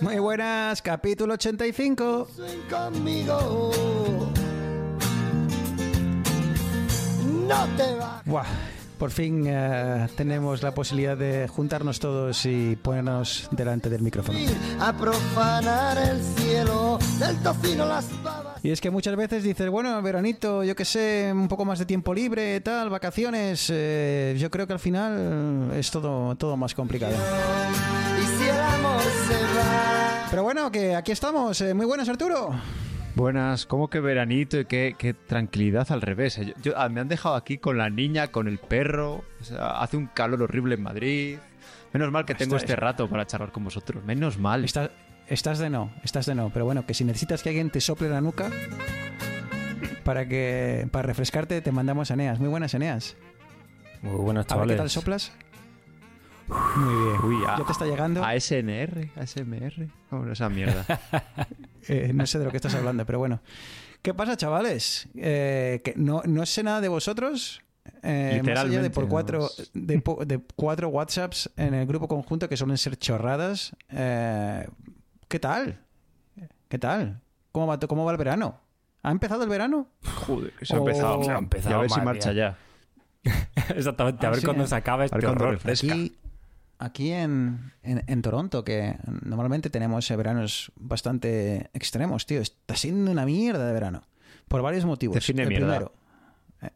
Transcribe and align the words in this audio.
Muy 0.00 0.18
buenas, 0.18 0.82
capítulo 0.82 1.34
85. 1.34 2.28
ven 2.38 2.60
conmigo. 2.70 3.70
No 7.48 7.66
te 7.76 7.94
bajas. 7.94 8.22
Buah, 8.26 8.44
por 8.98 9.10
fin 9.10 9.44
eh, 9.46 10.06
tenemos 10.16 10.62
la 10.62 10.74
posibilidad 10.74 11.16
de 11.16 11.48
juntarnos 11.48 11.98
todos 12.00 12.44
y 12.44 12.76
ponernos 12.76 13.48
delante 13.52 13.88
del 13.88 14.02
micrófono. 14.02 14.38
A 14.80 14.92
profanar 14.92 15.96
el 15.98 16.20
cielo 16.36 16.98
del 17.18 17.36
tocino 17.38 17.86
las 17.86 18.06
babas. 18.22 18.64
Y 18.64 18.70
es 18.72 18.80
que 18.80 18.90
muchas 18.90 19.16
veces 19.16 19.42
dices, 19.44 19.70
bueno, 19.70 20.00
veranito, 20.02 20.62
yo 20.64 20.74
que 20.74 20.84
sé, 20.84 21.30
un 21.32 21.48
poco 21.48 21.64
más 21.64 21.78
de 21.78 21.86
tiempo 21.86 22.12
libre, 22.12 22.60
tal, 22.60 22.90
vacaciones. 22.90 23.68
eh, 23.72 24.34
yo 24.38 24.50
creo 24.50 24.66
que 24.66 24.72
al 24.74 24.80
final 24.80 25.70
es 25.74 25.90
todo, 25.90 26.34
todo 26.36 26.56
más 26.56 26.74
complicado. 26.74 27.14
Y 27.14 28.26
si 28.42 28.48
el 28.48 28.60
amor 28.60 29.02
se 29.02 29.34
va. 29.58 29.95
Pero 30.30 30.42
bueno, 30.42 30.70
que 30.70 30.94
aquí 30.94 31.12
estamos. 31.12 31.60
eh, 31.60 31.74
muy 31.74 31.86
buenas, 31.86 32.08
Arturo. 32.08 32.50
Buenas, 33.14 33.64
¿cómo 33.64 33.88
que 33.88 34.00
veranito 34.00 34.60
y 34.60 34.66
qué, 34.66 34.94
qué 34.98 35.14
tranquilidad 35.14 35.90
al 35.90 36.02
revés? 36.02 36.36
eh. 36.38 36.46
Yo, 36.46 36.52
yo- 36.62 36.78
ah, 36.78 36.88
me 36.88 37.00
han 37.00 37.08
dejado 37.08 37.34
aquí 37.34 37.58
con 37.58 37.78
la 37.78 37.88
niña, 37.88 38.28
con 38.28 38.46
el 38.48 38.58
perro. 38.58 39.24
o 39.40 39.44
sea, 39.44 39.80
hace 39.80 39.96
un 39.96 40.06
calor 40.06 40.42
horrible 40.42 40.74
en 40.74 40.82
Madrid. 40.82 41.38
Menos 41.92 42.10
mal 42.10 42.26
que 42.26 42.34
tengo 42.34 42.56
Está- 42.56 42.66
este 42.72 42.76
rato 42.76 43.08
para 43.08 43.26
charlar 43.26 43.52
con 43.52 43.64
vosotros. 43.64 44.04
Menos 44.04 44.38
mal. 44.38 44.64
Estás, 44.64 44.90
estás 45.28 45.58
de 45.58 45.70
no, 45.70 45.92
estás 46.02 46.26
de 46.26 46.34
no. 46.34 46.50
Pero 46.50 46.64
bueno, 46.66 46.84
que 46.84 46.92
si 46.92 47.04
necesitas 47.04 47.42
que 47.42 47.48
alguien 47.50 47.70
te 47.70 47.80
sople 47.80 48.08
la 48.10 48.20
nuca 48.20 48.50
para 50.04 50.28
que 50.28 50.86
para 50.90 51.06
refrescarte, 51.06 51.62
te 51.62 51.72
mandamos 51.72 52.10
a 52.10 52.14
Eneas. 52.14 52.38
Muy 52.38 52.48
buenas, 52.48 52.74
Eneas. 52.74 53.16
Muy 54.02 54.16
buenas, 54.16 54.42
A 54.42 54.44
ver 54.44 54.48
chavales. 54.48 54.74
qué 54.74 54.78
tal 54.78 54.90
soplas. 54.90 55.32
Muy 56.48 56.94
bien. 57.04 57.20
Uy, 57.24 57.44
a- 57.46 57.58
ya 57.58 57.64
te 57.64 57.72
está 57.72 57.84
llegando. 57.86 58.22
ASMR, 58.24 59.10
ASMR. 59.16 59.88
¿Cómo 60.10 60.30
esa 60.30 60.48
mierda? 60.48 60.84
Eh, 61.88 62.10
no 62.12 62.26
sé 62.26 62.40
de 62.40 62.44
lo 62.44 62.50
que 62.50 62.56
estás 62.56 62.74
hablando, 62.74 63.06
pero 63.06 63.20
bueno. 63.20 63.38
¿Qué 64.02 64.12
pasa, 64.12 64.36
chavales? 64.36 65.08
Eh, 65.14 65.80
que 65.84 65.94
no, 65.96 66.20
no 66.24 66.44
sé 66.44 66.64
nada 66.64 66.80
de 66.80 66.88
vosotros. 66.88 67.62
eh, 68.02 68.42
más 68.44 68.58
allá 68.64 68.82
de 68.82 68.90
por 68.90 69.06
cuatro, 69.06 69.48
de, 69.72 70.40
cuatro 70.56 70.88
WhatsApps 70.88 71.48
en 71.56 71.74
el 71.74 71.86
grupo 71.86 72.08
conjunto 72.08 72.48
que 72.48 72.56
suelen 72.56 72.76
ser 72.76 72.96
chorradas. 72.96 73.70
Eh, 73.90 74.66
¿Qué 75.28 75.38
tal? 75.38 75.78
¿Qué 76.68 76.78
tal? 76.80 77.20
¿Cómo 77.52 77.68
va, 77.68 77.78
¿Cómo 77.78 78.04
va 78.04 78.10
el 78.10 78.18
verano? 78.18 78.58
¿Ha 79.04 79.12
empezado 79.12 79.44
el 79.44 79.48
verano? 79.48 79.86
Joder, 80.26 80.52
que 80.54 80.66
se 80.66 80.74
ha 80.74 80.78
empezado. 80.78 81.22
se 81.22 81.30
ha 81.30 81.38
empezado, 81.38 81.70
Y 81.70 81.74
a 81.78 81.80
ver 81.82 81.90
si 81.90 82.00
marcha 82.00 82.32
ya. 82.32 82.58
Exactamente, 83.76 84.26
a 84.26 84.28
Ah, 84.28 84.32
ver 84.32 84.40
sí, 84.40 84.44
cuándo 84.46 84.64
eh. 84.64 84.66
se 84.66 84.74
acaba 84.74 85.04
este 85.04 85.20
cuándo 85.20 85.44
horror. 85.44 85.60
Aquí, 85.70 86.16
aquí 86.78 87.10
en, 87.12 87.72
en- 87.82 88.04
en 88.06 88.22
Toronto, 88.22 88.64
que 88.64 88.96
normalmente 89.22 89.70
tenemos 89.70 90.10
eh, 90.10 90.16
veranos 90.16 90.72
bastante 90.76 91.70
extremos, 91.74 92.26
tío. 92.26 92.40
Está 92.40 92.76
siendo 92.76 93.10
una 93.10 93.24
mierda 93.24 93.66
de 93.66 93.72
verano. 93.72 94.02
Por 94.48 94.62
varios 94.62 94.84
motivos. 94.84 95.14
Define 95.14 95.42
el 95.42 95.48
mierda. 95.48 95.66
primero. 95.66 95.92
eh, 96.62 96.70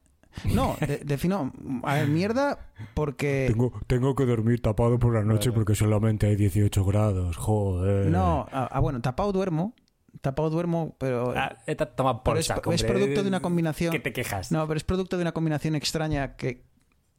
No, 0.54 0.76
de- 0.80 0.98
defino. 1.04 1.52
A 1.84 1.94
ver, 1.94 2.08
mierda 2.08 2.58
porque. 2.94 3.46
Tengo, 3.50 3.72
tengo 3.86 4.14
que 4.14 4.26
dormir 4.26 4.60
tapado 4.60 4.98
por 4.98 5.14
la 5.14 5.22
noche 5.24 5.52
porque 5.52 5.74
solamente 5.74 6.26
hay 6.26 6.36
18 6.36 6.84
grados. 6.84 7.36
Joder. 7.36 8.06
No, 8.06 8.46
ah, 8.52 8.68
ah, 8.72 8.80
bueno, 8.80 9.00
tapado 9.00 9.32
duermo. 9.32 9.74
Tapado 10.22 10.50
duermo, 10.50 10.96
pero. 10.98 11.32
Ah, 11.36 11.56
esta 11.66 11.86
toma 11.86 12.24
por 12.24 12.32
pero 12.34 12.40
es, 12.40 12.46
saco, 12.46 12.72
es 12.72 12.82
hombre. 12.82 12.98
producto 12.98 13.22
de 13.22 13.28
una 13.28 13.40
combinación. 13.40 13.92
¿Qué 13.92 14.00
te 14.00 14.12
quejas? 14.12 14.50
No, 14.50 14.66
pero 14.66 14.76
es 14.76 14.84
producto 14.84 15.16
de 15.16 15.22
una 15.22 15.32
combinación 15.32 15.76
extraña 15.76 16.34
que, 16.36 16.64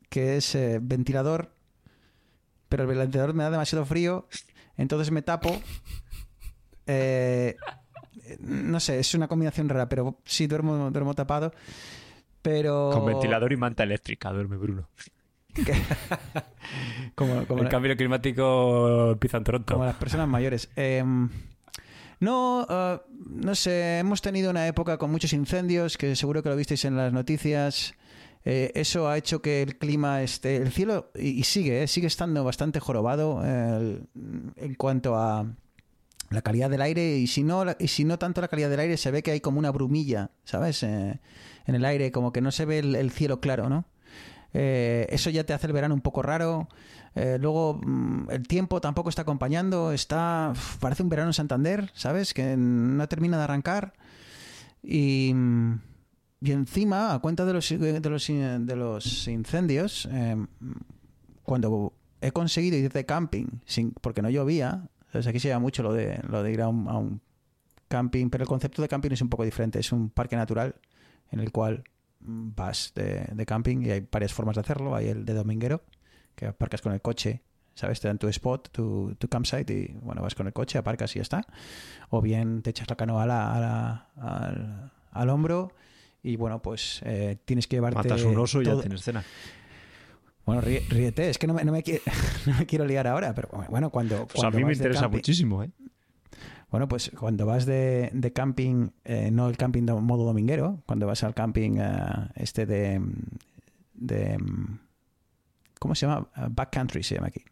que 0.09 0.36
es 0.36 0.53
eh, 0.56 0.80
ventilador, 0.81 1.53
pero 2.72 2.90
el 2.90 2.98
ventilador 2.98 3.34
me 3.34 3.44
da 3.44 3.50
demasiado 3.52 3.86
frío, 3.86 4.30
entonces 4.78 5.12
me 5.12 5.22
tapo. 5.22 5.62
Eh, 6.88 7.58
no 8.40 8.80
sé, 8.80 8.98
es 9.00 9.14
una 9.14 9.28
combinación 9.28 9.68
rara, 9.68 9.90
pero 9.90 10.18
sí 10.24 10.48
duermo, 10.48 10.90
duermo 10.90 11.14
tapado. 11.14 11.54
Pero. 12.42 12.92
Con 12.94 13.06
ventilador 13.06 13.52
y 13.52 13.58
manta 13.58 13.84
eléctrica 13.84 14.32
duerme 14.32 14.56
Bruno. 14.56 14.88
Como, 17.16 17.46
como 17.46 17.59
el 17.59 17.66
la- 17.66 17.70
cambio 17.70 17.98
climático 17.98 19.12
empieza 19.12 19.38
en 19.38 19.44
Toronto. 19.44 19.74
como 19.74 19.86
las 19.86 19.96
personas 19.96 20.28
mayores. 20.30 20.70
Eh, 20.78 21.03
no, 22.22 22.66
ah, 22.70 23.02
no 23.28 23.53
sé, 23.56 24.00
hemos 24.00 24.22
tenido 24.22 24.50
una 24.50 24.66
época 24.68 24.98
con 24.98 25.12
muchos 25.12 25.34
incendios, 25.34 25.98
que 25.98 26.16
seguro 26.16 26.42
que 26.42 26.48
lo 26.50 26.56
visteis 26.56 26.86
en 26.86 26.96
las 26.96 27.12
noticias. 27.12 27.94
Eh, 28.44 28.72
eso 28.75 29.07
ha 29.07 29.18
hecho 29.18 29.41
que 29.41 29.62
el 29.62 29.78
clima 29.78 30.22
esté, 30.24 30.57
el 30.57 30.72
cielo, 30.72 31.12
y, 31.16 31.44
sigue, 31.44 31.84
eh, 31.84 31.88
sigue 31.88 32.07
estando 32.07 32.44
bastante 32.44 32.79
jorobado 32.79 33.44
en 33.44 34.75
cuanto 34.78 35.16
a 35.16 35.46
la 36.31 36.41
calidad 36.41 36.69
del 36.69 36.81
aire, 36.81 37.18
y 37.18 37.28
si 37.28 37.44
no, 37.44 37.66
y 37.78 37.88
si 37.90 38.06
no 38.06 38.18
tanto 38.18 38.41
la 38.41 38.47
calidad 38.47 38.69
del 38.69 38.79
aire, 38.79 38.97
se 38.97 39.12
ve 39.12 39.22
que 39.22 39.31
hay 39.31 39.41
como 39.41 39.59
una 39.59 39.69
brumilla, 39.72 40.31
¿sabes? 40.46 40.81
Eh, 40.84 41.19
en 41.66 41.75
el 41.75 41.85
aire, 41.85 42.12
como 42.12 42.31
que 42.31 42.41
no 42.41 42.52
se 42.52 42.66
ve 42.66 42.79
el, 42.79 42.96
el 42.96 43.12
cielo 43.12 43.41
claro, 43.41 43.69
¿no? 43.69 43.85
Eh, 44.53 45.08
eso 45.09 45.29
ya 45.29 45.44
te 45.46 45.53
hace 45.53 45.68
el 45.68 45.73
verano 45.73 45.94
un 45.94 46.02
poco 46.02 46.22
raro. 46.22 46.68
Luego 47.13 47.81
mm, 47.84 48.31
el 48.31 48.47
tiempo 48.47 48.79
tampoco 48.79 49.09
está 49.09 49.23
acompañando. 49.23 49.91
Está 49.91 50.53
parece 50.79 51.03
un 51.03 51.09
verano 51.09 51.29
en 51.29 51.34
Santander, 51.34 51.91
¿sabes? 51.94 52.34
Que 52.34 52.56
no 52.58 53.08
termina 53.08 53.38
de 53.38 53.44
arrancar. 53.44 53.94
Y, 54.81 55.34
mm, 55.34 55.79
y 56.41 56.52
encima, 56.52 57.13
a 57.13 57.19
cuenta 57.19 57.46
de 57.46 57.53
los, 57.53 57.69
de 57.69 58.00
los, 58.09 58.28
de 58.28 58.75
los 58.75 59.28
incendios, 59.28 60.07
eh, 60.12 60.35
cuando 61.44 61.94
he 62.19 62.31
conseguido 62.31 62.78
ir 62.78 62.91
de 62.91 63.06
camping, 63.06 63.46
sin, 63.66 63.91
porque 63.91 64.22
no 64.22 64.29
llovía, 64.29 64.88
¿sabes? 65.12 65.28
aquí 65.28 65.40
se 65.40 65.50
llama 65.50 65.62
mucho 65.62 65.84
lo 65.84 65.94
de, 65.94 66.19
lo 66.28 66.44
de 66.44 66.52
ir 66.52 66.62
a 66.62 66.68
un, 66.68 66.88
a 66.88 66.97
un 66.97 67.22
camping, 67.88 68.29
pero 68.29 68.44
el 68.44 68.47
concepto 68.47 68.81
de 68.81 68.88
camping 68.88 69.12
es 69.12 69.22
un 69.22 69.29
poco 69.29 69.44
diferente. 69.44 69.79
Es 69.79 69.91
un 69.91 70.09
parque 70.09 70.35
natural 70.35 70.75
en 71.31 71.40
el 71.40 71.52
cual 71.52 71.84
vas 72.19 72.94
de, 72.96 73.28
de 73.34 73.46
camping 73.46 73.81
y 73.84 73.91
hay 73.91 74.08
varias 74.12 74.34
formas 74.34 74.56
de 74.56 74.62
hacerlo. 74.62 74.96
Hay 74.96 75.08
el 75.09 75.25
de 75.25 75.34
dominguero, 75.34 75.84
que 76.35 76.47
aparcas 76.47 76.81
con 76.81 76.94
el 76.94 77.02
coche, 77.02 77.41
¿sabes? 77.75 78.00
Te 78.00 78.08
dan 78.08 78.18
tu 78.18 78.28
spot, 78.28 78.69
tu, 78.72 79.16
tu 79.19 79.28
campsite 79.28 79.73
y, 79.73 79.97
bueno, 80.02 80.22
vas 80.22 80.35
con 80.35 80.47
el 80.47 80.53
coche, 80.53 80.78
aparcas 80.78 81.16
y 81.16 81.19
ya 81.19 81.23
está. 81.23 81.46
O 82.09 82.22
bien 82.22 82.62
te 82.62 82.69
echas 82.69 82.90
la 82.90 82.96
canoa 82.96 83.23
a 83.23 83.25
la- 83.28 84.08
al, 84.16 84.91
al 85.12 85.29
hombro 85.29 85.73
y, 86.24 86.36
bueno, 86.36 86.62
pues 86.62 87.02
eh, 87.06 87.38
tienes 87.46 87.68
que 87.68 87.78
llevarte... 87.78 87.98
Matas 87.98 88.24
un 88.24 88.38
oso 88.38 88.62
y 88.62 88.66
ya 88.66 88.72
todo- 88.72 88.82
tienes 88.82 89.02
cena. 89.02 89.24
Bueno, 90.46 90.62
ríe- 90.62 90.88
ríete, 90.90 91.30
es 91.30 91.38
que 91.38 91.48
no 91.48 91.54
me, 91.54 91.64
no 91.64 91.72
me 91.72 91.84
qui- 91.84 92.02
no 92.46 92.58
me 92.58 92.66
quiero 92.66 92.86
liar 92.86 93.08
ahora, 93.08 93.34
pero 93.34 93.50
bueno, 93.70 93.90
cuando... 93.90 94.28
Pues 94.28 94.44
a 94.44 94.50
mí 94.52 94.64
me 94.64 94.74
interesa 94.74 95.02
camping- 95.08 95.12
muchísimo, 95.18 95.64
¿eh? 95.64 95.70
bueno, 96.72 96.88
pues 96.88 97.12
cuando 97.20 97.46
vas 97.46 97.66
de, 97.66 98.09
de 98.14 98.32
camping, 98.34 98.90
eh, 99.04 99.30
no 99.32 99.50
el 99.50 99.58
camping 99.58 99.84
de 99.86 99.94
modo 99.94 100.24
dominguero, 100.26 100.82
cuando 100.86 101.06
vas 101.06 101.24
al 101.24 101.34
camping 101.34 101.78
eh, 101.80 102.30
este 102.36 102.66
de, 102.66 103.02
de... 103.94 104.38
¿Cómo 105.79 105.96
se 105.96 106.06
llama? 106.06 106.29
Eh, 106.38 106.41
Backcountry 106.50 107.03
se 107.03 107.16
llama 107.16 107.28
aquí. 107.28 107.44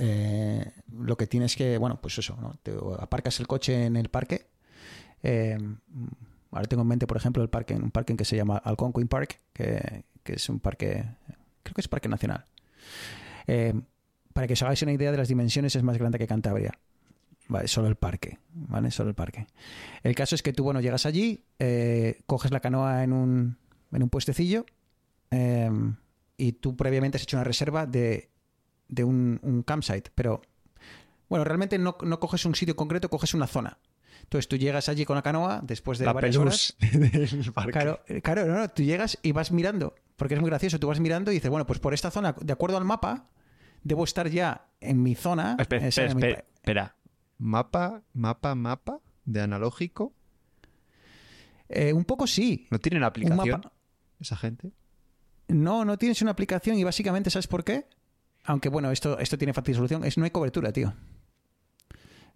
Eh, 0.00 0.64
lo 0.92 1.16
que 1.16 1.26
tienes 1.26 1.56
que, 1.56 1.78
bueno, 1.78 2.00
pues 2.00 2.18
eso, 2.18 2.36
¿no? 2.40 2.54
Te 2.62 2.72
aparcas 3.00 3.40
el 3.40 3.46
coche 3.46 3.86
en 3.86 3.96
el 3.96 4.08
parque. 4.10 4.46
eh, 5.22 5.56
ahora 6.50 6.66
tengo 6.66 6.82
en 6.82 6.88
mente, 6.88 7.06
por 7.06 7.16
ejemplo, 7.16 7.42
el 7.42 7.48
parque, 7.48 7.74
un 7.74 7.90
parque 7.90 8.16
que 8.16 8.24
se 8.24 8.36
llama 8.36 8.56
Algonquin 8.58 9.08
Park, 9.08 9.40
que, 9.52 10.04
es 10.24 10.48
un 10.48 10.60
parque, 10.60 11.04
creo 11.62 11.74
que 11.74 11.80
es 11.80 11.88
parque 11.88 12.08
nacional. 12.08 12.44
Eh, 13.46 13.74
para 14.32 14.46
que 14.46 14.52
os 14.52 14.62
hagáis 14.62 14.82
una 14.82 14.92
idea 14.92 15.10
de 15.10 15.18
las 15.18 15.28
dimensiones, 15.28 15.74
es 15.74 15.82
más 15.82 15.98
grande 15.98 16.18
que 16.18 16.26
Cantabria. 16.26 16.78
Vale, 17.48 17.66
solo 17.66 17.88
el 17.88 17.96
parque, 17.96 18.38
¿vale? 18.52 18.90
Solo 18.90 19.08
el 19.08 19.14
parque. 19.14 19.46
El 20.02 20.14
caso 20.14 20.34
es 20.34 20.42
que 20.42 20.52
tú, 20.52 20.64
bueno, 20.64 20.80
llegas 20.80 21.06
allí, 21.06 21.44
eh, 21.58 22.20
coges 22.26 22.50
la 22.50 22.60
canoa 22.60 23.02
en 23.02 23.12
un, 23.12 23.56
en 23.90 24.02
un 24.02 24.10
puestecillo 24.10 24.66
eh, 25.30 25.70
y 26.36 26.52
tú 26.52 26.76
previamente 26.76 27.16
has 27.16 27.22
hecho 27.22 27.38
una 27.38 27.44
reserva 27.44 27.86
de, 27.86 28.28
de 28.88 29.02
un, 29.02 29.40
un 29.42 29.62
campsite, 29.62 30.10
pero 30.14 30.42
bueno, 31.28 31.44
realmente 31.44 31.78
no, 31.78 31.96
no 32.02 32.20
coges 32.20 32.44
un 32.44 32.54
sitio 32.54 32.76
concreto, 32.76 33.08
coges 33.08 33.34
una 33.34 33.46
zona. 33.46 33.78
Entonces 34.22 34.48
tú 34.48 34.56
llegas 34.56 34.88
allí 34.88 35.04
con 35.04 35.16
la 35.16 35.22
canoa 35.22 35.60
después 35.62 35.98
de 35.98 36.04
La 36.06 36.12
varias 36.12 36.36
horas. 36.36 36.76
del 36.80 37.52
parque. 37.52 37.72
Claro, 37.72 38.00
eh, 38.06 38.20
claro, 38.22 38.46
no, 38.46 38.58
no, 38.58 38.68
tú 38.68 38.82
llegas 38.82 39.18
y 39.22 39.32
vas 39.32 39.52
mirando, 39.52 39.94
porque 40.16 40.34
es 40.34 40.40
muy 40.40 40.50
gracioso, 40.50 40.78
tú 40.78 40.88
vas 40.88 41.00
mirando 41.00 41.30
y 41.30 41.34
dices, 41.34 41.50
bueno, 41.50 41.66
pues 41.66 41.78
por 41.78 41.94
esta 41.94 42.10
zona, 42.10 42.34
de 42.40 42.52
acuerdo 42.52 42.76
al 42.76 42.84
mapa, 42.84 43.28
debo 43.82 44.04
estar 44.04 44.28
ya 44.28 44.66
en 44.80 45.02
mi 45.02 45.14
zona. 45.14 45.56
Espera, 45.58 45.86
esa, 45.86 46.02
espera, 46.02 46.14
mi 46.14 46.22
espera, 46.22 46.44
espera. 46.56 46.96
Mapa, 47.38 48.02
mapa, 48.12 48.54
mapa 48.54 49.00
de 49.24 49.40
analógico. 49.40 50.12
Eh, 51.68 51.92
un 51.92 52.04
poco 52.04 52.26
sí. 52.26 52.66
¿No 52.70 52.78
tienen 52.78 53.02
aplicación 53.04 53.60
mapa- 53.60 53.72
esa 54.20 54.36
gente? 54.36 54.72
No, 55.48 55.84
no 55.84 55.96
tienes 55.98 56.20
una 56.22 56.32
aplicación 56.32 56.76
y 56.78 56.84
básicamente, 56.84 57.30
¿sabes 57.30 57.46
por 57.46 57.64
qué? 57.64 57.86
Aunque 58.44 58.68
bueno, 58.68 58.90
esto, 58.90 59.18
esto 59.18 59.36
tiene 59.38 59.52
fácil 59.52 59.74
solución, 59.74 60.04
es 60.04 60.16
no 60.18 60.24
hay 60.24 60.30
cobertura, 60.30 60.72
tío. 60.72 60.94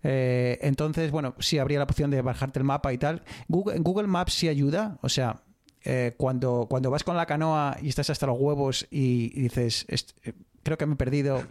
Eh, 0.03 0.59
entonces, 0.63 1.11
bueno, 1.11 1.35
sí 1.39 1.59
habría 1.59 1.79
la 1.79 1.85
opción 1.85 2.11
de 2.11 2.23
bajarte 2.23 2.59
el 2.59 2.65
mapa 2.65 2.93
y 2.93 2.99
tal. 2.99 3.23
Google, 3.49 4.07
Maps 4.09 4.35
sí 4.35 4.49
ayuda, 4.49 4.99
o 5.03 5.09
sea, 5.09 5.43
eh, 5.85 6.15
cuando, 6.17 6.67
cuando 6.69 6.91
vas 6.91 7.05
con 7.05 7.17
la 7.17 7.27
canoa 7.27 7.77
y 7.83 7.89
estás 7.89 8.11
hasta 8.11 8.27
los 8.27 8.39
huevos 8.39 8.87
y, 8.91 9.29
dices, 9.41 9.85
"Est- 9.89 10.13
eh, 10.25 10.33
creo 10.63 10.79
que 10.79 10.87
me 10.87 10.95
he 10.95 10.97
perdido, 10.97 11.43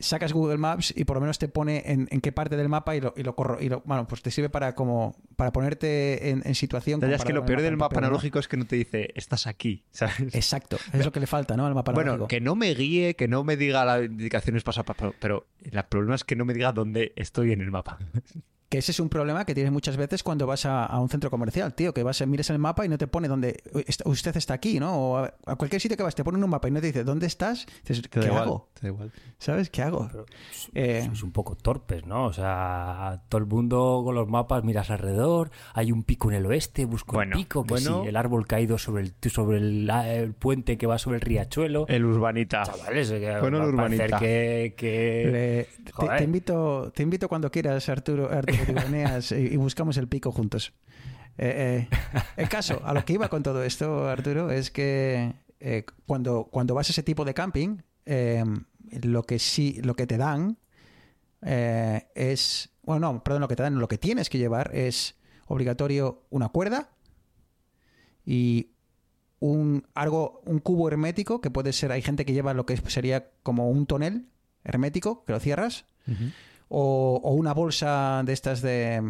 sacas 0.00 0.32
Google 0.32 0.58
Maps 0.58 0.92
y 0.96 1.04
por 1.04 1.16
lo 1.16 1.20
menos 1.20 1.38
te 1.38 1.48
pone 1.48 1.82
en, 1.86 2.08
en 2.10 2.20
qué 2.20 2.32
parte 2.32 2.56
del 2.56 2.68
mapa 2.68 2.94
y 2.96 3.00
lo, 3.00 3.14
y 3.16 3.22
lo 3.22 3.34
corro. 3.34 3.60
Y 3.60 3.68
lo, 3.68 3.82
bueno, 3.84 4.06
pues 4.06 4.22
te 4.22 4.30
sirve 4.30 4.48
para 4.48 4.74
como 4.74 5.16
para 5.36 5.52
ponerte 5.52 6.30
en, 6.30 6.42
en 6.44 6.54
situación. 6.54 7.00
Ya, 7.00 7.08
es 7.08 7.24
que 7.24 7.32
lo 7.32 7.44
peor 7.44 7.58
el 7.60 7.64
del 7.64 7.76
mapa 7.76 7.98
analógico 7.98 8.38
es 8.38 8.48
que 8.48 8.56
no 8.56 8.66
te 8.66 8.76
dice, 8.76 9.10
estás 9.14 9.46
aquí, 9.46 9.84
¿sabes? 9.90 10.34
Exacto, 10.34 10.76
es 10.92 11.04
lo 11.04 11.12
que 11.12 11.20
le 11.20 11.26
falta, 11.26 11.56
¿no? 11.56 11.66
Al 11.66 11.74
mapa 11.74 11.92
Bueno, 11.92 12.12
analógico. 12.12 12.28
que 12.28 12.40
no 12.40 12.54
me 12.54 12.74
guíe, 12.74 13.14
que 13.14 13.28
no 13.28 13.44
me 13.44 13.56
diga 13.56 13.84
las 13.84 14.04
indicaciones 14.04 14.62
paso, 14.62 14.84
pero 15.20 15.46
el 15.62 15.84
problema 15.84 16.14
es 16.14 16.24
que 16.24 16.36
no 16.36 16.44
me 16.44 16.54
diga 16.54 16.72
dónde 16.72 17.12
estoy 17.16 17.52
en 17.52 17.60
el 17.60 17.70
mapa. 17.70 17.98
Que 18.68 18.78
ese 18.78 18.92
es 18.92 19.00
un 19.00 19.08
problema 19.08 19.46
que 19.46 19.54
tienes 19.54 19.72
muchas 19.72 19.96
veces 19.96 20.22
cuando 20.22 20.46
vas 20.46 20.66
a, 20.66 20.84
a 20.84 21.00
un 21.00 21.08
centro 21.08 21.30
comercial, 21.30 21.72
tío, 21.74 21.94
que 21.94 22.02
vas 22.02 22.20
mires 22.26 22.50
el 22.50 22.58
mapa 22.58 22.84
y 22.84 22.88
no 22.90 22.98
te 22.98 23.06
pone 23.06 23.26
dónde 23.26 23.62
usted 24.04 24.36
está 24.36 24.52
aquí, 24.54 24.78
¿no? 24.78 24.94
O 24.94 25.16
a, 25.16 25.32
a 25.46 25.56
cualquier 25.56 25.80
sitio 25.80 25.96
que 25.96 26.02
vas 26.02 26.14
te 26.14 26.22
pone 26.22 26.42
un 26.42 26.50
mapa 26.50 26.68
y 26.68 26.70
no 26.70 26.80
te 26.80 26.88
dice 26.88 27.02
dónde 27.02 27.26
estás. 27.26 27.64
Dices, 27.86 28.06
¿qué 28.10 28.20
igual, 28.26 28.42
hago? 28.42 28.68
te 28.74 28.82
da 28.82 28.88
igual. 28.88 29.12
¿Sabes? 29.38 29.70
¿Qué 29.70 29.80
hago? 29.82 30.08
Pero 30.12 30.26
Eh, 30.74 31.02
sois 31.06 31.22
un 31.22 31.32
poco 31.32 31.54
torpes, 31.56 32.04
¿no? 32.04 32.26
O 32.26 32.32
sea, 32.34 33.22
todo 33.30 33.38
el 33.40 33.46
mundo 33.46 34.02
con 34.04 34.14
los 34.14 34.28
mapas 34.28 34.62
miras 34.64 34.90
alrededor, 34.90 35.50
hay 35.72 35.90
un 35.90 36.02
pico 36.02 36.28
en 36.30 36.36
el 36.36 36.44
oeste, 36.44 36.84
busco 36.84 37.14
Bueno, 37.14 37.36
el 37.36 37.42
pico, 37.42 37.62
que 37.62 37.70
bueno. 37.70 38.02
sí, 38.02 38.08
el 38.08 38.16
árbol 38.16 38.46
caído 38.46 38.76
sobre 38.76 39.02
el 39.04 39.14
sobre 39.30 39.58
el, 39.58 39.88
el 39.88 40.34
puente 40.34 40.76
que 40.76 40.86
va 40.86 40.98
sobre 40.98 41.16
el 41.16 41.22
riachuelo. 41.22 41.86
El 41.88 42.04
urbanita. 42.04 42.64
Chavales, 42.64 43.10
Bueno, 43.40 43.62
el 43.62 43.68
urbanita. 43.74 44.18
que, 44.18 44.74
que- 44.76 45.68
le- 45.78 46.18
te, 46.18 46.24
invito, 46.24 46.92
te 46.94 47.02
invito 47.02 47.28
cuando 47.28 47.50
quieras, 47.50 47.88
Arturo, 47.88 48.30
Arturo 48.30 48.57
Tibaneas, 48.66 49.32
y, 49.32 49.56
buscamos 49.56 49.96
el 49.96 50.08
pico 50.08 50.32
juntos. 50.32 50.72
Eh, 51.36 51.88
eh, 51.92 51.96
el 52.36 52.48
caso, 52.48 52.80
a 52.84 52.92
lo 52.92 53.04
que 53.04 53.14
iba 53.14 53.28
con 53.28 53.42
todo 53.42 53.62
esto, 53.62 54.08
Arturo, 54.08 54.50
es 54.50 54.70
que 54.70 55.34
eh, 55.60 55.84
cuando, 56.06 56.48
cuando 56.50 56.74
vas 56.74 56.88
a 56.88 56.92
ese 56.92 57.02
tipo 57.02 57.24
de 57.24 57.34
camping, 57.34 57.78
eh, 58.06 58.44
lo 59.02 59.24
que 59.24 59.38
sí, 59.38 59.80
lo 59.82 59.94
que 59.94 60.06
te 60.06 60.16
dan 60.16 60.58
eh, 61.42 62.08
es, 62.14 62.70
bueno, 62.82 63.12
no, 63.12 63.24
perdón, 63.24 63.42
lo 63.42 63.48
que 63.48 63.56
te 63.56 63.62
dan, 63.62 63.78
lo 63.78 63.88
que 63.88 63.98
tienes 63.98 64.30
que 64.30 64.38
llevar 64.38 64.74
es 64.74 65.16
obligatorio 65.46 66.22
una 66.30 66.48
cuerda 66.48 66.90
y 68.24 68.70
un 69.40 69.86
algo, 69.94 70.42
un 70.46 70.58
cubo 70.58 70.88
hermético 70.88 71.40
que 71.40 71.50
puede 71.50 71.72
ser, 71.72 71.92
hay 71.92 72.02
gente 72.02 72.24
que 72.24 72.32
lleva 72.32 72.54
lo 72.54 72.66
que 72.66 72.76
sería 72.88 73.30
como 73.42 73.70
un 73.70 73.86
tonel 73.86 74.26
hermético 74.64 75.24
que 75.24 75.32
lo 75.32 75.40
cierras 75.40 75.86
o, 76.68 77.20
o 77.22 77.32
una 77.32 77.52
bolsa 77.54 78.22
de 78.24 78.32
estas 78.32 78.60
de, 78.62 79.02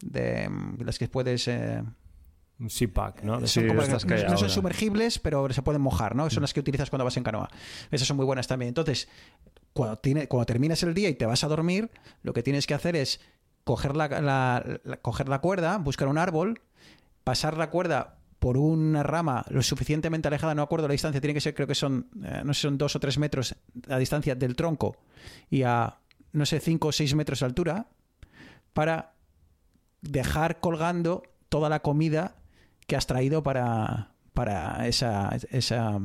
de 0.00 0.84
las 0.84 0.98
que 0.98 1.08
puedes 1.08 1.48
eh, 1.48 1.82
un 2.60 2.70
¿no? 3.22 3.46
Sí, 3.46 3.60
son 3.60 3.68
como- 3.68 3.82
estas 3.82 4.04
que 4.04 4.14
no, 4.24 4.36
son 4.36 4.50
sumergibles, 4.50 5.18
pero 5.18 5.52
se 5.52 5.62
pueden 5.62 5.80
mojar, 5.82 6.14
¿no? 6.16 6.28
Son 6.30 6.40
las 6.42 6.52
que 6.52 6.60
utilizas 6.60 6.90
cuando 6.90 7.04
vas 7.04 7.16
en 7.16 7.22
canoa. 7.24 7.48
Esas 7.90 8.08
son 8.08 8.16
muy 8.16 8.26
buenas 8.26 8.46
también. 8.48 8.68
Entonces, 8.68 9.08
cuando, 9.72 9.96
tiene, 9.98 10.26
cuando 10.28 10.46
terminas 10.46 10.82
el 10.82 10.92
día 10.94 11.08
y 11.08 11.14
te 11.14 11.24
vas 11.26 11.44
a 11.44 11.48
dormir, 11.48 11.90
lo 12.22 12.32
que 12.32 12.42
tienes 12.42 12.66
que 12.66 12.74
hacer 12.74 12.96
es 12.96 13.20
coger 13.64 13.94
la, 13.96 14.08
la- 14.08 14.80
la- 14.82 14.96
coger 14.96 15.28
la 15.28 15.40
cuerda, 15.40 15.78
buscar 15.78 16.08
un 16.08 16.18
árbol, 16.18 16.60
pasar 17.22 17.56
la 17.56 17.70
cuerda 17.70 18.16
por 18.40 18.56
una 18.56 19.02
rama 19.02 19.44
lo 19.50 19.62
suficientemente 19.62 20.28
alejada, 20.28 20.54
no 20.54 20.62
acuerdo 20.62 20.86
la 20.88 20.92
distancia, 20.92 21.20
tiene 21.20 21.34
que 21.34 21.40
ser, 21.40 21.54
creo 21.54 21.66
que 21.66 21.74
son, 21.74 22.08
eh, 22.24 22.42
no 22.44 22.54
sé, 22.54 22.62
son 22.62 22.78
dos 22.78 22.94
o 22.96 23.00
tres 23.00 23.18
metros 23.18 23.54
a 23.88 23.98
distancia 23.98 24.34
del 24.36 24.54
tronco 24.56 24.96
y 25.50 25.62
a, 25.62 25.98
no 26.32 26.46
sé, 26.46 26.60
cinco 26.60 26.88
o 26.88 26.92
seis 26.92 27.14
metros 27.14 27.40
de 27.40 27.46
altura, 27.46 27.88
para 28.72 29.14
dejar 30.02 30.60
colgando 30.60 31.22
toda 31.48 31.68
la 31.68 31.80
comida 31.80 32.36
que 32.86 32.96
has 32.96 33.06
traído 33.06 33.42
para, 33.42 34.12
para 34.34 34.86
esa, 34.86 35.36
esa 35.50 35.98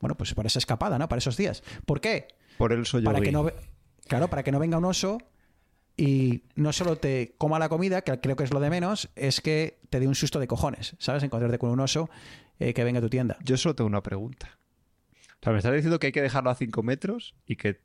bueno 0.00 0.16
pues 0.16 0.34
para 0.34 0.48
esa 0.48 0.58
escapada, 0.58 0.98
¿no? 0.98 1.08
Para 1.08 1.18
esos 1.18 1.36
días. 1.36 1.62
¿Por 1.86 2.00
qué? 2.00 2.28
Por 2.58 2.72
el 2.72 2.84
soy 2.86 3.02
Para 3.02 3.20
que 3.20 3.32
no 3.32 3.50
claro, 4.06 4.28
para 4.28 4.42
que 4.42 4.52
no 4.52 4.58
venga 4.58 4.78
un 4.78 4.84
oso 4.84 5.18
y 5.96 6.42
no 6.56 6.72
solo 6.72 6.96
te 6.96 7.34
coma 7.38 7.58
la 7.58 7.68
comida, 7.68 8.02
que 8.02 8.18
creo 8.20 8.36
que 8.36 8.44
es 8.44 8.52
lo 8.52 8.60
de 8.60 8.70
menos, 8.70 9.10
es 9.14 9.40
que 9.40 9.78
te 9.90 10.00
dé 10.00 10.08
un 10.08 10.14
susto 10.14 10.40
de 10.40 10.46
cojones, 10.46 10.96
¿sabes? 10.98 11.22
Encontrarte 11.22 11.58
con 11.58 11.70
un 11.70 11.80
oso 11.80 12.10
eh, 12.58 12.74
que 12.74 12.84
venga 12.84 12.98
a 12.98 13.02
tu 13.02 13.08
tienda. 13.08 13.38
Yo 13.44 13.56
solo 13.56 13.74
tengo 13.74 13.88
una 13.88 14.02
pregunta. 14.02 14.58
O 15.40 15.44
sea, 15.44 15.52
me 15.52 15.58
estás 15.58 15.72
diciendo 15.72 15.98
que 15.98 16.08
hay 16.08 16.12
que 16.12 16.22
dejarlo 16.22 16.50
a 16.50 16.54
5 16.54 16.82
metros 16.82 17.34
y 17.46 17.56
que, 17.56 17.80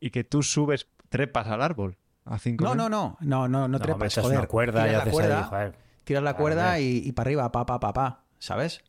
y 0.00 0.10
que 0.10 0.24
tú 0.24 0.42
subes, 0.42 0.88
trepas 1.08 1.46
al 1.48 1.62
árbol 1.62 1.96
a 2.24 2.38
5 2.38 2.64
No, 2.64 2.74
no, 2.74 2.88
no, 2.88 3.16
no, 3.20 3.48
no, 3.48 3.68
no 3.68 3.78
trepas, 3.78 4.14
joder. 4.14 4.38
una 4.38 4.46
cuerda 4.48 4.80
y 4.80 4.88
Tiras 4.88 4.92
la 4.96 5.02
haces 5.02 5.12
cuerda, 5.12 5.38
ahí, 5.38 5.44
joder. 5.48 5.74
tiras 6.04 6.22
la 6.22 6.30
Claro, 6.32 6.42
cuerda 6.42 6.64
hombre. 6.68 6.82
y, 6.82 7.08
y 7.08 7.12
para 7.12 7.28
arriba, 7.28 7.52
pa, 7.52 7.66
pa, 7.66 7.80
pa, 7.80 7.92
pa, 7.92 8.24
¿sabes? 8.38 8.80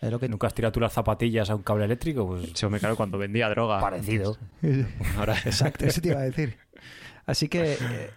Es 0.00 0.10
lo 0.10 0.20
que 0.20 0.28
¿Nunca 0.28 0.46
has 0.46 0.54
tirado 0.54 0.72
tú 0.72 0.80
las 0.80 0.92
zapatillas 0.92 1.48
a 1.50 1.54
un 1.54 1.62
cable 1.62 1.86
eléctrico? 1.86 2.26
Pues 2.26 2.50
Sí, 2.54 2.66
hombre, 2.66 2.80
claro, 2.80 2.96
cuando 2.96 3.16
vendía 3.18 3.48
droga. 3.48 3.80
parecido. 3.80 4.36
Ahora, 5.16 5.34
Exacto, 5.44 5.86
eso 5.86 6.00
te 6.02 6.08
iba 6.08 6.20
a 6.20 6.22
decir. 6.24 6.58
Así 7.24 7.48
que. 7.48 7.78
eh, 7.80 8.10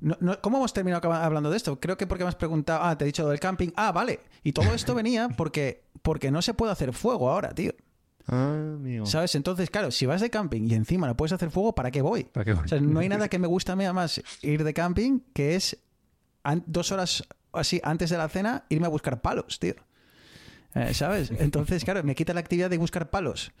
no- 0.00 0.16
no- 0.20 0.40
¿Cómo 0.40 0.58
hemos 0.58 0.72
terminado 0.72 1.12
hablando 1.12 1.50
de 1.50 1.56
esto? 1.56 1.80
Creo 1.80 1.96
que 1.96 2.06
porque 2.06 2.22
me 2.22 2.28
has 2.28 2.36
preguntado. 2.36 2.84
Ah, 2.84 2.96
te 2.96 3.04
he 3.04 3.06
dicho 3.06 3.24
lo 3.24 3.30
del 3.30 3.40
camping. 3.40 3.70
Ah, 3.76 3.90
vale. 3.92 4.20
Y 4.44 4.52
todo 4.52 4.72
esto 4.74 4.94
venía 4.94 5.28
porque, 5.36 5.84
porque 6.02 6.30
no 6.30 6.40
se 6.40 6.54
puede 6.54 6.72
hacer 6.72 6.92
fuego 6.92 7.30
ahora, 7.30 7.50
tío. 7.52 7.72
Ah, 8.26 8.74
amigo. 8.74 9.06
¿Sabes? 9.06 9.34
Entonces, 9.34 9.70
claro, 9.70 9.90
si 9.90 10.04
vas 10.06 10.20
de 10.20 10.30
camping 10.30 10.68
y 10.68 10.74
encima 10.74 11.06
no 11.06 11.16
puedes 11.16 11.32
hacer 11.32 11.50
fuego, 11.50 11.74
¿para 11.74 11.90
qué 11.90 12.02
voy? 12.02 12.24
¿Para 12.24 12.44
qué 12.44 12.54
voy? 12.54 12.64
O 12.64 12.68
sea, 12.68 12.80
no 12.80 13.00
hay 13.00 13.08
nada 13.10 13.28
que 13.28 13.38
me 13.38 13.46
gusta 13.46 13.72
a 13.72 13.76
mí 13.76 13.84
más 13.92 14.20
ir 14.42 14.64
de 14.64 14.74
camping 14.74 15.20
que 15.32 15.54
es 15.54 15.78
dos 16.66 16.92
horas 16.92 17.24
así 17.52 17.80
antes 17.84 18.10
de 18.10 18.18
la 18.18 18.28
cena 18.28 18.64
irme 18.68 18.86
a 18.86 18.90
buscar 18.90 19.20
palos, 19.20 19.58
tío. 19.58 19.74
Eh, 20.74 20.92
¿Sabes? 20.92 21.30
Entonces, 21.38 21.84
claro, 21.84 22.02
me 22.02 22.14
quita 22.14 22.34
la 22.34 22.40
actividad 22.40 22.68
de 22.68 22.78
buscar 22.78 23.10
palos 23.10 23.52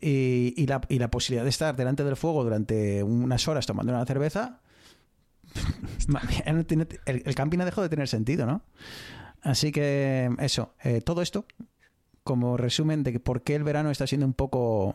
y, 0.00 0.54
y 0.56 0.66
la, 0.66 0.80
y 0.88 0.98
la 0.98 1.10
posibilidad 1.10 1.44
de 1.44 1.50
estar 1.50 1.74
delante 1.74 2.04
del 2.04 2.16
fuego 2.16 2.44
durante 2.44 3.02
unas 3.02 3.48
horas 3.48 3.66
tomando 3.66 3.92
una 3.92 4.04
cerveza. 4.04 4.60
el 7.06 7.34
camping 7.34 7.58
ha 7.58 7.64
dejado 7.64 7.82
de 7.82 7.88
tener 7.88 8.06
sentido, 8.06 8.46
¿no? 8.46 8.62
Así 9.42 9.72
que 9.72 10.30
eso, 10.38 10.74
eh, 10.82 11.00
todo 11.00 11.22
esto 11.22 11.46
como 12.24 12.56
resumen 12.56 13.02
de 13.02 13.18
por 13.20 13.42
qué 13.42 13.54
el 13.56 13.64
verano 13.64 13.90
está 13.90 14.06
siendo 14.06 14.26
un 14.26 14.34
poco 14.34 14.94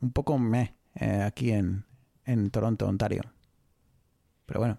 un 0.00 0.12
poco 0.12 0.38
meh 0.38 0.74
eh, 0.94 1.22
aquí 1.22 1.52
en, 1.52 1.84
en 2.24 2.50
Toronto, 2.50 2.86
Ontario. 2.86 3.22
Pero 4.46 4.60
bueno. 4.60 4.78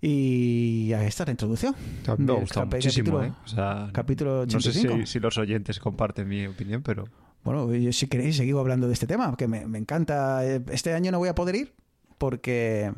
Y 0.00 0.92
ahí 0.92 1.06
está 1.06 1.24
la 1.24 1.32
introducción. 1.32 1.74
me 1.74 2.04
capi- 2.06 2.74
muchísimo, 2.76 3.18
capítulo- 3.18 3.24
¿eh? 3.24 3.32
O 3.44 3.48
sea, 3.48 3.90
capítulo 3.92 4.44
no 4.46 4.60
sé 4.60 4.68
85. 4.70 4.94
si, 5.00 5.06
si 5.06 5.20
los 5.20 5.36
oyentes 5.38 5.80
comparten 5.80 6.28
mi 6.28 6.46
opinión, 6.46 6.82
pero... 6.82 7.08
Bueno, 7.42 7.72
yo, 7.74 7.92
si 7.92 8.06
queréis 8.06 8.36
seguimos 8.36 8.60
hablando 8.60 8.86
de 8.86 8.92
este 8.92 9.06
tema, 9.06 9.34
que 9.36 9.48
me, 9.48 9.66
me 9.66 9.78
encanta. 9.78 10.44
Eh, 10.46 10.62
Este 10.70 10.92
año 10.94 11.10
no 11.10 11.18
voy 11.18 11.28
a 11.28 11.34
poder 11.34 11.54
ir 11.56 11.74
porque 12.18 12.92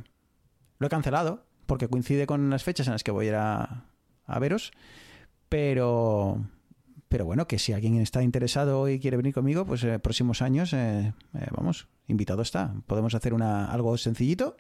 lo 0.78 0.86
he 0.86 0.90
cancelado, 0.90 1.44
porque 1.66 1.88
coincide 1.88 2.26
con 2.26 2.50
las 2.50 2.64
fechas 2.64 2.86
en 2.86 2.94
las 2.94 3.04
que 3.04 3.10
voy 3.12 3.26
a 3.26 3.28
ir 3.28 3.34
a, 3.36 3.84
a 4.26 4.38
veros. 4.38 4.72
Pero, 5.48 6.42
pero 7.10 7.26
bueno, 7.26 7.46
que 7.46 7.58
si 7.58 7.74
alguien 7.74 8.00
está 8.00 8.22
interesado 8.22 8.88
y 8.88 8.98
quiere 8.98 9.18
venir 9.18 9.34
conmigo, 9.34 9.66
pues 9.66 9.84
eh, 9.84 9.98
próximos 9.98 10.40
años, 10.40 10.72
eh, 10.72 11.12
eh, 11.34 11.46
vamos, 11.54 11.88
invitado 12.06 12.40
está. 12.40 12.72
Podemos 12.86 13.14
hacer 13.14 13.34
una, 13.34 13.66
algo 13.70 13.98
sencillito, 13.98 14.56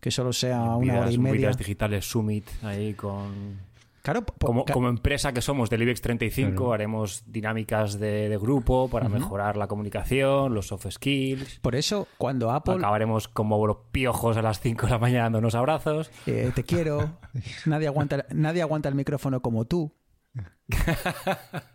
que 0.00 0.10
solo 0.10 0.32
sea 0.32 0.62
una 0.74 1.00
hora 1.00 1.12
y 1.12 1.18
media. 1.18 1.36
Vidas 1.38 1.58
digitales 1.58 2.04
summit 2.10 2.48
ahí 2.64 2.94
con 2.94 3.70
Claro, 4.02 4.24
como, 4.40 4.64
ca- 4.64 4.72
como 4.72 4.88
empresa 4.88 5.32
que 5.32 5.40
somos 5.40 5.70
del 5.70 5.82
IBEX 5.82 6.00
35 6.00 6.56
Claro. 6.56 6.72
haremos 6.72 7.22
dinámicas 7.28 8.00
de, 8.00 8.28
de 8.28 8.36
grupo 8.36 8.88
para 8.88 9.08
mejorar 9.08 9.56
la 9.56 9.68
comunicación, 9.68 10.52
los 10.54 10.66
soft 10.66 10.88
skills. 10.90 11.60
por 11.60 11.76
eso, 11.76 12.08
cuando 12.18 12.50
Apple 12.50 12.74
Acabaremos 12.78 13.28
como 13.28 13.64
los 13.64 13.76
piojos 13.92 14.36
a 14.36 14.42
las 14.42 14.58
5 14.58 14.86
de 14.86 14.90
la 14.92 14.98
mañana 14.98 15.22
dándonos 15.24 15.54
abrazos. 15.54 16.10
Eh, 16.26 16.50
te 16.52 16.64
quiero. 16.64 17.18
Nadie 17.66 17.86
aguanta, 17.86 18.26
nadie 18.30 18.62
aguanta 18.62 18.88
el 18.88 18.96
micrófono 18.96 19.40
como 19.40 19.66
tú. 19.66 19.92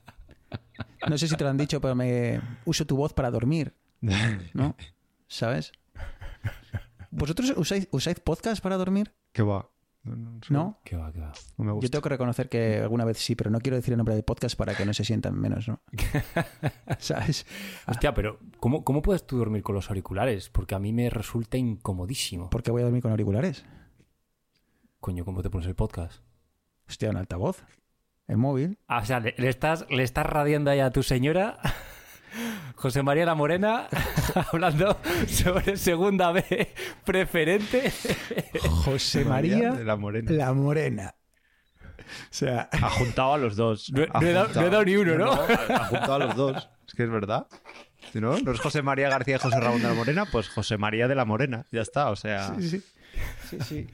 No 1.08 1.18
sé 1.18 1.28
si 1.28 1.36
te 1.36 1.44
lo 1.44 1.50
han 1.50 1.58
dicho, 1.58 1.80
pero 1.82 1.96
me 1.96 2.42
uso 2.66 2.86
tu 2.86 2.98
voz 2.98 3.14
para 3.14 3.32
dormir, 3.32 3.74
¿no? 4.54 4.76
¿Sabes? 5.28 5.72
¿Vosotros 7.12 7.54
usáis, 7.56 7.88
usáis 7.92 8.20
podcast 8.20 8.62
para 8.62 8.78
dormir? 8.78 9.14
¿Qué 9.32 9.42
va? 9.42 9.70
No, 10.04 10.16
no, 10.16 10.40
sé, 10.42 10.54
¿No? 10.54 10.80
Qué 10.84 10.96
va, 10.96 11.12
qué 11.12 11.20
va. 11.20 11.34
no 11.58 11.76
me 11.76 11.82
Yo 11.82 11.90
tengo 11.90 12.02
que 12.02 12.10
reconocer 12.10 12.48
que 12.48 12.78
alguna 12.78 13.04
vez 13.04 13.18
sí, 13.18 13.36
pero 13.36 13.50
no 13.50 13.60
quiero 13.60 13.76
decir 13.76 13.94
el 13.94 13.98
nombre 13.98 14.16
del 14.16 14.24
podcast 14.24 14.58
para 14.58 14.76
que 14.76 14.86
no 14.86 14.94
se 14.94 15.04
sientan 15.04 15.38
menos, 15.38 15.68
¿no? 15.68 15.82
¿Sabes? 17.00 17.46
Hostia, 17.88 18.14
pero 18.14 18.40
¿cómo, 18.60 18.84
¿cómo 18.84 19.02
puedes 19.02 19.26
tú 19.26 19.38
dormir 19.38 19.64
con 19.64 19.76
los 19.76 19.90
auriculares? 19.90 20.50
Porque 20.50 20.76
a 20.76 20.80
mí 20.80 20.94
me 20.94 21.10
resulta 21.10 21.58
incomodísimo. 21.58 22.50
¿Por 22.50 22.64
qué 22.64 22.72
voy 22.72 22.82
a 22.82 22.86
dormir 22.86 23.02
con 23.02 23.12
auriculares? 23.12 23.66
Coño, 25.00 25.26
¿cómo 25.26 25.42
te 25.42 25.50
pones 25.50 25.68
el 25.68 25.76
podcast? 25.76 26.22
Hostia, 26.88 27.10
un 27.10 27.18
altavoz. 27.18 27.64
El 28.28 28.38
móvil. 28.38 28.78
Ah, 28.88 29.00
o 29.00 29.06
sea, 29.06 29.20
le, 29.20 29.34
le 29.38 29.50
estás, 29.50 29.86
le 29.90 30.04
estás 30.04 30.26
radiando 30.26 30.70
ahí 30.72 30.80
a 30.82 30.92
tu 30.92 31.02
señora, 31.04 31.58
José 32.76 33.02
María 33.04 33.26
La 33.26 33.36
Morena, 33.36 33.88
hablando 34.52 35.00
sobre 35.28 35.78
segunda 35.78 36.32
B 36.32 36.44
preferente. 37.06 37.92
José 38.86 39.24
María 39.26 39.72
de 39.72 39.84
la 39.86 39.96
Morena. 39.96 40.32
La 40.32 40.54
Morena. 40.54 41.16
O 42.00 42.30
sea, 42.32 42.70
Ha 42.72 42.90
juntado 42.90 43.34
a 43.34 43.38
los 43.38 43.56
dos. 43.56 43.92
No- 43.92 44.06
no 44.06 44.22
he 44.28 44.32
dado- 44.34 44.46
juntado- 44.48 44.62
no 44.62 44.68
he 44.68 44.70
dado 44.72 44.86
ni 44.86 44.96
uno, 44.96 45.16
¿no? 45.18 45.32
ha, 45.34 45.46
ha 45.46 45.86
juntado 45.86 46.14
a 46.14 46.20
los 46.20 46.36
dos. 46.36 46.70
Es 46.88 46.94
que 46.94 47.04
es 47.04 47.10
verdad. 47.10 47.48
Si 48.14 48.22
no, 48.22 48.38
no 48.40 48.52
es 48.52 48.60
José 48.62 48.82
María 48.82 49.10
García 49.10 49.36
y 49.36 49.40
José 49.40 49.60
Ramón 49.60 49.82
de 49.82 49.90
la 49.90 49.94
Morena, 49.94 50.26
pues 50.32 50.48
José 50.50 50.78
María 50.78 51.08
de 51.10 51.16
la 51.16 51.26
Morena. 51.26 51.66
Ya 51.72 51.82
está, 51.82 52.10
o 52.10 52.16
sea. 52.16 52.54
sí, 52.60 52.70
sí. 52.70 52.84
sí, 53.50 53.58
sí. 53.62 53.88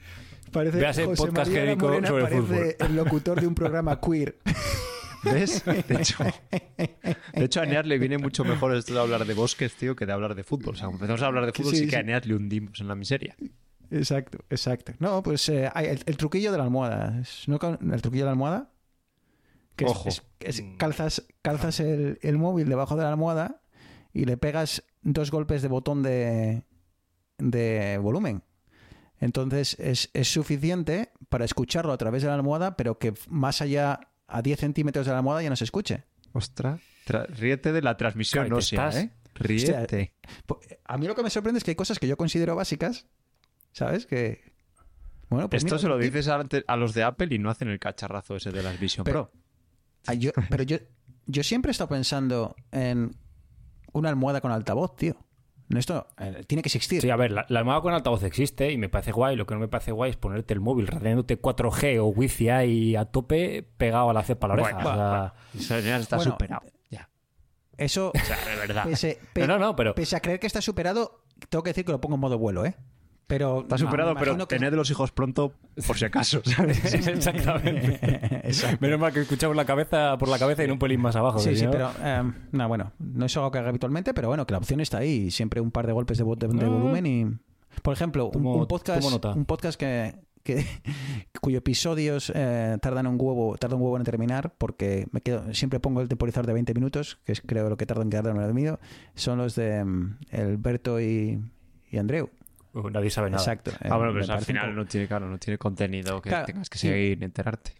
Parece 0.52 1.04
José 1.04 1.04
podcast 1.16 1.36
María 1.48 1.52
La 1.54 1.60
genérico 1.60 1.86
Morena 1.86 2.08
sobre 2.08 2.22
parece 2.24 2.42
fútbol. 2.42 2.76
el 2.78 2.96
locutor 2.96 3.40
de 3.40 3.46
un 3.46 3.54
programa 3.54 4.00
queer. 4.00 4.38
¿Ves? 5.24 5.64
De 5.64 5.80
hecho, 6.00 6.22
de 7.34 7.44
hecho, 7.44 7.60
a 7.60 7.64
Eneas 7.64 7.86
le 7.86 7.98
viene 7.98 8.18
mucho 8.18 8.44
mejor 8.44 8.74
esto 8.76 8.92
de 8.92 9.00
hablar 9.00 9.24
de 9.24 9.32
bosques, 9.34 9.74
tío, 9.74 9.96
que 9.96 10.04
de 10.04 10.12
hablar 10.12 10.34
de 10.34 10.44
fútbol. 10.44 10.74
O 10.74 10.76
sea, 10.76 10.88
empezamos 10.88 11.22
a 11.22 11.26
hablar 11.26 11.46
de 11.46 11.52
fútbol, 11.52 11.72
Sí, 11.74 11.84
sí, 11.84 11.88
que 11.88 11.96
a 11.96 12.00
Eneas 12.00 12.26
le 12.26 12.34
hundimos 12.34 12.78
en 12.80 12.88
la 12.88 12.94
miseria. 12.94 13.34
Exacto, 13.90 14.38
exacto. 14.50 14.92
No, 14.98 15.22
pues 15.22 15.48
eh, 15.48 15.70
el, 15.76 16.00
el 16.04 16.16
truquillo 16.18 16.52
de 16.52 16.58
la 16.58 16.64
almohada. 16.64 17.22
¿no? 17.46 17.58
El 17.92 18.02
truquillo 18.02 18.24
de 18.24 18.26
la 18.26 18.30
almohada. 18.32 18.70
Que 19.76 19.86
Ojo. 19.86 20.08
es- 20.10 20.22
es- 20.40 20.62
Mm. 20.62 20.76
calzas, 20.76 21.26
calzas 21.42 21.80
el, 21.80 22.18
el 22.22 22.36
móvil 22.38 22.68
debajo 22.68 22.94
de 22.96 23.02
la 23.04 23.08
almohada 23.10 23.62
y 24.12 24.26
le 24.26 24.36
pegas 24.36 24.84
dos 25.02 25.30
golpes 25.30 25.62
de 25.62 25.68
botón 25.68 26.02
de, 26.02 26.62
de 27.38 27.98
volumen. 28.00 28.42
Entonces 29.20 29.76
es, 29.78 30.10
es 30.12 30.28
suficiente 30.32 31.10
para 31.28 31.44
escucharlo 31.44 31.92
a 31.92 31.98
través 31.98 32.22
de 32.22 32.28
la 32.28 32.34
almohada, 32.34 32.76
pero 32.76 32.98
que 32.98 33.14
más 33.28 33.62
allá, 33.62 34.00
a 34.26 34.42
10 34.42 34.58
centímetros 34.60 35.06
de 35.06 35.12
la 35.12 35.18
almohada, 35.18 35.42
ya 35.42 35.50
no 35.50 35.56
se 35.56 35.64
escuche. 35.64 36.04
Ostras, 36.32 36.80
tra- 37.06 37.26
ríete 37.28 37.72
de 37.72 37.80
la 37.82 37.96
transmisión 37.96 38.44
Claro, 38.46 38.58
estás- 38.58 38.96
¿eh? 38.96 39.10
Ríete. 39.36 40.14
A 40.84 40.96
mí 40.98 41.06
lo 41.06 41.14
que 41.14 41.22
me 41.22 41.30
sorprende 41.30 41.58
es 41.58 41.64
que 41.64 41.72
hay 41.72 41.74
cosas 41.76 41.98
que 41.98 42.06
yo 42.06 42.16
considero 42.16 42.54
básicas, 42.54 43.06
¿sabes? 43.72 44.06
Que. 44.06 44.52
Bueno, 45.28 45.48
pues 45.50 45.64
Esto 45.64 45.74
mira, 45.74 45.78
se 45.82 45.88
lo 45.88 45.98
dices 45.98 46.28
a, 46.28 46.40
a 46.66 46.76
los 46.76 46.94
de 46.94 47.02
Apple 47.02 47.28
y 47.34 47.38
no 47.38 47.50
hacen 47.50 47.68
el 47.68 47.80
cacharrazo 47.80 48.36
ese 48.36 48.52
de 48.52 48.62
las 48.62 48.78
Vision 48.78 49.04
Pero- 49.04 49.30
Pro. 50.04 50.14
Yo- 50.18 50.32
pero 50.50 50.62
yo, 50.64 50.76
yo 51.26 51.42
siempre 51.42 51.70
he 51.70 51.72
estado 51.72 51.88
pensando 51.88 52.54
en 52.70 53.16
una 53.92 54.08
almohada 54.10 54.40
con 54.40 54.52
altavoz, 54.52 54.94
tío. 54.96 55.16
Esto 55.70 56.06
eh, 56.18 56.44
tiene 56.46 56.62
que 56.62 56.68
existir. 56.68 57.00
Sí, 57.00 57.10
a 57.10 57.16
ver, 57.16 57.32
la, 57.32 57.46
la 57.48 57.58
almohada 57.60 57.80
con 57.80 57.94
altavoz 57.94 58.22
existe 58.22 58.70
y 58.70 58.76
me 58.76 58.88
parece 58.88 59.12
guay. 59.12 59.34
Lo 59.36 59.46
que 59.46 59.54
no 59.54 59.60
me 59.60 59.68
parece 59.68 59.92
guay 59.92 60.10
es 60.10 60.16
ponerte 60.16 60.52
el 60.54 60.60
móvil 60.60 60.86
radiándote 60.86 61.40
4G 61.40 61.98
o 62.00 62.06
Wi-Fi 62.06 62.48
ahí 62.50 62.96
a 62.96 63.06
tope 63.06 63.66
pegado 63.78 64.10
a 64.10 64.12
la 64.12 64.22
cepa 64.22 64.46
a 64.46 64.48
la 64.48 64.54
oreja. 64.54 64.72
Bueno, 64.74 64.90
o 64.90 64.94
sea, 64.94 65.34
Eso 65.54 65.78
ya 65.80 65.96
está 65.98 66.16
Bueno, 66.16 66.32
superado. 66.32 66.62
Ya. 66.90 67.08
Eso, 67.78 68.12
O 68.14 68.18
sea, 68.24 68.36
de 68.44 68.56
verdad. 68.56 68.84
pese, 68.84 69.18
pe- 69.32 69.40
No, 69.46 69.58
no, 69.58 69.58
no, 69.58 69.76
pero- 69.76 69.94
pese 69.94 70.16
a 70.16 70.20
creer 70.20 70.38
que 70.38 70.46
está 70.46 70.60
superado, 70.60 71.24
tengo 71.48 71.62
que 71.62 71.70
decir 71.70 71.84
que 71.84 71.92
lo 71.92 72.00
pongo 72.00 72.16
en 72.16 72.20
modo 72.20 72.38
vuelo, 72.38 72.64
¿eh? 72.66 72.76
Pero 73.26 73.60
Está 73.62 73.78
superado, 73.78 74.14
pero 74.16 74.36
que- 74.36 74.46
tened 74.46 74.74
los 74.74 74.90
hijos 74.90 75.10
pronto 75.10 75.54
por 75.86 75.96
si 75.96 76.04
acaso, 76.04 76.42
¿sabes? 76.44 76.92
Exactamente. 76.94 77.98
Exacto. 78.44 78.78
Menos 78.80 79.00
mal 79.00 79.12
que 79.12 79.20
escuchamos 79.20 79.56
la 79.56 79.64
cabeza 79.64 80.18
por 80.18 80.28
la 80.28 80.38
cabeza 80.38 80.62
y 80.62 80.66
no 80.66 80.74
un 80.74 80.78
pelín 80.78 81.00
más 81.00 81.16
abajo. 81.16 81.38
Sí, 81.38 81.56
sí, 81.56 81.64
no- 81.64 81.70
pero 81.70 81.90
eh, 82.02 82.22
no, 82.52 82.68
bueno, 82.68 82.92
no 82.98 83.24
es 83.26 83.36
algo 83.36 83.50
que 83.50 83.58
haga 83.58 83.70
habitualmente, 83.70 84.12
pero 84.14 84.28
bueno, 84.28 84.46
que 84.46 84.52
la 84.52 84.58
opción 84.58 84.80
está 84.80 84.98
ahí. 84.98 85.30
Siempre 85.30 85.60
un 85.60 85.70
par 85.70 85.86
de 85.86 85.92
golpes 85.94 86.18
de, 86.18 86.24
de- 86.24 86.48
de 86.48 86.64
Ah. 86.64 86.68
volumen 86.68 87.06
y. 87.06 87.26
Por 87.82 87.92
ejemplo, 87.94 88.26
un, 88.26 88.32
Tomo- 88.32 88.56
un 88.60 88.66
podcast, 88.68 89.26
un 89.34 89.44
podcast 89.46 89.80
que, 89.80 90.14
que 90.44 90.64
cuyo 91.40 91.58
episodios 91.58 92.30
eh, 92.34 92.76
tardan 92.80 93.06
un 93.08 93.16
huevo, 93.18 93.56
tarda 93.58 93.74
un 93.74 93.82
huevo 93.82 93.96
en 93.96 94.04
terminar, 94.04 94.54
porque 94.58 95.08
me 95.10 95.20
quedo, 95.20 95.52
siempre 95.54 95.80
pongo 95.80 96.00
el 96.00 96.08
temporizador 96.08 96.46
de 96.46 96.52
20 96.52 96.72
minutos, 96.74 97.18
que 97.24 97.32
es 97.32 97.40
creo 97.40 97.68
lo 97.68 97.76
que 97.76 97.84
tarda 97.86 98.02
en 98.04 98.10
quedarme 98.10 98.44
dormido, 98.44 98.78
son 99.16 99.38
los 99.38 99.56
de 99.56 99.84
mm, 99.84 100.18
el 100.30 100.56
Berto 100.56 101.00
y, 101.00 101.40
y 101.90 101.96
Andreu. 101.98 102.30
Uh, 102.74 102.90
nadie 102.90 103.08
sabe 103.10 103.30
nada. 103.30 103.42
Exacto. 103.42 103.70
Ah, 103.80 103.96
bueno, 103.96 103.96
Eh, 103.96 103.98
pero 104.08 104.12
me 104.14 104.20
eso 104.22 104.32
al 104.34 104.42
final 104.44 104.64
como- 104.66 104.76
no 104.76 104.86
tiene, 104.86 105.06
claro, 105.08 105.28
no 105.28 105.38
tiene 105.38 105.58
contenido 105.58 106.20
que 106.20 106.28
Claro, 106.30 106.46
tengas 106.46 106.68
que 106.68 106.78
seguir 106.78 107.18
y 107.20 107.24
enterarte. 107.24 107.72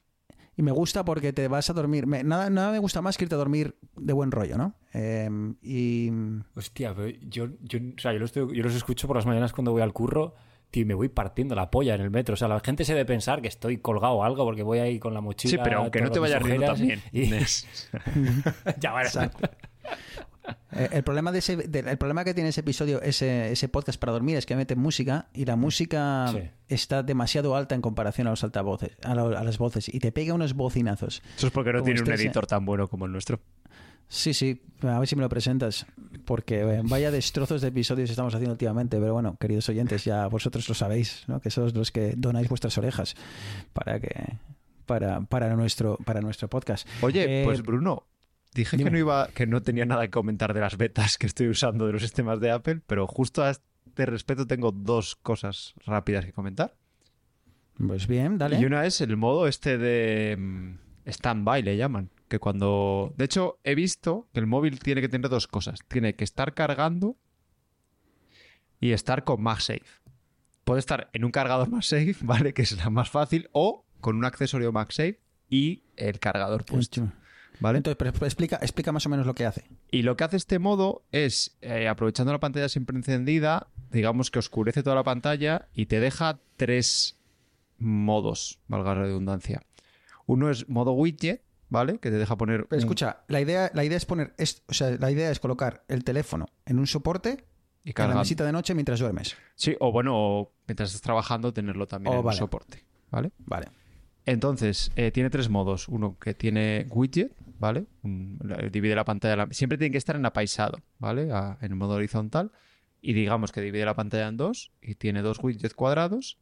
Y 0.56 0.62
me 0.62 0.70
gusta 0.70 1.04
porque 1.04 1.32
te 1.32 1.48
vas 1.48 1.68
a 1.68 1.72
dormir. 1.72 2.06
me- 2.06 2.22
nada, 2.22 2.48
nada 2.48 2.70
me 2.70 2.78
gusta 2.78 3.02
más 3.02 3.16
que 3.18 3.24
irte 3.24 3.34
a 3.34 3.38
dormir 3.38 3.74
de 3.96 4.12
buen 4.12 4.30
rollo, 4.30 4.56
¿no? 4.56 4.74
Eh, 4.92 5.28
y. 5.62 6.10
Hostia, 6.54 6.94
pero 6.94 7.08
yo, 7.22 7.48
yo, 7.60 7.80
o 7.96 8.00
sea, 8.00 8.12
yo, 8.12 8.20
los, 8.20 8.30
tengo- 8.30 8.52
yo 8.52 8.62
los 8.62 8.74
escucho 8.76 9.08
por 9.08 9.16
las 9.16 9.26
mañanas 9.26 9.52
cuando 9.52 9.72
voy 9.72 9.82
al 9.82 9.92
curro 9.92 10.34
tío, 10.70 10.82
y 10.82 10.86
me 10.86 10.94
voy 10.94 11.08
partiendo 11.08 11.54
la 11.56 11.70
polla 11.70 11.94
en 11.96 12.00
el 12.00 12.10
metro. 12.10 12.34
O 12.34 12.36
sea, 12.36 12.46
la 12.48 12.58
gente 12.60 12.84
se 12.84 12.94
debe 12.94 13.04
pensar 13.04 13.40
que 13.42 13.48
estoy 13.48 13.78
colgado 13.78 14.14
o 14.14 14.24
algo 14.24 14.44
porque 14.44 14.62
voy 14.64 14.78
ahí 14.78 14.98
con 15.00 15.12
la 15.14 15.20
mochila. 15.20 15.50
Sí, 15.50 15.58
pero 15.62 15.78
aunque 15.80 16.00
no 16.00 16.10
te 16.10 16.18
vayas 16.20 16.42
riendo 16.42 16.66
también. 16.66 17.00
y- 17.12 17.30
ya, 18.80 18.92
bueno. 18.92 19.06
Exacto. 19.08 19.48
Eh, 20.72 20.88
el, 20.92 21.02
problema 21.04 21.32
de 21.32 21.38
ese, 21.38 21.56
de- 21.56 21.78
el 21.80 21.96
problema 21.98 22.24
que 22.24 22.34
tiene 22.34 22.50
ese 22.50 22.60
episodio, 22.60 23.00
ese, 23.00 23.52
ese 23.52 23.68
podcast 23.68 23.98
para 23.98 24.12
dormir, 24.12 24.36
es 24.36 24.44
que 24.46 24.56
mete 24.56 24.76
música 24.76 25.28
y 25.32 25.44
la 25.46 25.56
música 25.56 26.28
Sí. 26.32 26.38
está 26.68 27.02
demasiado 27.02 27.56
alta 27.56 27.74
en 27.74 27.80
comparación 27.80 28.26
a 28.26 28.30
los 28.30 28.44
altavoces, 28.44 28.90
a, 29.04 29.14
las 29.14 29.58
voces, 29.58 29.88
y 29.92 30.00
te 30.00 30.12
pega 30.12 30.34
unos 30.34 30.54
bocinazos. 30.54 31.22
Eso 31.36 31.46
es 31.46 31.52
porque 31.52 31.72
no 31.72 31.82
tiene 31.82 32.00
un 32.00 32.06
estés, 32.06 32.20
eh. 32.20 32.24
editor 32.24 32.46
tan 32.46 32.64
bueno 32.66 32.88
como 32.88 33.06
el 33.06 33.12
nuestro. 33.12 33.40
Sí, 34.06 34.34
sí, 34.34 34.60
a 34.82 34.98
ver 34.98 35.08
si 35.08 35.16
me 35.16 35.22
lo 35.22 35.30
presentas, 35.30 35.86
porque 36.26 36.60
eh, 36.60 36.80
vaya 36.84 37.10
destrozos 37.10 37.62
de 37.62 37.68
episodios 37.68 38.10
estamos 38.10 38.34
haciendo 38.34 38.52
últimamente, 38.52 38.98
pero 39.00 39.14
bueno, 39.14 39.36
queridos 39.40 39.66
oyentes, 39.70 40.04
ya 40.04 40.26
vosotros 40.26 40.68
lo 40.68 40.74
sabéis, 40.74 41.24
¿no? 41.26 41.40
que 41.40 41.50
sois 41.50 41.74
los 41.74 41.90
que 41.90 42.12
donáis 42.16 42.48
vuestras 42.50 42.76
orejas 42.76 43.14
para 43.72 43.98
que 43.98 44.34
para, 44.84 45.22
para 45.22 45.56
nuestro 45.56 45.96
para 46.04 46.20
nuestro 46.20 46.48
podcast. 46.48 46.86
Oye, 47.00 47.40
Eh, 47.40 47.44
pues 47.46 47.62
Bruno, 47.62 48.04
dije 48.54 48.76
dime. 48.76 48.90
que 48.90 48.92
no 48.92 48.98
iba, 48.98 49.28
que 49.28 49.46
no 49.46 49.62
tenía 49.62 49.84
nada 49.84 50.02
que 50.02 50.10
comentar 50.10 50.54
de 50.54 50.60
las 50.60 50.76
betas 50.76 51.18
que 51.18 51.26
estoy 51.26 51.48
usando 51.48 51.86
de 51.86 51.92
los 51.92 52.02
sistemas 52.02 52.40
de 52.40 52.50
Apple, 52.50 52.80
pero 52.86 53.06
justo 53.06 53.42
a 53.42 53.50
este 53.50 54.06
respecto 54.06 54.46
tengo 54.46 54.72
dos 54.72 55.16
cosas 55.16 55.74
rápidas 55.84 56.24
que 56.24 56.32
comentar. 56.32 56.74
Pues 57.76 58.06
bien, 58.06 58.38
dale. 58.38 58.60
Y 58.60 58.64
una 58.64 58.86
es 58.86 59.00
el 59.00 59.16
modo 59.16 59.48
este 59.48 59.78
de 59.78 60.36
mm, 60.38 60.78
stand-by, 61.06 61.62
le 61.62 61.76
llaman. 61.76 62.10
Que 62.28 62.38
cuando. 62.38 63.12
De 63.16 63.24
hecho, 63.24 63.58
he 63.64 63.74
visto 63.74 64.28
que 64.32 64.40
el 64.40 64.46
móvil 64.46 64.78
tiene 64.78 65.00
que 65.00 65.08
tener 65.08 65.28
dos 65.28 65.46
cosas. 65.46 65.80
Tiene 65.88 66.14
que 66.14 66.24
estar 66.24 66.54
cargando 66.54 67.16
y 68.80 68.92
estar 68.92 69.24
con 69.24 69.42
MagSafe. 69.42 69.82
Puede 70.64 70.80
estar 70.80 71.10
en 71.12 71.24
un 71.24 71.30
cargador 71.30 71.68
MagSafe, 71.68 72.16
¿vale? 72.22 72.54
Que 72.54 72.62
es 72.62 72.76
la 72.76 72.90
más 72.90 73.10
fácil, 73.10 73.48
o 73.52 73.84
con 74.00 74.16
un 74.16 74.24
accesorio 74.24 74.72
MagSafe 74.72 75.20
y 75.48 75.82
el 75.96 76.18
cargador 76.18 76.64
puesto, 76.64 77.10
¿vale? 77.60 77.78
Entonces, 77.78 77.96
pero 77.98 78.10
explica, 78.26 78.56
explica 78.62 78.92
más 78.92 79.06
o 79.06 79.08
menos 79.08 79.26
lo 79.26 79.34
que 79.34 79.46
hace. 79.46 79.64
Y 79.90 80.02
lo 80.02 80.16
que 80.16 80.24
hace 80.24 80.36
este 80.36 80.58
modo 80.58 81.04
es, 81.12 81.56
eh, 81.60 81.88
aprovechando 81.88 82.32
la 82.32 82.40
pantalla 82.40 82.68
siempre 82.68 82.96
encendida, 82.96 83.68
digamos 83.90 84.30
que 84.30 84.38
oscurece 84.38 84.82
toda 84.82 84.96
la 84.96 85.04
pantalla 85.04 85.68
y 85.74 85.86
te 85.86 86.00
deja 86.00 86.38
tres 86.56 87.18
modos, 87.78 88.60
valga 88.68 88.94
la 88.94 89.02
redundancia. 89.02 89.62
Uno 90.26 90.50
es 90.50 90.68
modo 90.68 90.92
widget, 90.92 91.42
¿vale? 91.68 91.98
Que 91.98 92.10
te 92.10 92.16
deja 92.18 92.36
poner... 92.36 92.66
Pero 92.66 92.78
un- 92.78 92.84
escucha, 92.84 93.24
la 93.28 93.40
idea, 93.40 93.70
la 93.74 93.84
idea 93.84 93.96
es 93.96 94.06
poner, 94.06 94.34
es- 94.38 94.62
o 94.68 94.74
sea, 94.74 94.90
la 94.98 95.10
idea 95.10 95.30
es 95.30 95.40
colocar 95.40 95.84
el 95.88 96.04
teléfono 96.04 96.46
en 96.66 96.78
un 96.78 96.86
soporte 96.86 97.44
y 97.84 97.90
en 97.90 98.08
la 98.08 98.14
mesita 98.14 98.44
de 98.46 98.52
noche 98.52 98.74
mientras 98.74 98.98
duermes. 99.00 99.36
Sí, 99.56 99.76
o 99.80 99.92
bueno, 99.92 100.12
o 100.16 100.52
mientras 100.66 100.88
estás 100.90 101.02
trabajando, 101.02 101.52
tenerlo 101.52 101.86
también 101.86 102.14
Oh, 102.14 102.20
en 102.20 102.24
vale. 102.24 102.36
un 102.36 102.38
soporte, 102.38 102.82
¿vale? 103.10 103.30
Vale. 103.38 103.66
Entonces, 104.26 104.90
eh, 104.96 105.10
tiene 105.10 105.30
tres 105.30 105.48
modos. 105.50 105.88
Uno 105.88 106.18
que 106.18 106.34
tiene 106.34 106.86
widget, 106.90 107.32
¿vale? 107.58 107.86
Divide 108.72 108.94
la 108.94 109.04
pantalla. 109.04 109.36
la- 109.36 109.48
siempre 109.50 109.76
tiene 109.78 109.92
que 109.92 109.98
estar 109.98 110.16
en 110.16 110.24
apaisado, 110.26 110.78
¿vale? 110.98 111.28
En 111.60 111.76
modo 111.76 111.94
horizontal. 111.94 112.50
Y 113.02 113.12
digamos 113.12 113.52
que 113.52 113.60
divide 113.60 113.84
la 113.84 113.94
pantalla 113.94 114.28
en 114.28 114.38
dos 114.38 114.72
y 114.80 114.94
tiene 114.94 115.20
dos 115.20 115.38
widgets 115.42 115.74
cuadrados. 115.74 116.38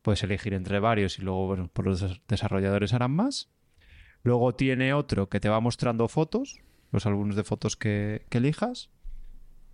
Puedes 0.00 0.22
elegir 0.22 0.54
entre 0.54 0.80
varios 0.80 1.18
y 1.18 1.22
luego, 1.22 1.48
bueno, 1.48 1.68
por 1.70 1.86
los 1.86 2.00
des- 2.00 2.20
desarrolladores 2.28 2.94
harán 2.94 3.10
más. 3.10 3.50
Luego 4.22 4.54
tiene 4.54 4.94
otro 4.94 5.28
que 5.28 5.38
te 5.38 5.50
va 5.50 5.60
mostrando 5.60 6.08
fotos, 6.08 6.58
los 6.92 7.04
álbumes 7.04 7.36
de 7.36 7.44
fotos 7.44 7.76
que, 7.76 8.24
que 8.30 8.38
elijas. 8.38 8.88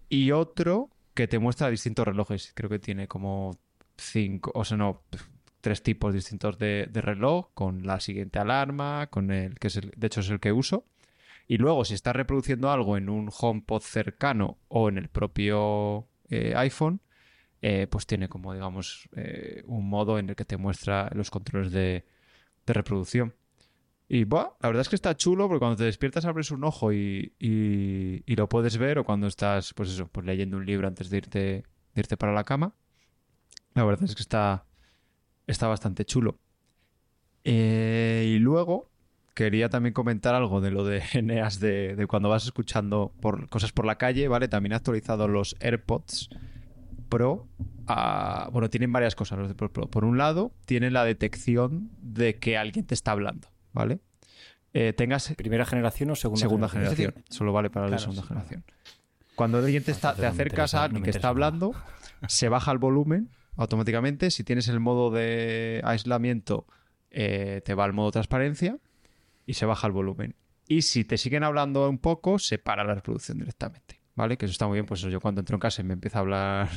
Y 0.09 0.33
otro 0.33 0.91
que 1.15 1.29
te 1.29 1.39
muestra 1.39 1.71
distintos 1.71 2.05
relojes. 2.07 2.53
Creo 2.57 2.69
que 2.69 2.81
tiene 2.81 3.07
como 3.07 3.57
cinco, 3.97 4.51
o 4.57 4.65
sea, 4.65 4.77
no, 4.77 5.03
tres 5.65 5.83
tipos 5.83 6.13
distintos 6.13 6.59
de, 6.59 6.87
reloj, 6.93 7.49
con 7.55 7.87
la 7.87 7.99
siguiente 7.99 8.39
alarma, 8.39 9.07
con 9.07 9.31
el 9.31 9.59
que 9.59 9.69
es 9.69 9.77
el, 9.77 9.95
de 9.97 10.09
hecho 10.09 10.21
es 10.21 10.29
el 10.29 10.39
que 10.39 10.53
uso. 10.53 10.85
Y 11.49 11.57
luego, 11.57 11.87
si 11.87 11.95
estás 11.95 12.15
reproduciendo 12.15 12.71
algo 12.71 12.99
en 12.99 13.09
un 13.09 13.31
HomePod 13.35 13.81
cercano 13.81 14.59
o 14.69 14.91
en 14.91 14.99
el 14.99 15.09
propio 15.09 16.07
eh, 16.29 16.53
iPhone, 16.55 17.01
eh, 17.63 17.87
pues 17.91 18.07
tiene 18.07 18.29
como, 18.29 18.53
digamos, 18.53 19.09
eh, 19.17 19.63
un 19.65 19.89
modo 19.89 20.19
en 20.19 20.29
el 20.29 20.37
que 20.37 20.45
te 20.45 20.59
muestra 20.59 21.11
los 21.15 21.31
controles 21.31 21.73
de, 21.73 22.05
reproducción. 22.67 23.35
Y 24.07 24.25
buah, 24.25 24.51
la 24.61 24.69
verdad 24.69 24.83
es 24.83 24.91
que 24.91 24.97
está 24.97 25.17
chulo 25.17 25.49
porque 25.49 25.61
cuando 25.61 25.77
te 25.77 25.85
despiertas 25.85 26.27
abres 26.27 26.51
un 26.51 26.63
ojo 26.65 26.93
y 26.93 28.23
lo 28.27 28.51
puedes 28.51 28.77
ver 28.77 28.99
o 28.99 29.05
cuando 29.05 29.29
estás, 29.29 29.73
pues 29.73 29.89
eso, 29.89 30.09
pues 30.09 30.27
leyendo 30.27 30.59
un 30.59 30.67
libro 30.67 30.89
antes 30.89 31.09
de 31.09 31.17
irte, 31.17 31.39
de 31.39 31.65
irte 32.01 32.19
para 32.19 32.35
la 32.35 32.45
cama. 32.45 32.75
La 33.73 33.85
verdad 33.85 34.05
es 34.05 34.15
que 34.15 34.23
está, 34.23 34.67
está 35.47 35.67
bastante 35.69 36.05
chulo. 36.05 36.39
Eh, 37.45 38.33
y 38.35 38.39
luego 38.39 38.89
quería 39.35 39.69
también 39.69 39.93
comentar 39.93 40.35
algo 40.35 40.61
de 40.61 40.71
lo 40.71 40.85
de 40.85 41.03
Eneas 41.13 41.61
de, 41.61 41.97
de 41.97 42.07
cuando 42.07 42.29
vas 42.29 42.45
escuchando 42.45 43.13
por, 43.21 43.49
cosas 43.49 43.73
por 43.73 43.85
la 43.85 43.97
calle, 43.99 44.29
¿vale? 44.29 44.49
También 44.49 44.73
ha 44.73 44.77
actualizado 44.77 45.29
los 45.29 45.57
AirPods 45.61 46.31
Pro. 47.09 47.47
a- 47.87 48.49
bueno, 48.53 48.71
tienen 48.71 48.93
varias 48.93 49.15
cosas 49.15 49.39
los 49.39 49.49
de 49.49 49.55
Pro 49.55 49.73
Pro. 49.73 49.89
Por 49.89 50.05
un 50.05 50.17
lado, 50.19 50.53
tienen 50.67 50.93
la 50.93 51.05
detección 51.05 51.91
de 52.01 52.37
que 52.37 52.57
alguien 52.57 52.87
te 52.87 52.95
está 52.95 53.11
hablando, 53.13 53.49
¿vale? 53.73 54.01
Eh, 54.73 54.93
tengas 54.93 55.33
¿Primera 55.37 55.65
generación 55.67 56.11
o 56.11 56.17
segunda, 56.17 56.41
segunda 56.41 56.69
generación? 56.69 56.97
generación. 57.13 57.25
Solo 57.29 57.53
vale 57.53 57.71
para 57.71 57.89
la 57.89 57.99
segunda 57.99 58.23
sí. 58.23 58.29
generación. 58.29 58.65
Cuando 59.37 59.59
alguien 59.59 59.85
te, 59.85 59.91
está, 59.93 60.15
te 60.15 60.27
acercas 60.27 60.75
a 60.75 60.85
alguien 60.85 61.03
que 61.03 61.11
está 61.11 61.29
hablando, 61.29 61.75
se 62.29 62.49
baja 62.49 62.71
el 62.73 62.79
volumen 62.79 63.29
automáticamente. 63.57 64.31
Si 64.31 64.45
tienes 64.45 64.69
el 64.69 64.81
modo 64.81 65.11
de 65.11 65.81
aislamiento, 65.85 66.67
eh, 67.11 67.63
te 67.65 67.75
va 67.75 67.85
al 67.85 67.93
modo 67.93 68.11
transparencia 68.11 68.79
y 69.47 69.55
se 69.55 69.67
baja 69.67 69.87
el 69.87 69.93
volumen. 69.93 70.35
Y 70.67 70.83
si 70.83 71.05
te 71.05 71.19
siguen 71.19 71.45
hablando 71.45 71.89
un 71.89 71.99
poco, 71.99 72.39
se 72.39 72.59
para 72.59 72.85
la 72.85 72.95
reproducción 72.95 73.39
directamente. 73.39 74.01
¿Vale? 74.17 74.37
Que 74.37 74.47
eso 74.47 74.53
está 74.53 74.67
muy 74.67 74.77
bien. 74.77 74.87
Pues 74.87 75.01
yo 75.01 75.21
cuando 75.21 75.41
entro 75.41 75.57
en 75.57 75.61
casa 75.61 75.83
y 75.83 75.85
me 75.85 75.95
empieza 75.95 76.19
a 76.19 76.21
hablar 76.21 76.69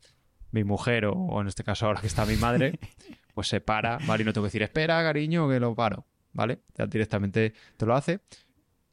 mi 0.50 0.64
mujer, 0.64 1.06
o, 1.06 1.12
o 1.12 1.40
en 1.40 1.48
este 1.48 1.64
caso 1.64 1.86
ahora 1.86 2.00
que 2.00 2.06
está 2.06 2.24
mi 2.24 2.36
madre, 2.36 2.78
pues 3.34 3.48
se 3.48 3.60
para, 3.60 3.98
¿vale? 4.06 4.22
Y 4.22 4.26
no 4.26 4.32
tengo 4.32 4.44
que 4.44 4.48
decir, 4.48 4.62
espera, 4.62 5.02
cariño, 5.02 5.48
que 5.48 5.60
lo 5.60 5.74
paro. 5.74 6.06
¿Vale? 6.32 6.60
Ya 6.76 6.86
directamente 6.86 7.54
te 7.76 7.86
lo 7.86 7.94
hace. 7.94 8.20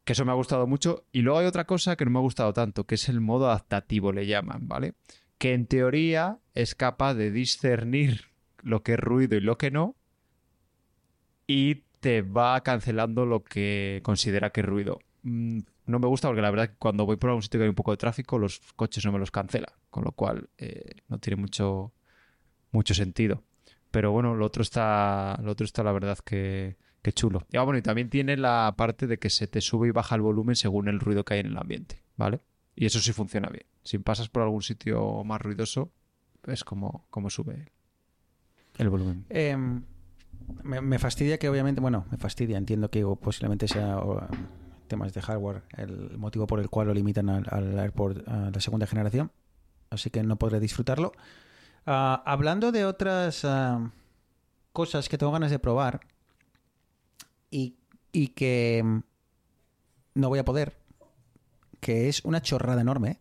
Que 0.04 0.12
eso 0.12 0.24
me 0.24 0.32
ha 0.32 0.34
gustado 0.34 0.66
mucho. 0.66 1.06
Y 1.12 1.22
luego 1.22 1.38
hay 1.40 1.46
otra 1.46 1.64
cosa 1.64 1.96
que 1.96 2.04
no 2.04 2.10
me 2.10 2.18
ha 2.18 2.22
gustado 2.22 2.52
tanto, 2.52 2.84
que 2.84 2.96
es 2.96 3.08
el 3.08 3.20
modo 3.20 3.46
adaptativo, 3.46 4.12
le 4.12 4.26
llaman, 4.26 4.68
¿vale? 4.68 4.94
Que 5.38 5.54
en 5.54 5.66
teoría 5.66 6.38
es 6.54 6.74
capaz 6.74 7.14
de 7.14 7.30
discernir 7.30 8.26
lo 8.62 8.82
que 8.82 8.92
es 8.94 9.00
ruido 9.00 9.36
y 9.36 9.40
lo 9.40 9.58
que 9.58 9.70
no. 9.70 9.96
Y 11.46 11.82
te 12.00 12.22
va 12.22 12.60
cancelando 12.62 13.26
lo 13.26 13.44
que 13.44 14.00
considera 14.02 14.50
que 14.50 14.60
es 14.60 14.66
ruido. 14.66 15.00
Mm, 15.22 15.60
No 15.86 15.98
me 15.98 16.06
gusta 16.06 16.28
porque 16.28 16.42
la 16.42 16.50
verdad 16.50 16.70
que 16.70 16.76
cuando 16.76 17.06
voy 17.06 17.16
por 17.16 17.30
algún 17.30 17.42
sitio 17.42 17.58
que 17.58 17.64
hay 17.64 17.68
un 17.68 17.74
poco 17.74 17.90
de 17.90 17.96
tráfico, 17.96 18.38
los 18.38 18.60
coches 18.76 19.04
no 19.04 19.12
me 19.12 19.18
los 19.18 19.30
cancela. 19.30 19.72
Con 19.90 20.04
lo 20.04 20.12
cual 20.12 20.48
eh, 20.58 21.02
no 21.08 21.18
tiene 21.18 21.40
mucho, 21.40 21.92
mucho 22.70 22.94
sentido. 22.94 23.42
Pero 23.90 24.10
bueno, 24.12 24.34
lo 24.34 24.46
otro 24.46 24.62
está, 24.62 25.38
lo 25.42 25.52
otro 25.52 25.64
está 25.64 25.82
la 25.82 25.92
verdad 25.92 26.18
que, 26.24 26.76
chulo. 27.14 27.46
Y, 27.50 27.56
ah, 27.56 27.62
bueno, 27.62 27.78
y 27.78 27.82
también 27.82 28.08
tiene 28.08 28.36
la 28.36 28.74
parte 28.76 29.06
de 29.06 29.18
que 29.18 29.28
se 29.28 29.46
te 29.46 29.60
sube 29.60 29.88
y 29.88 29.90
baja 29.90 30.14
el 30.14 30.22
volumen 30.22 30.56
según 30.56 30.88
el 30.88 30.98
ruido 30.98 31.24
que 31.24 31.34
hay 31.34 31.40
en 31.40 31.46
el 31.46 31.58
ambiente, 31.58 32.02
¿vale? 32.16 32.40
Y 32.74 32.86
eso 32.86 33.00
sí 33.00 33.12
funciona 33.12 33.48
bien. 33.50 33.66
Si 33.84 33.98
pasas 33.98 34.28
por 34.28 34.42
algún 34.42 34.62
sitio 34.62 35.22
más 35.24 35.42
ruidoso, 35.42 35.92
es 36.46 36.64
como, 36.64 37.06
sube 37.28 37.72
el 38.78 38.88
volumen. 38.88 39.24
Eh, 39.30 39.56
me, 39.56 40.80
me 40.80 40.98
fastidia 40.98 41.38
que 41.38 41.48
obviamente, 41.48 41.80
bueno, 41.80 42.06
me 42.10 42.16
fastidia, 42.16 42.58
entiendo 42.58 42.90
que 42.90 43.04
posiblemente 43.20 43.68
sea 43.68 44.00
temas 44.92 45.14
de 45.14 45.22
hardware 45.22 45.62
el 45.78 46.18
motivo 46.18 46.46
por 46.46 46.60
el 46.60 46.68
cual 46.68 46.88
lo 46.88 46.94
limitan 46.94 47.30
al, 47.30 47.78
AirPort 47.78 48.28
a 48.28 48.50
la 48.50 48.60
segunda 48.60 48.86
generación, 48.86 49.32
así 49.88 50.10
que 50.10 50.22
no 50.22 50.36
podré 50.36 50.60
disfrutarlo. 50.60 51.12
Ah, 51.86 52.22
hablando 52.26 52.72
de 52.72 52.84
otras 52.84 53.44
ah, 53.44 53.90
cosas 54.74 55.08
que 55.08 55.16
tengo 55.16 55.32
ganas 55.32 55.50
de 55.50 55.58
probar 55.58 56.00
y, 57.50 57.76
y 58.12 58.28
que 58.28 58.82
mm, 58.84 58.98
no 60.14 60.28
voy 60.28 60.38
a 60.38 60.44
poder, 60.44 60.76
que 61.80 62.10
es 62.10 62.22
una 62.24 62.42
chorrada 62.42 62.82
enorme, 62.82 63.20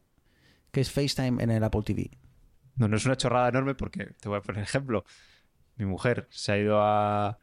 que 0.72 0.82
es 0.82 0.92
FaceTime 0.92 1.42
en 1.42 1.52
el 1.52 1.64
Apple 1.64 1.84
TV. 1.84 2.12
No, 2.82 2.88
no 2.88 2.98
es 2.98 3.06
una 3.06 3.16
chorrada 3.16 3.50
enorme 3.50 3.76
porque, 3.76 4.08
te 4.20 4.28
voy 4.28 4.40
a 4.40 4.42
poner 4.42 4.64
ejemplo, 4.64 5.06
mi 5.76 5.86
mujer 5.86 6.26
se 6.32 6.52
ha 6.52 6.58
ido 6.58 6.82
a 6.82 7.38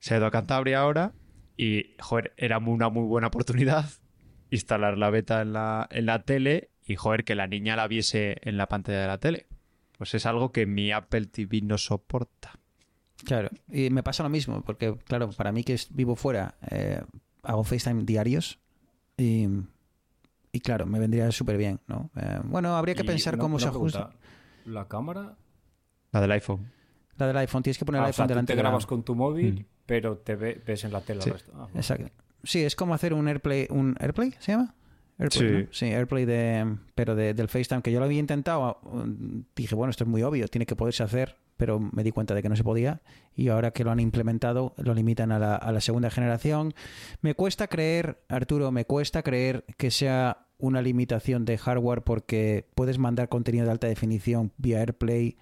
se 0.00 0.14
ha 0.14 0.16
ido 0.16 0.26
a 0.26 0.32
Cantabria 0.32 0.80
ahora 0.80 1.12
y, 1.56 1.94
joder, 2.00 2.32
era 2.36 2.58
una 2.58 2.88
muy 2.88 3.04
buena 3.04 3.28
oportunidad 3.28 3.88
instalar 4.50 4.98
la 4.98 5.10
beta 5.10 5.42
en 5.42 5.52
la, 5.52 5.86
en 5.92 6.06
la 6.06 6.24
tele 6.24 6.70
y, 6.84 6.96
joder, 6.96 7.22
que 7.22 7.36
la 7.36 7.46
niña 7.46 7.76
la 7.76 7.86
viese 7.86 8.38
en 8.42 8.56
la 8.56 8.66
pantalla 8.66 9.02
de 9.02 9.06
la 9.06 9.18
tele. 9.18 9.46
Pues 9.96 10.12
es 10.14 10.26
algo 10.26 10.50
que 10.50 10.66
mi 10.66 10.90
Apple 10.90 11.26
TV 11.26 11.60
no 11.62 11.78
soporta. 11.78 12.58
Claro, 13.24 13.48
y 13.68 13.90
me 13.90 14.02
pasa 14.02 14.24
lo 14.24 14.28
mismo, 14.28 14.62
porque 14.62 14.96
claro, 15.04 15.30
para 15.30 15.52
mí 15.52 15.62
que 15.62 15.78
vivo 15.90 16.16
fuera, 16.16 16.56
eh, 16.68 17.00
hago 17.44 17.62
FaceTime 17.62 18.02
diarios 18.02 18.58
y, 19.16 19.46
y 20.50 20.58
claro, 20.58 20.84
me 20.86 20.98
vendría 20.98 21.30
súper 21.30 21.58
bien, 21.58 21.78
¿no? 21.86 22.10
Eh, 22.16 22.40
bueno, 22.42 22.76
habría 22.76 22.96
que 22.96 23.04
Y 23.04 23.06
pensar 23.06 23.38
cómo 23.38 23.60
se 23.60 23.68
ajusta. 23.68 24.10
¿La 24.66 24.88
cámara? 24.88 25.36
La 26.12 26.20
del 26.20 26.32
iPhone. 26.32 26.70
La 27.18 27.26
del 27.26 27.36
iPhone, 27.38 27.62
tienes 27.62 27.78
que 27.78 27.84
poner 27.84 28.00
Ah, 28.00 28.04
el 28.06 28.10
o 28.10 28.12
sea, 28.12 28.24
iPhone 28.24 28.28
tú 28.28 28.32
delante 28.34 28.52
te 28.52 28.56
de 28.56 28.62
la- 28.62 28.68
grabas 28.70 28.86
con 28.86 29.02
tu 29.02 29.14
móvil, 29.14 29.54
Mm. 29.60 29.64
pero 29.86 30.18
te 30.18 30.34
ve- 30.36 30.60
ves 30.66 30.84
en 30.84 30.92
la 30.92 31.00
tele 31.00 31.22
Sí. 31.22 31.28
el 31.28 31.34
resto. 31.34 31.52
Ah, 31.54 31.58
bueno. 31.64 31.76
Exacto. 31.76 32.10
Sí, 32.44 32.62
es 32.64 32.74
como 32.74 32.94
hacer 32.94 33.14
un 33.14 33.28
AirPlay, 33.28 33.66
un 33.70 33.96
AirPlay, 34.00 34.34
¿se 34.38 34.52
llama? 34.52 34.74
AirPlay, 35.18 35.48
Sí. 35.48 35.54
¿no? 35.54 35.68
Sí, 35.72 35.84
AirPlay 35.86 36.24
de, 36.24 36.76
pero 36.94 37.14
de- 37.14 37.34
del 37.34 37.48
FaceTime, 37.48 37.82
que 37.82 37.92
yo 37.92 37.98
lo 38.00 38.06
había 38.06 38.18
intentado, 38.18 38.80
um, 38.84 39.44
dije, 39.54 39.74
bueno, 39.74 39.90
esto 39.90 40.04
es 40.04 40.10
muy 40.10 40.22
obvio, 40.22 40.48
tiene 40.48 40.66
que 40.66 40.74
poderse 40.74 41.02
hacer, 41.04 41.36
pero 41.56 41.78
me 41.78 42.02
di 42.02 42.10
cuenta 42.10 42.34
de 42.34 42.42
que 42.42 42.48
no 42.48 42.56
se 42.56 42.64
podía 42.64 43.00
y 43.36 43.48
ahora 43.48 43.70
que 43.70 43.84
lo 43.84 43.92
han 43.92 44.00
implementado 44.00 44.74
lo 44.78 44.94
limitan 44.94 45.30
a 45.30 45.38
la, 45.38 45.54
a 45.54 45.70
la 45.70 45.80
segunda 45.80 46.10
generación. 46.10 46.74
Me 47.20 47.34
cuesta 47.34 47.68
creer, 47.68 48.22
Arturo, 48.28 48.72
me 48.72 48.84
cuesta 48.86 49.22
creer 49.22 49.64
que 49.76 49.90
sea 49.92 50.41
una 50.62 50.80
limitación 50.80 51.44
de 51.44 51.58
hardware 51.58 52.02
porque 52.02 52.66
puedes 52.74 52.98
mandar 52.98 53.28
contenido 53.28 53.66
de 53.66 53.72
alta 53.72 53.88
definición 53.88 54.52
vía 54.56 54.78
AirPlay. 54.80 55.36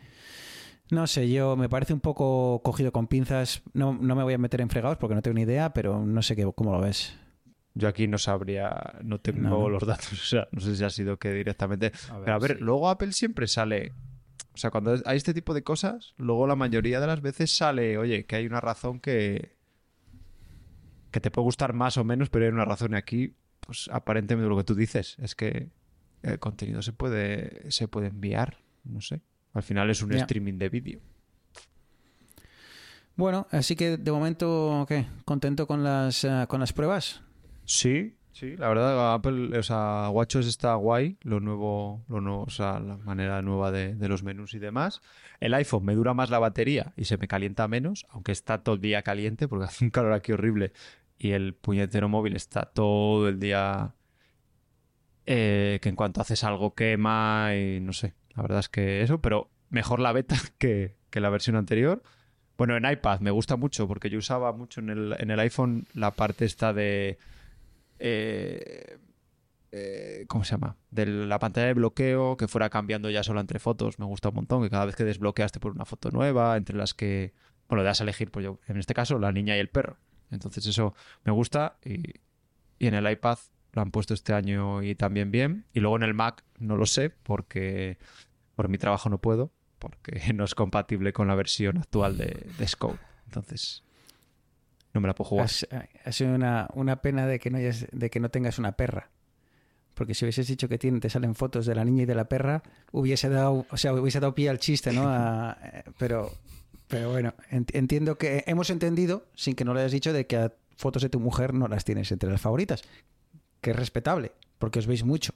No 0.90 1.06
sé, 1.06 1.30
yo 1.30 1.56
me 1.56 1.68
parece 1.68 1.92
un 1.92 2.00
poco 2.00 2.60
cogido 2.64 2.90
con 2.90 3.06
pinzas. 3.06 3.62
No, 3.74 3.92
no 4.00 4.16
me 4.16 4.22
voy 4.24 4.34
a 4.34 4.38
meter 4.38 4.60
en 4.60 4.70
fregados 4.70 4.96
porque 4.98 5.14
no 5.14 5.22
tengo 5.22 5.34
ni 5.36 5.42
idea, 5.42 5.72
pero 5.72 6.04
no 6.04 6.22
sé 6.22 6.34
qué, 6.34 6.50
cómo 6.54 6.72
lo 6.72 6.80
ves. 6.80 7.16
Yo 7.74 7.86
aquí 7.86 8.08
no 8.08 8.18
sabría, 8.18 8.94
no 9.04 9.20
tengo 9.20 9.40
No, 9.42 9.50
no. 9.60 9.68
los 9.68 9.86
datos, 9.86 10.12
o 10.12 10.16
sea, 10.16 10.48
no 10.50 10.60
sé 10.60 10.74
si 10.74 10.82
ha 10.82 10.90
sido 10.90 11.18
que 11.18 11.32
directamente. 11.32 11.92
A 12.10 12.14
ver, 12.18 12.24
Pero 12.24 12.34
a 12.34 12.38
ver, 12.40 12.52
sí. 12.56 12.64
luego 12.64 12.88
Apple 12.88 13.12
siempre 13.12 13.46
sale. 13.46 13.92
O 14.52 14.56
sea, 14.56 14.70
cuando 14.70 14.96
hay 15.04 15.16
este 15.16 15.32
tipo 15.32 15.54
de 15.54 15.62
cosas, 15.62 16.14
luego 16.16 16.46
la 16.48 16.56
mayoría 16.56 16.98
de 16.98 17.06
las 17.06 17.20
veces 17.20 17.52
sale, 17.54 17.96
oye, 17.98 18.24
que 18.24 18.36
hay 18.36 18.46
una 18.46 18.60
razón 18.60 18.98
que. 18.98 19.54
que 21.12 21.20
te 21.20 21.30
puede 21.30 21.44
gustar 21.44 21.72
más 21.72 21.96
o 21.98 22.04
menos, 22.04 22.30
pero 22.30 22.46
hay 22.46 22.50
una 22.50 22.64
razón. 22.64 22.92
Y 22.94 22.96
aquí, 22.96 23.34
pues 23.70 23.88
aparentemente 23.92 24.48
lo 24.48 24.56
que 24.56 24.64
tú 24.64 24.74
dices 24.74 25.16
es 25.22 25.36
que 25.36 25.68
el 26.24 26.40
contenido 26.40 26.82
se 26.82 26.92
puede, 26.92 27.70
se 27.70 27.86
puede 27.86 28.08
enviar. 28.08 28.56
No 28.82 29.00
sé. 29.00 29.20
Al 29.52 29.62
final 29.62 29.88
es 29.90 30.02
un 30.02 30.12
streaming 30.12 30.54
de 30.54 30.68
vídeo. 30.68 31.00
Bueno, 33.14 33.46
así 33.52 33.76
que 33.76 33.96
de 33.96 34.10
momento, 34.10 34.86
¿qué? 34.88 35.06
¿Contento 35.24 35.68
con 35.68 35.84
las, 35.84 36.24
eh, 36.24 36.46
con 36.48 36.58
las 36.58 36.72
pruebas? 36.72 37.22
Sí, 37.64 38.16
sí, 38.32 38.56
la 38.56 38.70
verdad, 38.70 39.14
Apple, 39.14 39.56
o 39.56 39.62
sea, 39.62 40.10
WatchOS 40.10 40.48
está 40.48 40.74
guay, 40.74 41.16
lo 41.20 41.38
nuevo, 41.38 42.02
lo 42.08 42.20
nuevo, 42.20 42.42
o 42.42 42.50
sea, 42.50 42.80
la 42.80 42.96
manera 42.96 43.40
nueva 43.40 43.70
de, 43.70 43.94
de 43.94 44.08
los 44.08 44.24
menús 44.24 44.52
y 44.54 44.58
demás. 44.58 45.00
El 45.38 45.54
iPhone 45.54 45.84
me 45.84 45.94
dura 45.94 46.12
más 46.12 46.28
la 46.30 46.40
batería 46.40 46.92
y 46.96 47.04
se 47.04 47.18
me 47.18 47.28
calienta 47.28 47.68
menos, 47.68 48.04
aunque 48.10 48.32
está 48.32 48.64
todo 48.64 48.74
el 48.74 48.80
día 48.80 49.02
caliente 49.02 49.46
porque 49.46 49.64
hace 49.66 49.84
un 49.84 49.90
calor 49.92 50.12
aquí 50.12 50.32
horrible 50.32 50.72
y 51.20 51.32
el 51.32 51.54
puñetero 51.54 52.08
móvil 52.08 52.34
está 52.34 52.62
todo 52.62 53.28
el 53.28 53.38
día 53.38 53.94
eh, 55.26 55.78
que 55.82 55.90
en 55.90 55.96
cuanto 55.96 56.22
haces 56.22 56.42
algo 56.44 56.74
quema 56.74 57.54
y 57.54 57.78
no 57.80 57.92
sé, 57.92 58.14
la 58.34 58.42
verdad 58.42 58.60
es 58.60 58.70
que 58.70 59.02
eso, 59.02 59.20
pero 59.20 59.50
mejor 59.68 60.00
la 60.00 60.12
beta 60.12 60.34
que, 60.58 60.96
que 61.10 61.20
la 61.20 61.28
versión 61.30 61.56
anterior. 61.56 62.02
Bueno, 62.56 62.76
en 62.76 62.90
iPad 62.90 63.20
me 63.20 63.30
gusta 63.30 63.56
mucho 63.56 63.86
porque 63.86 64.08
yo 64.10 64.18
usaba 64.18 64.52
mucho 64.52 64.80
en 64.80 64.88
el, 64.90 65.16
en 65.18 65.30
el 65.30 65.40
iPhone 65.40 65.86
la 65.94 66.10
parte 66.12 66.46
esta 66.46 66.72
de... 66.72 67.18
eh, 67.98 68.98
eh, 69.72 70.24
¿Cómo 70.26 70.44
se 70.44 70.52
llama? 70.52 70.76
De 70.90 71.06
la 71.06 71.38
pantalla 71.38 71.68
de 71.68 71.74
bloqueo 71.74 72.36
que 72.36 72.48
fuera 72.48 72.70
cambiando 72.70 73.10
ya 73.10 73.22
solo 73.22 73.40
entre 73.40 73.58
fotos. 73.60 73.98
Me 73.98 74.06
gusta 74.06 74.30
un 74.30 74.36
montón 74.36 74.62
que 74.62 74.70
cada 74.70 74.86
vez 74.86 74.96
que 74.96 75.04
desbloqueaste 75.04 75.60
por 75.60 75.72
una 75.72 75.84
foto 75.84 76.10
nueva, 76.10 76.56
entre 76.56 76.76
las 76.76 76.94
que... 76.94 77.34
Bueno, 77.68 77.84
das 77.84 78.00
a 78.00 78.04
elegir, 78.04 78.30
pues 78.30 78.44
yo, 78.44 78.58
en 78.66 78.78
este 78.78 78.94
caso, 78.94 79.18
la 79.18 79.32
niña 79.32 79.56
y 79.56 79.60
el 79.60 79.68
perro. 79.68 79.98
Entonces 80.30 80.66
eso 80.66 80.94
me 81.24 81.32
gusta 81.32 81.76
y, 81.84 82.02
y 82.78 82.86
en 82.86 82.94
el 82.94 83.10
iPad 83.10 83.38
lo 83.72 83.82
han 83.82 83.90
puesto 83.90 84.14
este 84.14 84.32
año 84.32 84.82
y 84.82 84.94
también 84.94 85.30
bien. 85.30 85.64
Y 85.72 85.80
luego 85.80 85.96
en 85.96 86.02
el 86.02 86.14
Mac 86.14 86.44
no 86.58 86.76
lo 86.76 86.86
sé 86.86 87.10
porque 87.10 87.98
por 88.56 88.68
mi 88.68 88.78
trabajo 88.78 89.08
no 89.08 89.18
puedo, 89.18 89.52
porque 89.78 90.20
no 90.34 90.44
es 90.44 90.54
compatible 90.54 91.12
con 91.12 91.28
la 91.28 91.34
versión 91.34 91.78
actual 91.78 92.16
de, 92.18 92.46
de 92.58 92.68
Scope. 92.68 92.98
Entonces 93.26 93.82
no 94.92 95.00
me 95.00 95.06
la 95.08 95.14
puedo 95.14 95.28
jugar. 95.30 95.48
Ha 96.04 96.12
sido 96.12 96.34
una, 96.34 96.68
una 96.74 96.96
pena 97.00 97.26
de 97.26 97.38
que, 97.38 97.50
no 97.50 97.58
hayas- 97.58 97.86
de 97.92 98.10
que 98.10 98.18
no 98.20 98.28
tengas 98.30 98.58
una 98.58 98.72
perra. 98.72 99.10
Porque 99.94 100.14
si 100.14 100.24
hubieses 100.24 100.46
dicho 100.48 100.68
que 100.68 100.78
tiene, 100.78 100.98
te 100.98 101.10
salen 101.10 101.34
fotos 101.34 101.66
de 101.66 101.74
la 101.74 101.84
niña 101.84 102.02
y 102.04 102.06
de 102.06 102.14
la 102.14 102.24
perra, 102.28 102.62
hubiese 102.90 103.28
dado, 103.28 103.66
o 103.70 103.76
sea, 103.76 103.92
hubiese 103.92 104.18
dado 104.18 104.34
pie 104.34 104.48
al 104.48 104.58
chiste, 104.58 104.92
¿no? 104.92 105.02
A- 105.06 105.56
eh, 105.62 105.84
pero, 105.98 106.32
pero 106.90 107.10
bueno, 107.10 107.32
ent- 107.50 107.70
entiendo 107.72 108.18
que 108.18 108.44
hemos 108.46 108.68
entendido, 108.68 109.24
sin 109.34 109.54
que 109.54 109.64
no 109.64 109.72
lo 109.72 109.80
hayas 109.80 109.92
dicho, 109.92 110.12
de 110.12 110.26
que 110.26 110.36
a 110.36 110.52
fotos 110.76 111.00
de 111.02 111.08
tu 111.08 111.20
mujer 111.20 111.54
no 111.54 111.66
las 111.68 111.84
tienes 111.86 112.12
entre 112.12 112.30
las 112.30 112.40
favoritas. 112.42 112.82
Que 113.62 113.70
es 113.70 113.76
respetable, 113.76 114.32
porque 114.58 114.78
os 114.80 114.86
veis 114.86 115.04
mucho. 115.04 115.32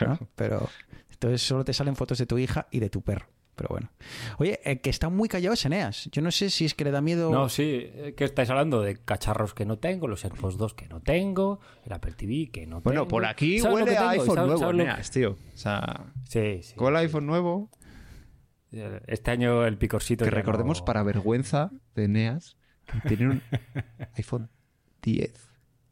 ¿no? 0.00 0.18
Pero 0.34 0.68
entonces 1.10 1.40
solo 1.42 1.64
te 1.64 1.72
salen 1.72 1.96
fotos 1.96 2.18
de 2.18 2.26
tu 2.26 2.36
hija 2.38 2.66
y 2.70 2.80
de 2.80 2.90
tu 2.90 3.00
perro. 3.02 3.26
Pero 3.54 3.70
bueno. 3.70 3.90
Oye, 4.36 4.60
el 4.64 4.82
que 4.82 4.90
está 4.90 5.08
muy 5.08 5.30
callado 5.30 5.54
es 5.54 5.64
Eneas. 5.64 6.10
Yo 6.12 6.20
no 6.20 6.30
sé 6.30 6.50
si 6.50 6.66
es 6.66 6.74
que 6.74 6.84
le 6.84 6.90
da 6.90 7.00
miedo. 7.00 7.30
No, 7.30 7.48
sí, 7.48 7.62
eh, 7.86 8.12
¿qué 8.14 8.24
estáis 8.24 8.50
hablando? 8.50 8.82
De 8.82 8.96
cacharros 9.02 9.54
que 9.54 9.64
no 9.64 9.78
tengo, 9.78 10.08
los 10.08 10.22
AirPods 10.26 10.58
2 10.58 10.74
que 10.74 10.88
no 10.88 11.00
tengo, 11.00 11.60
el 11.86 11.92
Apple 11.94 12.12
TV 12.12 12.50
que 12.50 12.66
no 12.66 12.82
Bueno, 12.82 13.00
tengo. 13.02 13.08
por 13.08 13.24
aquí 13.24 13.58
¿Sabes 13.60 13.78
lo 13.78 13.84
huele 13.84 13.92
que 13.92 13.96
a 13.98 14.10
iPhone 14.10 14.34
¿Sabes- 14.36 14.60
nuevo, 14.60 14.70
Eneas, 14.72 15.10
tío. 15.10 15.30
O 15.54 15.56
sea, 15.56 16.04
Sí, 16.28 16.60
sí. 16.62 16.74
con 16.74 16.88
el 16.94 16.96
iPhone 16.96 17.24
nuevo, 17.26 17.70
Este 19.06 19.30
año 19.30 19.64
el 19.66 19.78
picorcito. 19.78 20.24
que 20.24 20.30
recordemos 20.30 20.80
no- 20.80 20.84
para 20.84 21.02
vergüenza 21.02 21.70
de 21.94 22.04
Eneas, 22.04 22.56
tiene 23.08 23.26
un 23.28 23.42
iPhone 24.16 24.48
10. 25.02 25.32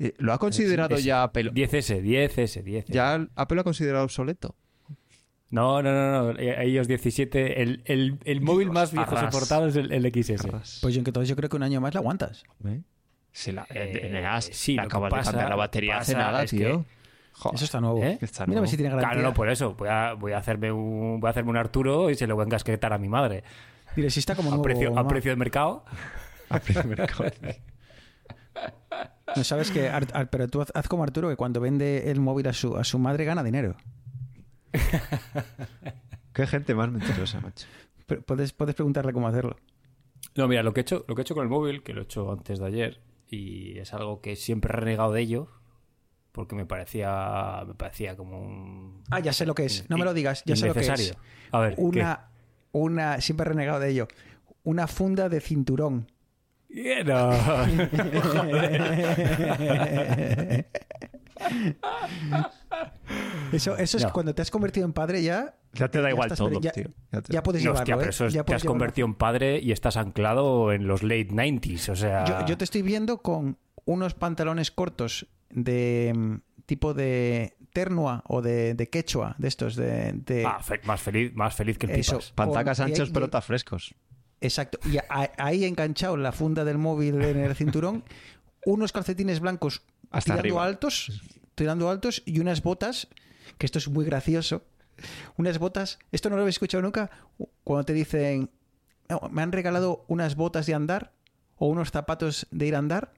Eh, 0.01 0.15
¿Lo 0.19 0.33
ha 0.33 0.39
considerado 0.39 0.97
es- 0.97 1.05
ya 1.05 1.23
Apple? 1.23 1.53
10S, 1.53 2.03
10S, 2.03 2.63
10S. 2.65 2.93
¿Ya 2.93 3.27
Apple 3.37 3.55
lo 3.57 3.61
ha 3.61 3.65
considerado 3.65 4.05
obsoleto? 4.05 4.57
No, 5.51 5.83
no, 5.83 5.93
no, 5.93 6.33
no. 6.33 6.39
eh, 6.39 6.65
Ellos 6.65 6.89
17. 6.89 7.63
El, 7.63 7.83
el, 7.85 8.19
el 8.25 8.41
móvil 8.41 8.71
más 8.71 8.91
viejo 8.93 9.17
arras. 9.17 9.33
soportado 9.33 9.69
es 9.69 9.77
el, 9.77 9.93
el 9.93 10.03
XS. 10.13 10.81
Pues 10.83 10.95
yo, 10.95 11.01
entonces 11.01 11.29
yo 11.29 11.37
creo 11.37 11.49
que 11.49 11.57
un 11.57 11.63
año 11.63 11.81
más 11.81 11.95
la 11.95 12.01
aguantas. 12.01 12.43
¿Eh? 12.67 12.81
Se 13.31 13.53
la, 13.53 13.65
Eh, 13.71 14.09
Eneas, 14.09 14.47
sí, 14.53 14.77
acabas 14.79 15.13
de 15.13 15.23
cambiar 15.31 15.49
la 15.51 15.57
batería 15.57 15.99
hace 15.99 16.15
nada, 16.15 16.45
tío. 16.47 16.81
que- 16.83 17.04
Joder, 17.37 17.57
Eso 17.57 17.65
está 17.65 17.81
nuevo. 17.81 18.03
¿Eh? 18.03 18.19
está 18.21 18.45
a 18.45 18.47
nuevo. 18.47 18.67
si 18.67 18.77
tiene 18.77 18.91
garantía. 18.91 19.13
Claro, 19.15 19.29
no, 19.29 19.35
por 19.35 19.49
eso. 19.49 19.75
Voy 19.75 19.89
a, 19.89 20.15
voy 20.15 20.33
a 20.33 20.39
hacerme 20.39 20.71
un, 20.73 21.19
voy 21.21 21.29
a 21.29 21.31
hacerme 21.31 21.51
un 21.51 21.57
Arturo 21.57 22.09
y 22.11 22.15
se 22.15 22.27
lo 22.27 22.35
voy 22.37 22.43
a 22.43 22.47
encasquetar 22.47 22.93
a 22.93 22.99
mi 22.99 23.09
madre. 23.09 23.43
Dile, 23.97 24.11
si 24.11 24.21
está 24.21 24.35
como 24.35 24.49
A 24.49 24.51
nuevo. 24.53 24.63
precio, 24.63 24.99
a 24.99 25.07
precio 25.09 25.31
de 25.33 25.37
mercado. 25.37 25.85
A 26.51 26.59
precio 26.61 26.83
de 26.83 26.89
mercado. 26.97 27.25
No 29.37 29.43
sabes 29.45 29.71
que. 29.71 29.89
Ar- 29.89 30.07
Ar- 30.13 30.31
pero 30.31 30.47
tú 30.49 30.61
haz, 30.61 30.71
haz 30.75 30.87
como 30.89 31.03
Arturo, 31.03 31.29
que 31.29 31.37
cuando 31.37 31.61
vende 31.61 32.11
el 32.11 32.21
móvil 32.21 32.47
a 32.49 32.53
su, 32.53 32.77
a 32.77 32.85
su 32.85 32.99
madre 32.99 33.25
gana 33.25 33.43
dinero. 33.43 33.75
Qué 36.33 36.47
gente 36.47 36.75
más 36.75 36.91
mentirosa, 36.91 37.41
macho. 37.41 37.67
Pero 38.07 38.23
puedes, 38.23 38.53
puedes 38.53 38.75
preguntarle 38.75 39.13
cómo 39.13 39.29
hacerlo. 39.29 39.57
No, 40.37 40.49
mira, 40.49 40.63
lo 40.63 40.73
que, 40.75 40.81
he 40.81 40.83
hecho, 40.83 41.05
lo 41.09 41.15
que 41.15 41.21
he 41.21 41.25
hecho 41.25 41.35
con 41.35 41.45
el 41.45 41.49
móvil, 41.51 41.83
que 41.83 41.93
lo 41.95 42.01
he 42.01 42.05
hecho 42.05 42.31
antes 42.33 42.59
de 42.59 42.67
ayer, 42.67 43.01
y 43.29 43.79
es 43.79 43.95
algo 43.95 44.21
que 44.21 44.37
siempre 44.37 44.73
he 44.73 44.77
renegado 44.77 45.13
de 45.13 45.21
ello, 45.21 45.49
porque 46.35 46.57
me 46.57 46.67
parecía, 46.67 47.63
me 47.65 47.75
parecía 47.75 48.17
como 48.17 48.41
un... 48.41 49.05
Ah, 49.11 49.21
ya 49.21 49.33
sé 49.33 49.47
lo 49.47 49.55
que 49.55 49.67
es. 49.67 49.89
No 49.89 49.97
me 49.97 50.05
lo 50.05 50.13
digas, 50.13 50.43
ya 50.45 50.57
sé 50.57 50.67
lo 50.67 50.75
que 50.75 50.81
es. 50.81 51.15
A 51.53 51.59
ver, 51.61 51.77
¿qué? 51.77 51.81
Una, 51.81 52.27
una, 52.73 53.21
siempre 53.21 53.47
he 53.47 53.49
renegado 53.51 53.79
de 53.79 53.91
ello. 53.91 54.09
Una 54.65 54.89
funda 54.89 55.29
de 55.29 55.41
cinturón. 55.41 56.11
Yeah, 56.69 57.05
no. 57.05 57.31
Eso, 63.53 63.77
eso 63.77 63.97
es 63.99 64.03
No. 64.05 64.13
cuando 64.13 64.35
te 64.35 64.43
has 64.43 64.51
convertido 64.51 64.87
en 64.87 64.93
padre 64.93 65.23
ya. 65.23 65.55
Ya 65.75 65.89
te 65.89 66.01
da 66.01 66.11
igual 66.11 66.27
estás- 66.27 66.39
todo, 66.39 66.61
ya, 66.61 66.73
tío. 66.73 66.89
Ya 67.13 67.23
te- 67.23 67.33
ya 67.33 67.43
puedes 67.43 67.63
No, 67.63 67.71
llevarlo. 67.71 67.81
hostia, 67.83 67.97
pero 67.97 68.07
¿eh? 68.07 68.11
eso 68.11 68.27
es- 68.27 68.33
Ya 68.33 68.45
te 68.45 68.55
has 68.55 68.63
llevarlo. 68.63 68.73
convertido 68.79 69.07
en 69.07 69.15
padre 69.15 69.59
y 69.61 69.73
estás 69.73 69.97
anclado 69.97 70.73
en 70.73 70.87
los 70.89 71.03
late 71.03 71.29
90s, 71.31 71.89
o 71.91 71.97
sea... 71.97 72.25
Yo, 72.25 72.47
yo 72.47 72.59
te 72.59 72.65
estoy 72.65 72.83
viendo 72.83 73.19
con 73.23 73.59
unos 73.85 74.15
pantalones 74.15 74.71
cortos 74.71 75.29
de 75.55 76.13
mm, 76.15 76.35
tipo 76.67 76.93
de 76.95 77.57
ternua 77.73 78.23
o 78.29 78.43
de, 78.43 78.75
de 78.75 78.89
quechua, 78.91 79.35
de 79.39 79.49
estos, 79.49 79.75
de... 79.77 80.13
de- 80.13 80.45
Ah, 80.47 80.61
fe- 80.63 80.81
más, 80.85 81.01
feliz, 81.01 81.35
más 81.35 81.55
feliz 81.55 81.79
que 81.79 81.87
el 81.87 81.93
Eso. 81.93 82.19
pipas. 82.19 82.33
Pantacas 82.33 82.81
anchos, 82.81 83.11
pelotas 83.11 83.45
frescos. 83.45 83.95
Exacto. 84.41 84.79
Y 84.89 84.99
a- 84.99 85.33
ahí 85.39 85.65
enganchado 85.65 86.17
la 86.17 86.33
funda 86.33 86.65
del 86.65 86.79
móvil 86.79 87.21
en 87.23 87.39
el 87.39 87.55
cinturón, 87.55 88.05
unos 88.67 88.93
calcetines 88.93 89.41
blancos 89.41 89.83
Hasta 90.11 90.35
tirando 90.35 90.41
arriba. 90.41 90.65
altos, 90.65 91.23
tirando 91.55 91.89
altos 91.91 92.23
y 92.27 92.41
unas 92.41 92.63
botas, 92.63 93.09
que 93.59 93.67
esto 93.67 93.79
es 93.79 93.89
muy 93.89 94.05
gracioso. 94.05 94.63
Unas 95.37 95.59
botas, 95.59 95.99
esto 96.13 96.31
no 96.31 96.37
lo 96.37 96.43
habéis 96.43 96.55
escuchado 96.57 96.83
nunca, 96.83 97.11
cuando 97.65 97.85
te 97.85 97.93
dicen, 97.93 98.51
"No, 99.09 99.29
me 99.31 99.43
han 99.43 99.51
regalado 99.53 100.05
unas 100.09 100.37
botas 100.37 100.67
de 100.67 100.75
andar 100.75 101.13
o 101.57 101.67
unos 101.67 101.91
zapatos 101.91 102.47
de 102.53 102.67
ir 102.67 102.75
a 102.77 102.79
andar. 102.79 103.13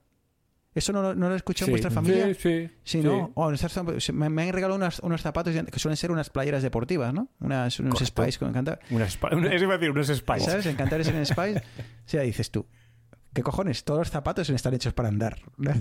¿Eso 0.77 0.93
no, 0.93 1.01
lo- 1.01 1.15
no 1.15 1.27
lo 1.27 1.33
he 1.33 1.37
escuchado 1.37 1.67
en 1.67 1.71
vuestra 1.73 1.91
familia? 1.91 2.27
Sí, 2.27 2.35
sí. 2.35 2.69
Sí, 2.83 3.01
¿no? 3.01 3.31
O 3.35 3.49
nuestras- 3.49 4.13
me, 4.13 4.29
me 4.29 4.43
han 4.43 4.53
regalado 4.53 4.75
unas- 4.75 4.99
unos 4.99 5.21
zapatos 5.21 5.53
que 5.71 5.79
suelen 5.79 5.97
ser 5.97 6.11
unas 6.11 6.29
playeras 6.29 6.61
deportivas, 6.63 7.13
¿no? 7.13 7.29
Unas, 7.39 7.79
unos 7.79 7.93
Correcto. 7.95 8.21
Spice 8.23 8.39
con 8.39 8.49
encantar. 8.49 8.79
Una 8.91 9.07
una- 9.33 9.49
a 9.49 9.77
decir, 9.77 9.91
unos 9.91 10.07
Spice. 10.07 10.39
¿Sabes? 10.45 10.65
En 10.67 10.75
Cantares 10.75 11.07
en 11.07 11.25
Spice. 11.25 11.63
O 12.07 12.09
sea, 12.09 12.21
dices 12.21 12.51
tú, 12.51 12.65
¿qué 13.37 13.43
cojones? 13.43 13.83
Todos 13.83 13.99
los 13.99 14.09
zapatos 14.09 14.49
están 14.49 14.73
hechos 14.73 14.93
para 14.93 15.09
andar. 15.09 15.37
¿no? 15.57 15.71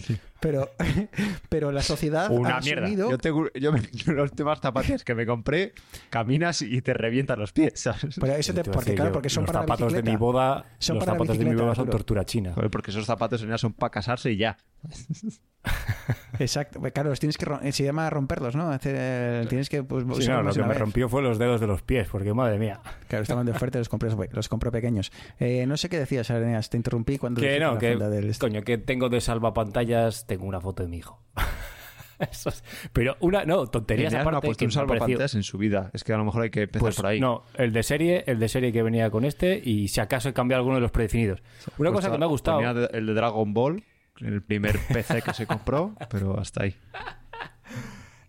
Pero, 0.40 0.70
pero 1.48 1.72
la 1.72 1.82
sociedad 1.82 2.30
Una 2.30 2.58
ha 2.58 2.60
mierda. 2.60 2.84
asumido... 2.84 3.10
Yo, 3.10 3.18
tengo, 3.18 3.48
yo 3.54 3.72
me, 3.72 3.80
los 4.06 4.30
últimos 4.30 4.60
zapatos 4.60 5.02
que 5.04 5.14
me 5.14 5.24
compré, 5.24 5.72
caminas 6.10 6.60
y 6.62 6.82
te 6.82 6.92
revientan 6.92 7.38
los 7.38 7.52
pies, 7.52 7.72
¿sabes? 7.80 8.16
Pero 8.20 8.34
eso 8.34 8.52
te- 8.52 8.62
porque, 8.64 8.94
claro, 8.94 9.12
porque 9.12 9.30
son 9.30 9.44
los 9.44 9.48
para 9.52 9.60
la 9.66 9.66
zapatos 9.74 9.92
de 9.92 10.02
mi 10.02 10.16
boda, 10.16 10.64
Son 10.78 10.96
los 10.96 11.04
para 11.04 11.12
la 11.14 11.18
zapatos 11.24 11.38
de 11.38 11.44
mi 11.46 11.54
boda 11.54 11.74
son 11.74 11.88
tortura 11.88 12.24
china. 12.24 12.54
Porque 12.70 12.90
esos 12.90 13.06
zapatos 13.06 13.40
en 13.40 13.46
realidad 13.48 13.58
son 13.58 13.72
para 13.72 13.90
casarse 13.90 14.30
y 14.32 14.36
ya. 14.36 14.56
Exacto. 16.38 16.80
Pues 16.80 16.92
Claro, 16.92 17.10
los 17.10 17.20
tienes 17.20 17.36
que... 17.38 17.46
rom- 17.46 17.70
Se 17.72 17.84
llama 17.84 18.08
romperlos, 18.10 18.54
¿no? 18.56 18.70
Hacer, 18.70 18.94
el- 18.96 19.48
tienes 19.48 19.68
que... 19.68 19.82
Pues, 19.82 20.04
Sí, 20.18 20.28
no, 20.28 20.42
lo 20.42 20.52
que 20.52 20.62
me 20.62 20.68
vez. 20.68 20.78
rompió 20.78 21.08
fue 21.08 21.22
los 21.22 21.38
dedos 21.38 21.60
de 21.60 21.66
los 21.66 21.82
pies, 21.82 22.08
porque 22.10 22.32
madre 22.34 22.58
mía. 22.58 22.80
Claro, 23.08 23.22
estaban 23.22 23.46
de 23.46 23.52
oferta 23.52 23.78
y 23.78 23.80
los 23.80 23.88
compré, 23.88 24.10
los 24.32 24.48
compré 24.48 24.70
pequeños. 24.70 25.12
Eh, 25.40 25.64
no 25.66 25.76
sé 25.76 25.88
qué 25.88 25.98
decías, 25.98 26.30
Areneas. 26.30 26.70
Te 26.70 26.76
interrumpí 26.76 27.18
cuando... 27.18 27.40
Que 27.40 27.58
no, 27.58 27.74
la 27.74 27.78
que 27.78 27.96
del- 27.96 28.36
coño, 28.38 28.62
que 28.62 28.78
tengo 28.78 29.08
de 29.08 29.20
salvapantallas, 29.20 30.26
tengo 30.26 30.44
una 30.46 30.60
foto 30.60 30.82
de 30.82 30.88
mi 30.88 30.98
hijo. 30.98 31.20
Eso 32.18 32.48
es- 32.48 32.64
Pero 32.94 33.16
una, 33.20 33.44
no, 33.44 33.66
tonterías 33.66 34.12
Eneas 34.12 34.24
no 34.24 34.28
ha 34.30 34.32
aparte 34.32 34.46
puesto 34.48 34.58
que 34.60 34.64
un 34.66 34.72
salvapantallas 34.72 35.34
en 35.34 35.42
su 35.42 35.58
vida. 35.58 35.90
Es 35.92 36.02
que 36.04 36.12
a 36.14 36.16
lo 36.16 36.24
mejor 36.24 36.42
hay 36.44 36.50
que 36.50 36.62
empezar 36.62 36.80
Pues 36.80 36.96
por 36.96 37.06
ahí. 37.06 37.20
no, 37.20 37.42
el 37.54 37.72
de 37.72 37.82
serie, 37.82 38.24
el 38.26 38.38
de 38.38 38.48
serie 38.48 38.72
que 38.72 38.82
venía 38.82 39.10
con 39.10 39.24
este 39.26 39.60
y 39.62 39.88
si 39.88 40.00
acaso 40.00 40.28
he 40.30 40.32
cambiado 40.32 40.60
alguno 40.60 40.76
de 40.76 40.80
los 40.80 40.90
predefinidos. 40.90 41.42
Una 41.78 41.90
Pues 41.90 42.04
cosa 42.04 42.10
que 42.12 42.18
me 42.18 42.24
ha 42.24 42.28
gustado, 42.28 42.60
el 42.88 43.06
de 43.06 43.12
Dragon 43.14 43.52
Ball, 43.52 43.84
el 44.20 44.42
primer 44.42 44.78
PC 44.92 45.22
que 45.22 45.32
se 45.34 45.46
compró, 45.46 45.94
pero 46.10 46.38
hasta 46.38 46.64
ahí. 46.64 46.74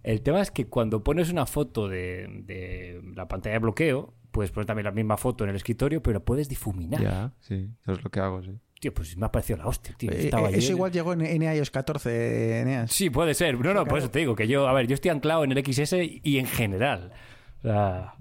el 0.03 0.21
tema 0.21 0.41
es 0.41 0.51
que 0.51 0.67
cuando 0.67 1.03
pones 1.03 1.29
una 1.31 1.45
foto 1.45 1.87
de, 1.87 2.27
de 2.45 3.01
la 3.15 3.27
pantalla 3.27 3.53
de 3.53 3.59
bloqueo, 3.59 4.13
puedes 4.31 4.51
poner 4.51 4.65
también 4.65 4.85
la 4.85 4.91
misma 4.91 5.17
foto 5.17 5.43
en 5.43 5.49
el 5.49 5.55
escritorio, 5.55 6.01
pero 6.01 6.23
puedes 6.23 6.47
difuminar. 6.49 7.01
Ya, 7.01 7.33
sí. 7.39 7.69
Eso 7.83 7.91
es 7.93 8.03
lo 8.03 8.09
que 8.09 8.19
hago, 8.19 8.41
sí. 8.43 8.51
Tío, 8.79 8.93
pues 8.93 9.17
me 9.17 9.25
ha 9.25 9.31
parecido 9.31 9.57
la 9.57 9.65
hostia, 9.65 9.95
tío. 9.97 10.11
Eh, 10.11 10.25
Estaba 10.25 10.49
eh, 10.49 10.51
eso 10.51 10.57
ayer- 10.59 10.71
igual 10.71 10.91
llegó 10.91 11.13
en, 11.13 11.21
en 11.21 11.41
iOS 11.41 11.71
14, 11.71 12.59
Eneas. 12.61 12.91
Sí, 12.91 13.09
puede 13.09 13.33
ser. 13.33 13.59
No, 13.59 13.73
no, 13.73 13.85
por 13.85 13.97
eso 13.97 14.11
te 14.11 14.19
digo 14.19 14.35
que 14.35 14.47
yo, 14.47 14.67
a 14.67 14.73
ver, 14.73 14.85
yo 14.87 14.93
estoy 14.93 15.09
anclado 15.09 15.43
en 15.43 15.51
el 15.51 15.65
XS 15.65 15.93
y 16.23 16.37
en 16.37 16.45
general. 16.45 17.11
O 17.57 17.61
sea, 17.63 18.13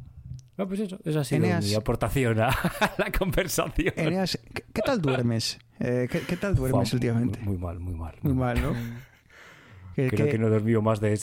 no, 0.58 0.66
pues 0.68 0.80
eso, 0.80 0.98
esa 1.04 1.20
ha 1.20 1.24
sido 1.24 1.44
Eneas. 1.44 1.64
mi 1.66 1.74
aportación 1.74 2.40
a 2.40 2.50
la 2.98 3.10
conversación. 3.16 3.92
Eneas, 3.96 4.38
¿qué, 4.54 4.64
qué 4.72 4.82
tal 4.82 5.00
duermes? 5.02 5.58
Eh, 5.80 6.08
¿qué, 6.10 6.20
qué 6.20 6.36
tal 6.36 6.54
duermes 6.54 6.90
Fua, 6.90 6.96
últimamente? 6.96 7.38
Muy, 7.40 7.56
muy 7.56 7.58
mal, 7.58 7.80
muy 7.80 7.94
mal. 7.94 8.14
Muy 8.22 8.34
mal, 8.34 8.62
¿no? 8.62 8.72
Creo 9.94 10.10
que- 10.10 10.28
que 10.28 10.38
no 10.38 10.46
he 10.48 10.50
dormido 10.50 10.82
más 10.82 11.00
de 11.00 11.18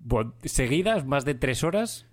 bueno, 0.00 0.34
seguidas, 0.44 1.06
más 1.06 1.24
de 1.24 1.34
tres 1.34 1.64
horas 1.64 2.06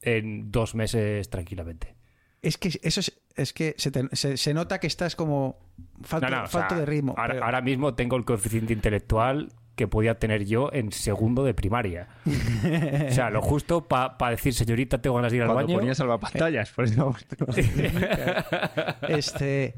en 0.00 0.50
dos 0.50 0.74
meses 0.74 1.28
tranquilamente. 1.30 1.96
Es 2.42 2.58
que 2.58 2.70
eso 2.82 3.00
es, 3.00 3.12
es 3.36 3.52
que 3.52 3.74
se, 3.78 3.90
te- 3.92 4.08
se- 4.16 4.36
se 4.36 4.54
nota 4.54 4.80
que 4.80 4.86
estás 4.88 5.14
como 5.16 5.58
falto, 6.02 6.28
No, 6.28 6.38
no, 6.38 6.44
o 6.44 6.48
falto 6.48 6.70
sea, 6.70 6.78
de 6.78 6.86
ritmo. 6.86 7.14
Ahora, 7.16 7.34
pero- 7.34 7.44
ahora 7.44 7.60
mismo 7.60 7.94
tengo 7.94 8.16
el 8.16 8.24
coeficiente 8.24 8.72
intelectual 8.72 9.52
que 9.82 9.88
podía 9.88 10.16
tener 10.18 10.44
yo 10.44 10.70
en 10.72 10.92
segundo 10.92 11.42
de 11.42 11.54
primaria. 11.54 12.06
o 12.24 13.12
sea, 13.12 13.30
lo 13.30 13.42
justo 13.42 13.88
para 13.88 14.30
decir, 14.30 14.54
señorita, 14.54 15.02
tengo 15.02 15.16
ganas 15.16 15.32
de 15.32 15.38
ir 15.38 15.42
al 15.42 15.48
Cuando 15.48 15.66
baño. 15.66 15.78
ponía 15.80 15.94
salvapantallas, 15.96 16.70
por 16.70 16.84
eso. 16.84 17.12
este, 19.08 19.74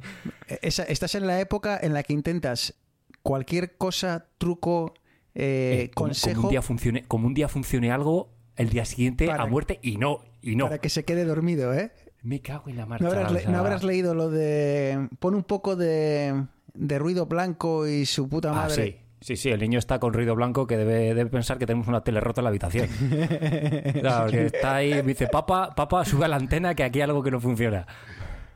esa- 0.60 0.84
estás 0.84 1.14
en 1.14 1.26
la 1.26 1.40
época 1.40 1.78
en 1.80 1.94
la 1.94 2.02
que 2.02 2.12
intentas 2.12 2.74
cualquier 3.22 3.76
cosa, 3.76 4.26
truco, 4.38 4.94
eh, 5.34 5.84
Eh, 5.86 5.90
como, 5.94 6.08
consejo 6.08 6.34
como 6.36 6.46
un 6.48 6.50
día 6.52 6.62
funcione, 6.62 7.02
como 7.04 7.26
un 7.26 7.34
día 7.34 7.48
funcione 7.48 7.90
algo, 7.90 8.30
el 8.56 8.68
día 8.70 8.84
siguiente 8.84 9.26
Para- 9.26 9.44
a 9.44 9.46
muerte 9.46 9.80
y 9.82 9.96
no, 9.96 10.20
y 10.42 10.56
no. 10.56 10.66
para 10.66 10.78
que 10.78 10.88
se 10.90 11.04
quede 11.04 11.24
dormido, 11.24 11.72
¿eh? 11.74 11.92
Me 12.22 12.40
cago 12.40 12.68
en 12.68 12.76
la 12.76 12.86
marcha. 12.86 13.04
No 13.04 13.10
habrás, 13.10 13.30
o 13.30 13.34
le- 13.34 13.40
sea, 13.40 13.50
no 13.50 13.58
habrás 13.58 13.82
leído 13.84 14.14
lo 14.14 14.30
de 14.30 15.08
pon 15.18 15.34
un 15.34 15.44
poco 15.44 15.76
de, 15.76 16.44
de 16.74 16.98
ruido 16.98 17.26
blanco 17.26 17.86
y 17.86 18.06
su 18.06 18.28
puta 18.28 18.50
Ah, 18.50 18.54
madre. 18.54 18.84
sí. 18.86 18.96
Sí, 19.24 19.36
sí, 19.36 19.48
el 19.48 19.58
niño 19.58 19.78
está 19.78 19.98
con 20.00 20.12
ruido 20.12 20.34
blanco 20.34 20.66
que 20.66 20.76
debe, 20.76 21.14
debe 21.14 21.30
pensar 21.30 21.56
que 21.56 21.64
tenemos 21.64 21.88
una 21.88 22.02
tele 22.02 22.20
rota 22.20 22.42
en 22.42 22.44
la 22.44 22.50
habitación. 22.50 22.90
Claro, 24.00 24.30
que 24.30 24.44
está 24.44 24.76
ahí, 24.76 24.92
me 24.96 25.14
dice, 25.14 25.28
papá, 25.28 25.74
papá, 25.74 26.04
sube 26.04 26.26
a 26.26 26.28
la 26.28 26.36
antena 26.36 26.74
que 26.74 26.84
aquí 26.84 26.98
hay 26.98 27.04
algo 27.04 27.22
que 27.22 27.30
no 27.30 27.40
funciona. 27.40 27.86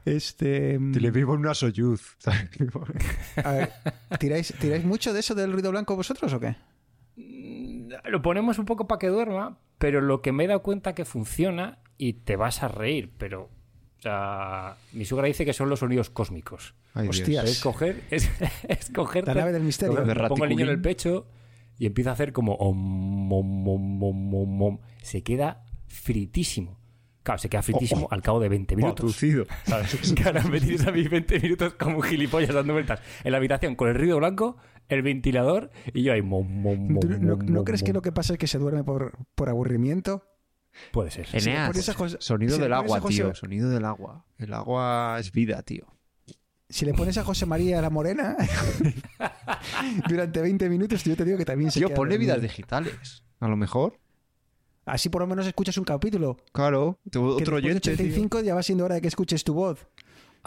Este, 0.05 0.79
Te 0.93 1.01
le 1.01 1.11
vivo 1.11 1.33
en 1.33 1.41
una 1.41 1.55
Soyuz. 1.55 2.19
a 3.43 3.53
ver, 3.53 3.73
¿tiráis, 4.19 4.53
¿Tiráis 4.61 4.85
mucho 4.85 5.15
de 5.15 5.21
eso 5.21 5.35
del 5.35 5.53
ruido 5.53 5.71
blanco 5.71 5.97
vosotros 5.97 6.35
o 6.35 6.39
qué? 6.39 6.57
Lo 8.05 8.21
ponemos 8.21 8.59
un 8.59 8.67
poco 8.67 8.87
para 8.87 8.99
que 8.99 9.09
duerma, 9.09 9.57
pero 9.79 10.03
lo 10.03 10.21
que 10.21 10.33
me 10.33 10.45
he 10.45 10.49
dado 10.49 10.63
cuenta 10.63 10.95
que 10.95 11.07
funciona 11.07 11.79
y 11.97 12.13
te 12.13 12.37
vas 12.37 12.63
a 12.63 12.69
reír, 12.69 13.11
pero... 13.17 13.49
O 13.99 14.03
sea, 14.03 14.77
mi 14.93 15.05
suegra 15.05 15.27
dice 15.27 15.45
que 15.45 15.53
son 15.53 15.69
los 15.69 15.81
sonidos 15.81 16.09
cósmicos. 16.11 16.75
Ay, 16.95 17.05
Dios. 17.05 17.19
Hostia. 17.19 17.43
Es 17.43 17.61
coger, 17.61 18.05
es, 18.11 18.31
es 18.69 18.91
coger 18.91 19.27
La 19.27 19.35
nave 19.35 19.53
del 19.53 19.65
misterio. 19.65 20.05
De 20.05 20.15
pongo 20.29 20.45
al 20.45 20.51
niño 20.51 20.65
en 20.65 20.71
el 20.71 20.81
pecho 20.81 21.27
y 21.79 21.87
empieza 21.87 22.11
a 22.11 22.13
hacer 22.13 22.33
como 22.33 22.55
om, 22.55 23.33
om, 23.33 23.69
om, 23.69 24.03
om, 24.03 24.35
om, 24.35 24.63
om. 24.63 24.79
se 25.03 25.23
queda 25.23 25.65
fritísimo. 25.87 26.79
Claro, 27.23 27.39
se 27.41 27.49
queda 27.49 27.63
fritísimo 27.63 28.09
al 28.11 28.23
cabo 28.23 28.41
de 28.41 28.49
20 28.49 28.77
minutos. 28.77 29.05
Abducido. 29.05 29.47
¿Sabes? 29.65 30.15
Claro, 30.15 30.49
me 30.49 30.61
tienes 30.61 30.87
a 30.87 30.93
mis 30.93 31.11
20 31.11 31.41
minutos 31.41 31.75
como 31.75 31.97
un 31.97 32.03
gilipollas 32.03 32.55
dando 32.55 32.73
vueltas 32.73 33.01
en 33.23 33.33
la 33.33 33.39
habitación 33.39 33.75
con 33.75 33.89
el 33.89 33.97
ruido 33.97 34.17
blanco, 34.19 34.57
el 34.89 35.03
ventilador 35.03 35.71
y 35.93 36.05
yo 36.05 36.13
ahí. 36.13 36.23
mom, 36.23 36.49
mom, 36.49 36.93
mom, 36.93 37.01
¿Tú 37.01 37.09
¿No, 37.09 37.37
mom, 37.37 37.47
no 37.47 37.53
mom, 37.57 37.65
crees 37.65 37.83
que 37.83 37.93
lo 37.93 38.01
que 38.01 38.13
pasa 38.13 38.35
es 38.35 38.39
que 38.39 38.47
se 38.47 38.59
duerme 38.59 38.85
por, 38.85 39.13
por 39.35 39.49
aburrimiento? 39.49 40.25
Puede 40.93 41.11
ser. 41.11 41.27
Eneas, 41.33 41.69
pones 41.71 41.89
a 41.89 41.95
José- 41.95 42.17
sonido 42.21 42.57
si 42.57 42.63
del 42.63 42.73
agua, 42.73 43.01
José- 43.01 43.15
tío. 43.17 43.35
Sonido 43.35 43.69
del 43.71 43.85
agua. 43.85 44.25
El 44.39 44.53
agua 44.55 45.17
es 45.21 45.33
vida, 45.33 45.63
tío. 45.63 45.87
Si 46.69 46.85
le 46.85 46.93
pones 46.95 47.17
a 47.19 47.25
José 47.25 47.47
María 47.47 47.81
la 47.81 47.89
Morena 47.91 48.37
durante 50.09 50.41
20 50.41 50.69
minutos, 50.69 51.03
yo 51.05 51.17
te 51.17 51.25
digo 51.25 51.39
que 51.39 51.45
también 51.45 51.71
se 51.71 51.81
Tío, 51.81 51.89
ponle 51.95 52.15
dormido. 52.15 52.35
vidas 52.35 52.43
digitales. 52.43 53.23
A 53.41 53.49
lo 53.49 53.57
mejor. 53.57 53.99
Así 54.85 55.09
por 55.09 55.21
lo 55.21 55.27
menos 55.27 55.47
escuchas 55.47 55.77
un 55.79 55.85
capítulo. 55.85 56.37
Claro. 56.53 56.99
tu- 57.11 57.37
Que 57.37 57.43
Otro 57.43 57.57
oyente. 57.57 57.81
tío. 57.81 57.93
85 57.95 58.41
ya 58.41 58.55
va 58.55 58.63
siendo 58.63 58.85
hora 58.85 58.95
de 58.97 59.01
que 59.03 59.09
escuches 59.09 59.45
tu 59.45 59.55
voz. 59.55 59.87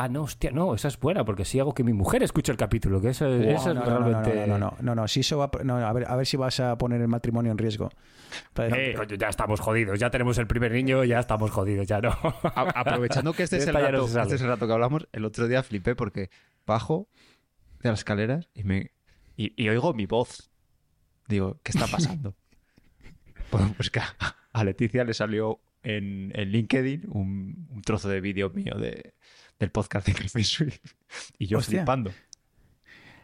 Ah, 0.03 0.07
no, 0.09 0.23
hostia, 0.23 0.49
no, 0.49 0.73
esa 0.73 0.87
es 0.87 0.99
buena, 0.99 1.23
porque 1.25 1.45
si 1.45 1.59
hago 1.59 1.73
que 1.75 1.83
mi 1.83 1.93
mujer 1.93 2.23
escuche 2.23 2.51
el 2.51 2.57
capítulo, 2.57 2.99
que 3.01 3.09
eso, 3.09 3.25
No, 3.27 3.33
eso 3.43 3.69
es 3.69 3.75
no, 3.75 3.85
no, 3.85 3.99
no, 3.99 4.09
realmente. 4.09 4.47
No, 4.47 4.57
no, 4.57 4.71
no, 4.71 4.77
no, 4.81 4.95
no, 4.95 5.07
si 5.07 5.19
eso 5.19 5.37
va, 5.37 5.51
no, 5.63 5.77
a, 5.77 5.93
ver, 5.93 6.05
a 6.09 6.15
ver 6.15 6.25
si 6.25 6.37
vas 6.37 6.59
a 6.59 6.75
poner 6.77 7.01
el 7.01 7.07
matrimonio 7.07 7.51
en 7.51 7.57
riesgo. 7.59 7.89
Eh, 8.57 8.93
coño, 8.97 9.15
ya 9.15 9.27
estamos 9.29 9.59
jodidos, 9.59 9.99
ya 9.99 10.09
tenemos 10.09 10.37
el 10.39 10.47
primer 10.47 10.71
niño, 10.71 11.03
ya 11.03 11.19
estamos 11.19 11.51
jodidos, 11.51 11.85
ya 11.85 12.01
no. 12.01 12.09
A- 12.55 12.71
aprovechando 12.79 13.33
que 13.33 13.43
este 13.43 13.57
es, 13.57 13.67
el 13.67 13.75
rato, 13.75 14.05
este 14.05 14.35
es 14.35 14.41
el 14.41 14.47
rato 14.47 14.65
que 14.65 14.73
hablamos, 14.73 15.07
el 15.11 15.23
otro 15.25 15.47
día 15.47 15.61
flipé 15.61 15.95
porque 15.95 16.31
bajo 16.65 17.07
de 17.81 17.89
las 17.89 17.99
escaleras 17.99 18.49
y 18.55 18.63
me 18.63 18.91
y, 19.37 19.53
y 19.61 19.69
oigo 19.69 19.93
mi 19.93 20.07
voz. 20.07 20.49
Digo, 21.27 21.59
¿qué 21.63 21.71
está 21.73 21.85
pasando? 21.87 22.33
pues, 23.51 23.63
pues 23.77 23.89
que 23.91 23.99
a, 23.99 24.15
a 24.51 24.63
Leticia 24.63 25.03
le 25.03 25.13
salió 25.13 25.59
en, 25.83 26.31
en 26.35 26.49
LinkedIn 26.51 27.07
un, 27.11 27.67
un 27.69 27.81
trozo 27.81 28.09
de 28.09 28.21
vídeo 28.21 28.49
mío 28.49 28.75
de, 28.77 29.13
del 29.59 29.71
podcast 29.71 30.07
de 30.07 30.13
Café 30.13 30.43
Suite. 30.43 30.79
Y 31.37 31.47
yo 31.47 31.57
Hostia. 31.59 31.79
flipando. 31.79 32.11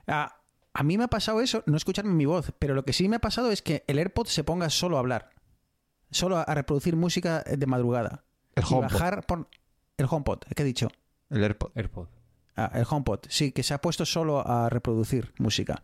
a, 0.08 0.42
a 0.74 0.84
mí 0.84 0.98
me 0.98 1.06
ha 1.06 1.08
pasado 1.08 1.42
eso, 1.42 1.64
no 1.66 1.78
escucharme 1.78 2.14
mi 2.14 2.26
voz, 2.26 2.54
pero 2.60 2.76
lo 2.76 2.84
que 2.86 2.94
sí 2.94 3.10
me 3.10 3.16
ha 3.18 3.20
pasado 3.20 3.52
es 3.52 3.62
que 3.62 3.84
el 3.88 3.98
AirPod 4.00 4.28
se 4.28 4.44
ponga 4.44 4.70
solo 4.70 4.98
a 4.98 5.00
hablar. 5.00 5.30
Solo 6.12 6.38
a, 6.38 6.44
a 6.44 6.54
reproducir 6.56 6.96
música 6.96 7.44
de 7.44 7.66
madrugada. 7.66 8.24
El 8.56 8.64
y 8.64 8.74
HomePod. 8.74 8.92
bajar 8.94 9.26
por... 9.26 9.50
El 9.98 10.06
HomePod, 10.10 10.40
¿qué 10.56 10.62
he 10.64 10.66
dicho? 10.66 10.88
El 11.30 11.44
AirPod. 11.44 11.72
AirPod. 11.76 12.08
Ah, 12.56 12.72
el 12.74 12.86
HomePod, 12.90 13.22
sí, 13.30 13.52
que 13.52 13.62
se 13.62 13.74
ha 13.74 13.82
puesto 13.82 14.06
solo 14.06 14.48
a 14.48 14.70
reproducir 14.70 15.32
música. 15.38 15.84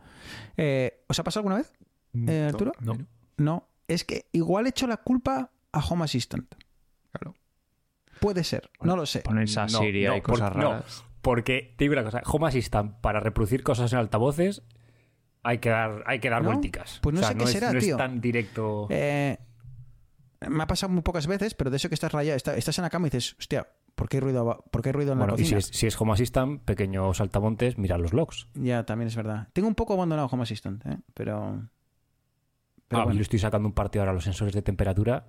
Eh, 0.58 1.04
¿Os 1.08 1.20
ha 1.20 1.24
pasado 1.24 1.42
alguna 1.42 1.58
vez, 1.58 1.72
eh, 2.28 2.48
Arturo? 2.52 2.72
No. 2.80 2.98
No, 3.38 3.68
es 3.88 4.04
que 4.04 4.28
igual 4.32 4.66
he 4.66 4.70
hecho 4.70 4.88
la 4.88 4.98
culpa 4.98 5.52
a 5.72 5.80
Home 5.86 6.04
Assistant. 6.06 6.54
Claro. 7.14 7.36
Puede 8.20 8.44
ser, 8.44 8.70
no 8.82 8.96
lo 8.96 9.06
sé. 9.06 9.22
Ponerse 9.22 9.60
a 9.60 9.64
No, 9.64 9.70
Siri 9.80 10.06
no, 10.06 10.18
y 10.18 10.22
cosas 10.22 10.52
por- 10.52 10.62
no. 10.62 10.70
raras. 10.72 11.06
Porque, 11.22 11.74
te 11.78 11.86
digo 11.86 11.94
una 11.94 12.04
cosa, 12.04 12.22
Home 12.26 12.48
Assistant 12.48 12.96
para 13.00 13.20
reproducir 13.22 13.64
cosas 13.64 13.94
en 13.94 14.00
altavoces 14.00 14.62
hay 15.42 15.60
que 15.60 15.70
dar, 15.70 16.04
hay 16.06 16.20
que 16.20 16.30
dar 16.30 16.42
¿No? 16.42 16.50
vuelticas. 16.50 17.00
Pues 17.02 17.14
no 17.14 17.20
O 17.20 17.24
sea, 17.24 17.32
sé 17.32 17.38
qué 17.38 17.44
es, 17.46 17.52
será, 17.52 17.72
no 17.72 17.78
es 17.80 17.84
tío. 17.86 17.98
tan 17.98 18.20
directo. 18.22 18.88
Eh, 18.90 19.38
me 20.50 20.64
ha 20.64 20.68
pasado 20.68 20.92
muy 20.92 21.02
pocas 21.02 21.28
veces, 21.28 21.54
pero 21.54 21.70
de 21.70 21.78
eso 21.78 21.88
que 21.90 21.96
estás 21.96 22.12
rayado, 22.12 22.36
está- 22.36 22.56
estás 22.56 22.78
en 22.78 22.84
la 22.84 22.90
cama 22.90 23.08
y 23.08 23.10
dices, 23.10 23.36
hostia, 23.40 23.68
¿por 23.96 24.10
qué 24.10 24.18
hay 24.18 24.22
ruido, 24.22 24.64
¿por 24.72 24.82
qué 24.82 24.90
hay 24.90 24.94
ruido 24.94 25.14
en 25.14 25.20
bueno, 25.20 25.36
la 25.36 25.42
y 25.42 25.46
si 25.46 25.56
es, 25.56 25.66
si 25.68 25.88
es 25.88 26.00
Home 26.00 26.14
Assistant, 26.14 26.62
pequeños 26.64 27.18
saltamontes, 27.18 27.78
mira 27.78 27.98
los 27.98 28.14
logs. 28.14 28.48
Ya, 28.54 28.86
también 28.86 29.08
es 29.08 29.16
verdad. 29.16 29.48
Tengo 29.54 29.68
un 29.68 29.76
poco 29.76 29.94
abandonado 29.94 30.28
Home 30.32 30.44
Assistant, 30.44 30.86
¿eh? 30.86 30.98
pero... 31.14 31.70
pero 32.88 33.02
Ah, 33.02 33.06
bueno. 33.06 33.18
Yo 33.18 33.22
estoy 33.24 33.40
sacando 33.40 33.68
un 33.68 33.74
partido 33.74 34.02
ahora 34.02 34.12
a 34.12 34.16
los 34.16 34.24
sensores 34.26 34.54
de 34.54 34.62
temperatura. 34.62 35.28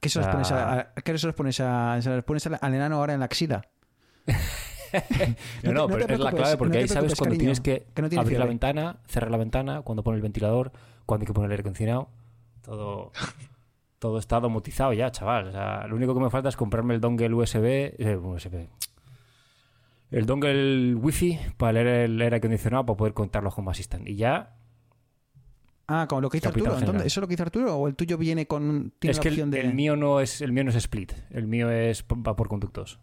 ¿Qué 0.00 0.08
se 0.08 0.18
los 0.18 0.28
Ah. 0.28 0.32
pones, 0.32 0.50
a, 0.52 0.78
a- 0.80 0.94
¿qué 0.94 1.18
se 1.18 1.26
los 1.26 1.36
pones, 1.36 1.60
a, 1.60 2.00
se 2.00 2.08
los 2.10 2.24
pones 2.24 2.46
al 2.46 2.74
enano 2.74 2.96
ahora 2.96 3.12
en 3.14 3.20
la 3.20 3.26
axila? 3.26 3.62
No, 4.26 4.32
No 5.62 5.72
no, 5.72 5.86
te- 5.86 5.92
no 5.92 5.98
pero 6.06 6.14
es 6.14 6.20
la 6.20 6.32
clave 6.32 6.56
porque 6.56 6.78
ahí 6.78 6.88
sabes 6.88 7.14
cuando 7.14 7.36
cariño, 7.36 7.38
tienes 7.38 7.60
que, 7.60 7.86
abrir 8.18 8.38
la 8.38 8.46
ventana, 8.46 8.96
cerrar 9.06 9.30
la 9.30 9.36
ventana, 9.36 9.82
cuando 9.82 10.02
pone 10.02 10.16
el 10.16 10.22
ventilador, 10.22 10.72
cuando 11.06 11.22
hay 11.24 11.26
que 11.26 11.32
poner 11.32 11.46
el 11.48 11.52
aire 11.52 11.60
acondicionado. 11.60 12.08
Todo, 12.62 13.12
todo 13.98 14.18
está 14.18 14.40
domotizado 14.40 14.92
ya, 14.92 15.10
chaval. 15.10 15.48
O 15.48 15.52
sea, 15.52 15.86
lo 15.86 15.96
único 15.96 16.14
que 16.14 16.20
me 16.20 16.30
falta 16.30 16.48
es 16.48 16.56
comprarme 16.56 16.94
el 16.94 17.00
dongle 17.00 17.32
USB. 17.34 17.94
eh, 17.98 18.16
USB. 18.16 18.68
El 20.10 20.26
dongle 20.26 20.94
wifi 20.96 21.38
para 21.56 21.72
leer 21.74 21.86
el 21.86 22.20
aire 22.20 22.36
acondicionado 22.36 22.84
para 22.86 22.96
poder 22.96 23.14
contarlo 23.14 23.50
a 23.50 23.52
Home 23.54 23.70
Assistant. 23.70 24.08
Y 24.08 24.16
ya. 24.16 24.56
Ah, 25.92 26.06
como 26.08 26.20
lo 26.20 26.30
que 26.30 26.38
hizo 26.38 26.48
Capitán 26.48 26.72
Arturo. 26.72 26.86
Entonces, 26.86 27.06
¿Eso 27.08 27.20
es 27.20 27.22
lo 27.22 27.28
que 27.28 27.34
hizo 27.34 27.42
Arturo? 27.42 27.76
¿O 27.76 27.88
el 27.88 27.96
tuyo 27.96 28.16
viene 28.16 28.46
con 28.46 28.92
tiene 28.98 29.10
es 29.10 29.16
la 29.18 29.22
que 29.22 29.28
el, 29.28 29.50
de... 29.50 29.60
el 29.60 29.74
mío 29.74 29.96
no 29.96 30.20
es 30.20 30.40
el 30.40 30.52
mío 30.52 30.62
no 30.64 30.70
es 30.70 30.76
split. 30.76 31.12
El 31.30 31.46
mío 31.48 31.70
es 31.70 32.04
va 32.04 32.36
por 32.36 32.48
conductos. 32.48 33.00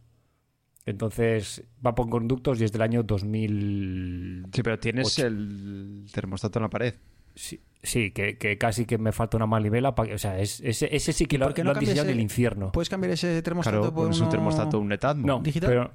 Entonces 0.85 1.63
va 1.85 1.93
por 1.95 2.09
conductos 2.09 2.61
y 2.61 2.63
es 2.63 2.71
del 2.71 2.81
año 2.81 3.03
2000. 3.03 4.47
Sí, 4.53 4.63
pero 4.63 4.79
tienes 4.79 5.19
el 5.19 6.05
termostato 6.13 6.59
en 6.59 6.63
la 6.63 6.69
pared. 6.69 6.93
Sí, 7.35 7.61
sí, 7.83 8.11
que, 8.11 8.37
que 8.37 8.57
casi 8.57 8.85
que 8.85 8.97
me 8.97 9.11
falta 9.11 9.37
una 9.37 9.45
manivela. 9.45 9.93
para 9.95 10.09
que- 10.09 10.15
o 10.15 10.17
sea, 10.17 10.39
es, 10.39 10.61
ese, 10.61 10.95
ese 10.95 11.13
sí 11.13 11.25
que 11.25 11.37
lo, 11.37 11.49
no 11.49 11.63
lo 11.65 11.71
han 11.71 11.79
diseñado 11.79 12.07
en 12.07 12.13
el 12.13 12.17
el- 12.19 12.23
infierno. 12.23 12.71
¿Puedes 12.71 12.89
cambiar 12.89 13.11
ese 13.11 13.41
termostato 13.41 13.77
Claro, 13.79 13.93
por 13.93 14.03
pones 14.05 14.17
un 14.17 14.23
uno- 14.23 14.31
termostato, 14.31 14.79
un 14.79 14.87
Netatmo. 14.87 15.27
no, 15.27 15.39
digital? 15.41 15.69
pero 15.69 15.91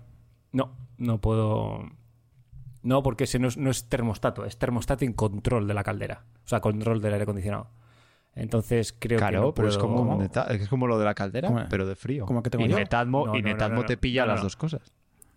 no, 0.53 0.73
no 0.99 1.21
puedo. 1.21 1.91
No, 2.83 3.03
porque 3.03 3.25
ese 3.25 3.39
no 3.39 3.49
es, 3.49 3.57
no 3.57 3.71
es 3.71 3.89
termostato, 3.89 4.45
es 4.45 4.59
termostato 4.59 5.05
en 5.05 5.13
control 5.13 5.67
de 5.69 5.75
la 5.75 5.85
caldera. 5.85 6.25
O 6.45 6.49
sea, 6.49 6.61
control 6.61 7.01
del 7.01 7.13
aire 7.13 7.23
acondicionado. 7.25 7.71
Entonces 8.35 8.93
creo 8.99 9.19
que. 9.19 9.23
Claro, 9.27 9.41
no 9.43 9.55
pero 9.55 9.69
es 9.69 9.79
como, 9.79 10.03
un 10.03 10.19
neta- 10.21 10.47
es 10.51 10.69
como 10.69 10.87
lo 10.87 10.99
de 10.99 11.05
la 11.05 11.15
caldera, 11.15 11.49
¿Cómo? 11.49 11.65
pero 11.69 11.87
de 11.87 11.95
frío. 11.97 12.25
como 12.27 12.43
que 12.43 12.51
tengo 12.51 12.65
y 12.65 12.69
yo. 12.69 12.77
Netatmo, 12.79 13.27
No, 13.27 13.37
y 13.37 13.43
no, 13.43 13.49
Netatmo 13.49 13.83
no, 13.83 13.87
te 13.87 13.97
pilla 13.97 14.23
No, 14.23 14.29
no, 14.29 14.33
las 14.35 14.43
dos 14.43 14.57
cosas. 14.57 14.93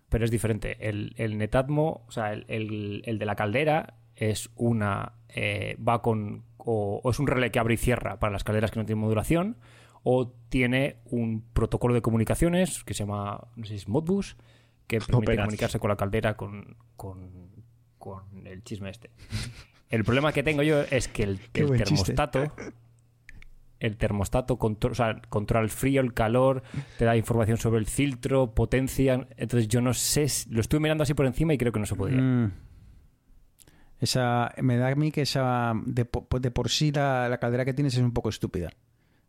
Pero 0.08 0.24
es 0.24 0.30
diferente. 0.30 0.88
El, 0.88 1.12
el 1.16 1.36
Netatmo, 1.36 2.04
o 2.06 2.10
sea, 2.10 2.32
el, 2.32 2.44
el- 2.48 3.02
el 3.04 3.18
de 3.18 3.26
la 3.26 3.36
caldera 3.36 3.94
es 4.14 4.50
una. 4.56 5.12
eh, 5.28 5.76
va 5.86 6.00
con. 6.02 6.44
O, 6.58 7.00
o 7.04 7.10
es 7.10 7.18
un 7.20 7.26
relé 7.28 7.50
que 7.52 7.58
abre 7.60 7.74
y 7.74 7.76
cierra 7.76 8.18
para 8.18 8.32
las 8.32 8.42
calderas 8.44 8.70
que 8.70 8.80
no 8.80 8.86
tienen 8.86 9.02
modulación. 9.02 9.56
O 10.02 10.28
tiene 10.48 11.00
un 11.10 11.42
protocolo 11.52 11.92
de 11.94 12.00
comunicaciones 12.02 12.82
que 12.84 12.94
se 12.94 13.04
llama. 13.04 13.48
No 13.56 13.64
sé 13.64 13.70
si 13.70 13.76
es 13.76 13.88
Modbus. 13.88 14.36
Que 14.86 15.00
permite 15.00 15.36
comunicarse 15.36 15.78
con 15.78 15.88
la 15.90 15.96
caldera 15.96 16.36
con, 16.36 16.76
con, 16.96 17.50
con 17.98 18.46
el 18.46 18.62
chisme 18.62 18.90
este. 18.90 19.10
El 19.90 20.04
problema 20.04 20.32
que 20.32 20.42
tengo 20.42 20.62
yo 20.62 20.80
es 20.82 21.08
que 21.08 21.22
el, 21.24 21.38
chiste. 21.52 21.76
termostato. 21.78 22.52
El 23.78 23.96
termostato 23.98 24.58
contro- 24.58 24.92
o 24.92 24.94
sea, 24.94 25.20
controla 25.28 25.62
el 25.62 25.70
frío, 25.70 26.00
el 26.00 26.14
calor, 26.14 26.62
te 26.98 27.04
da 27.04 27.14
información 27.16 27.58
sobre 27.58 27.78
el 27.78 27.86
filtro, 27.86 28.54
potencia. 28.54 29.28
Entonces 29.36 29.68
yo 29.68 29.80
no 29.82 29.92
sé, 29.92 30.28
si- 30.28 30.48
lo 30.50 30.60
estuve 30.60 30.80
mirando 30.80 31.02
así 31.02 31.12
por 31.14 31.26
encima 31.26 31.52
y 31.52 31.58
creo 31.58 31.72
que 31.72 31.80
no 31.80 31.86
se 31.86 31.94
podía. 31.94 32.16
Mm. 32.20 32.52
Esa, 34.00 34.52
me 34.62 34.76
da 34.76 34.88
a 34.88 34.94
mí 34.94 35.10
que 35.10 35.22
esa 35.22 35.72
de, 35.86 36.06
de 36.40 36.50
por 36.50 36.68
sí 36.68 36.92
la, 36.92 37.28
la 37.28 37.38
caldera 37.38 37.64
que 37.64 37.74
tienes 37.74 37.94
es 37.94 38.00
un 38.00 38.12
poco 38.12 38.28
estúpida. 38.28 38.70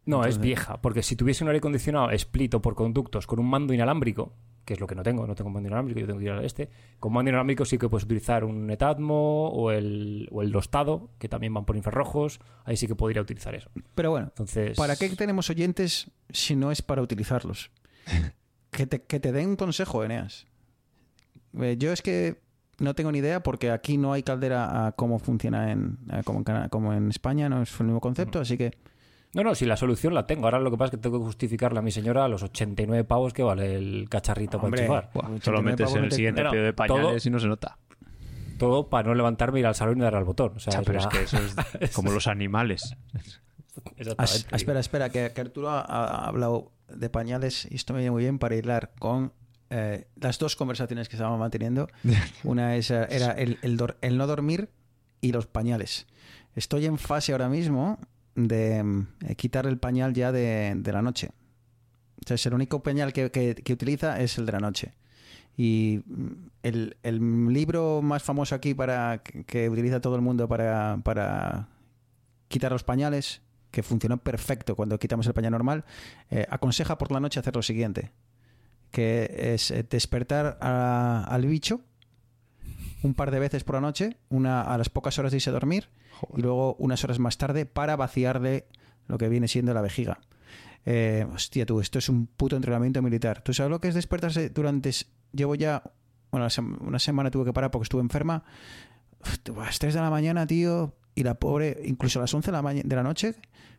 No, 0.07 0.23
es 0.23 0.39
vieja, 0.39 0.81
porque 0.81 1.03
si 1.03 1.17
tuviese 1.17 1.43
un 1.43 1.49
aire 1.49 1.59
acondicionado 1.59 2.09
split 2.11 2.53
o 2.53 2.61
por 2.61 2.75
conductos 2.75 3.27
con 3.27 3.39
un 3.39 3.49
mando 3.49 3.73
inalámbrico, 3.73 4.33
que 4.63 4.73
es 4.73 4.79
lo 4.79 4.87
que 4.87 4.95
no 4.95 5.03
tengo, 5.03 5.27
no 5.27 5.35
tengo 5.35 5.49
mando 5.49 5.67
inalámbrico, 5.67 5.99
yo 5.99 6.07
tengo 6.07 6.19
que 6.19 6.25
ir 6.25 6.31
al 6.31 6.45
este, 6.45 6.69
con 6.97 7.11
mando 7.11 7.29
inalámbrico 7.29 7.65
sí 7.65 7.77
que 7.77 7.89
puedes 7.89 8.05
utilizar 8.05 8.45
un 8.45 8.67
Netatmo 8.67 9.49
o 9.49 9.69
el, 9.71 10.29
o 10.31 10.41
el 10.41 10.51
Dostado, 10.53 11.09
que 11.19 11.27
también 11.27 11.53
van 11.53 11.65
por 11.65 11.75
infrarrojos, 11.75 12.39
ahí 12.63 12.77
sí 12.77 12.87
que 12.87 12.95
podría 12.95 13.21
utilizar 13.21 13.53
eso. 13.53 13.69
Pero 13.95 14.11
bueno, 14.11 14.27
Entonces... 14.27 14.77
¿para 14.77 14.95
qué 14.95 15.09
tenemos 15.09 15.49
oyentes 15.49 16.09
si 16.29 16.55
no 16.55 16.71
es 16.71 16.81
para 16.81 17.01
utilizarlos? 17.01 17.69
que, 18.71 18.87
te, 18.87 19.03
que 19.03 19.19
te 19.19 19.33
den 19.33 19.49
un 19.49 19.55
consejo, 19.57 20.05
Eneas. 20.05 20.47
Eh, 21.59 21.75
yo 21.77 21.91
es 21.91 22.01
que 22.01 22.39
no 22.79 22.93
tengo 22.93 23.11
ni 23.11 23.19
idea 23.19 23.43
porque 23.43 23.71
aquí 23.71 23.97
no 23.97 24.13
hay 24.13 24.23
caldera 24.23 24.87
a 24.87 24.91
cómo 24.93 25.19
funciona 25.19 25.71
en, 25.71 25.97
a 26.09 26.19
en 26.19 26.69
como 26.69 26.93
en 26.93 27.09
España, 27.09 27.49
no 27.49 27.61
es 27.61 27.79
el 27.79 27.87
mismo 27.87 27.99
concepto, 27.99 28.39
así 28.39 28.57
que 28.57 28.71
No, 29.37 29.43
no, 29.43 29.55
si 29.55 29.65
la 29.65 29.77
solución 29.77 30.13
la 30.13 30.27
tengo. 30.27 30.45
Ahora 30.45 30.59
lo 30.59 30.69
que 30.71 30.77
pasa 30.77 30.87
es 30.87 30.91
que 30.91 30.97
tengo 30.97 31.19
que 31.19 31.25
justificarle 31.25 31.79
a 31.79 31.81
mi 31.81 31.91
señora 31.91 32.25
a 32.25 32.27
los 32.27 32.43
89 32.43 33.03
pavos 33.05 33.31
que 33.33 33.43
vale 33.43 33.75
el 33.75 34.07
cacharrito 34.09 34.57
Hombre. 34.57 34.85
para 34.87 34.99
enchufar. 35.01 35.11
Buah, 35.13 35.35
89 35.37 35.41
solo 35.45 35.61
metes 35.61 35.95
en 35.95 36.03
el 36.03 36.09
te- 36.09 36.15
siguiente 36.15 36.43
No, 36.43 36.49
pedido 36.49 36.65
de 36.65 36.73
todo- 36.73 36.87
pañales 36.87 37.25
y 37.25 37.29
no 37.29 37.39
se 37.39 37.47
nota. 37.47 37.77
Todo 38.57 38.89
para 38.89 39.07
no 39.07 39.15
levantarme, 39.15 39.59
ir 39.59 39.67
al 39.67 39.75
salón 39.75 39.99
y 39.99 40.01
darle 40.01 40.17
al 40.19 40.25
botón. 40.25 40.53
O 40.55 40.59
sea, 40.59 40.79
es 40.79 40.85
pero 40.85 40.97
es 40.99 41.05
la- 41.05 41.09
que 41.11 41.21
eso 41.21 41.37
es 41.79 41.91
como 41.95 42.11
los 42.11 42.27
animales. 42.27 42.95
Exactamente. 43.95 44.13
As- 44.17 44.47
espera, 44.53 44.79
espera, 44.79 45.09
que, 45.09 45.31
que 45.33 45.41
Arturo 45.41 45.69
ha, 45.69 45.81
ha 45.81 46.27
hablado 46.27 46.71
de 46.89 47.09
pañales 47.09 47.67
y 47.69 47.75
esto 47.75 47.93
me 47.93 47.99
viene 47.99 48.11
muy 48.11 48.23
bien 48.23 48.39
para 48.39 48.55
hilar 48.55 48.91
con 48.97 49.33
eh, 49.69 50.07
las 50.15 50.39
dos 50.39 50.55
conversaciones 50.55 51.09
que 51.09 51.15
estábamos 51.15 51.39
manteniendo. 51.39 51.87
Una 52.43 52.75
es, 52.75 52.89
eh, 52.91 53.05
era 53.11 53.31
el, 53.33 53.59
el 53.61 53.77
el 54.01 54.17
no 54.17 54.25
dormir 54.27 54.69
y 55.21 55.31
los 55.31 55.45
pañales. 55.45 56.07
Estoy 56.55 56.85
en 56.87 56.97
fase 56.97 57.33
ahora 57.33 57.49
mismo 57.49 57.99
de 58.37 58.83
mm, 58.83 59.07
eh, 59.27 59.35
quitar 59.35 59.65
el 59.65 59.77
pañal 59.79 60.13
ya 60.13 60.31
de, 60.31 60.73
de 60.77 60.93
la 60.93 61.01
noche. 61.01 61.31
Entonces, 62.19 62.45
el 62.45 62.53
único 62.53 62.81
pañal 62.83 63.11
que, 63.11 63.31
que- 63.31 63.73
utiliza 63.73 64.19
es 64.21 64.37
el 64.37 64.45
de 64.45 64.51
la 64.51 64.59
noche. 64.59 64.93
Y 65.57 66.01
mm, 66.05 66.27
el, 66.63 66.97
el 67.03 67.47
libro 67.51 68.01
más 68.01 68.23
famoso 68.23 68.55
aquí 68.55 68.73
para 68.73 69.21
que, 69.23 69.69
utiliza 69.69 69.99
todo 69.99 70.15
el 70.15 70.21
mundo 70.21 70.47
para, 70.47 70.99
para 71.03 71.67
quitar 72.47 72.71
los 72.71 72.83
pañales, 72.83 73.41
que 73.71 73.83
funcionó 73.83 74.17
perfecto 74.17 74.75
cuando 74.75 74.97
quitamos 74.99 75.27
el 75.27 75.33
pañal 75.33 75.51
normal, 75.51 75.83
eh, 76.29 76.45
aconseja 76.49 76.97
por 76.97 77.11
la 77.11 77.19
noche 77.19 77.39
hacer 77.39 77.55
lo 77.55 77.61
siguiente, 77.63 78.11
que 78.91 79.53
es 79.53 79.71
eh, 79.71 79.85
despertar 79.89 80.57
al 80.61 81.45
bicho 81.45 81.81
un 83.03 83.13
par 83.13 83.31
de 83.31 83.39
veces 83.39 83.63
por 83.63 83.75
la 83.75 83.81
noche, 83.81 84.17
una 84.29 84.61
a 84.61 84.77
las 84.77 84.89
pocas 84.89 85.17
horas 85.19 85.31
de 85.31 85.37
irse 85.37 85.49
a 85.49 85.53
dormir 85.53 85.89
y 86.35 86.41
luego 86.41 86.75
unas 86.79 87.03
horas 87.03 87.19
más 87.19 87.37
tarde 87.37 87.65
para 87.65 87.95
vaciarle 87.95 88.67
lo 89.07 89.17
que 89.17 89.29
viene 89.29 89.47
siendo 89.47 89.73
la 89.73 89.81
vejiga. 89.81 90.19
Eh, 90.85 91.27
hostia, 91.33 91.65
tú, 91.65 91.79
esto 91.81 91.99
es 91.99 92.09
un 92.09 92.27
puto 92.27 92.55
entrenamiento 92.55 93.01
militar. 93.01 93.41
¿Tú 93.41 93.53
sabes 93.53 93.69
lo 93.69 93.81
que 93.81 93.89
es 93.89 93.95
despertarse 93.95 94.49
durante... 94.49 94.91
Llevo 95.33 95.55
ya... 95.55 95.83
Bueno, 96.31 96.47
una 96.81 96.99
semana 96.99 97.31
tuve 97.31 97.45
que 97.45 97.53
parar 97.53 97.71
porque 97.71 97.83
estuve 97.83 98.01
enferma. 98.01 98.43
Uf, 99.21 99.57
a 99.57 99.65
las 99.65 99.79
3 99.79 99.93
de 99.93 100.01
la 100.01 100.09
mañana, 100.09 100.45
tío, 100.47 100.95
y 101.15 101.23
la 101.23 101.35
pobre, 101.35 101.81
incluso 101.85 102.19
a 102.19 102.23
las 102.23 102.33
11 102.33 102.51
de 102.51 102.61
la, 102.61 102.73
de 102.73 102.95
la 102.95 103.03
noche, 103.03 103.35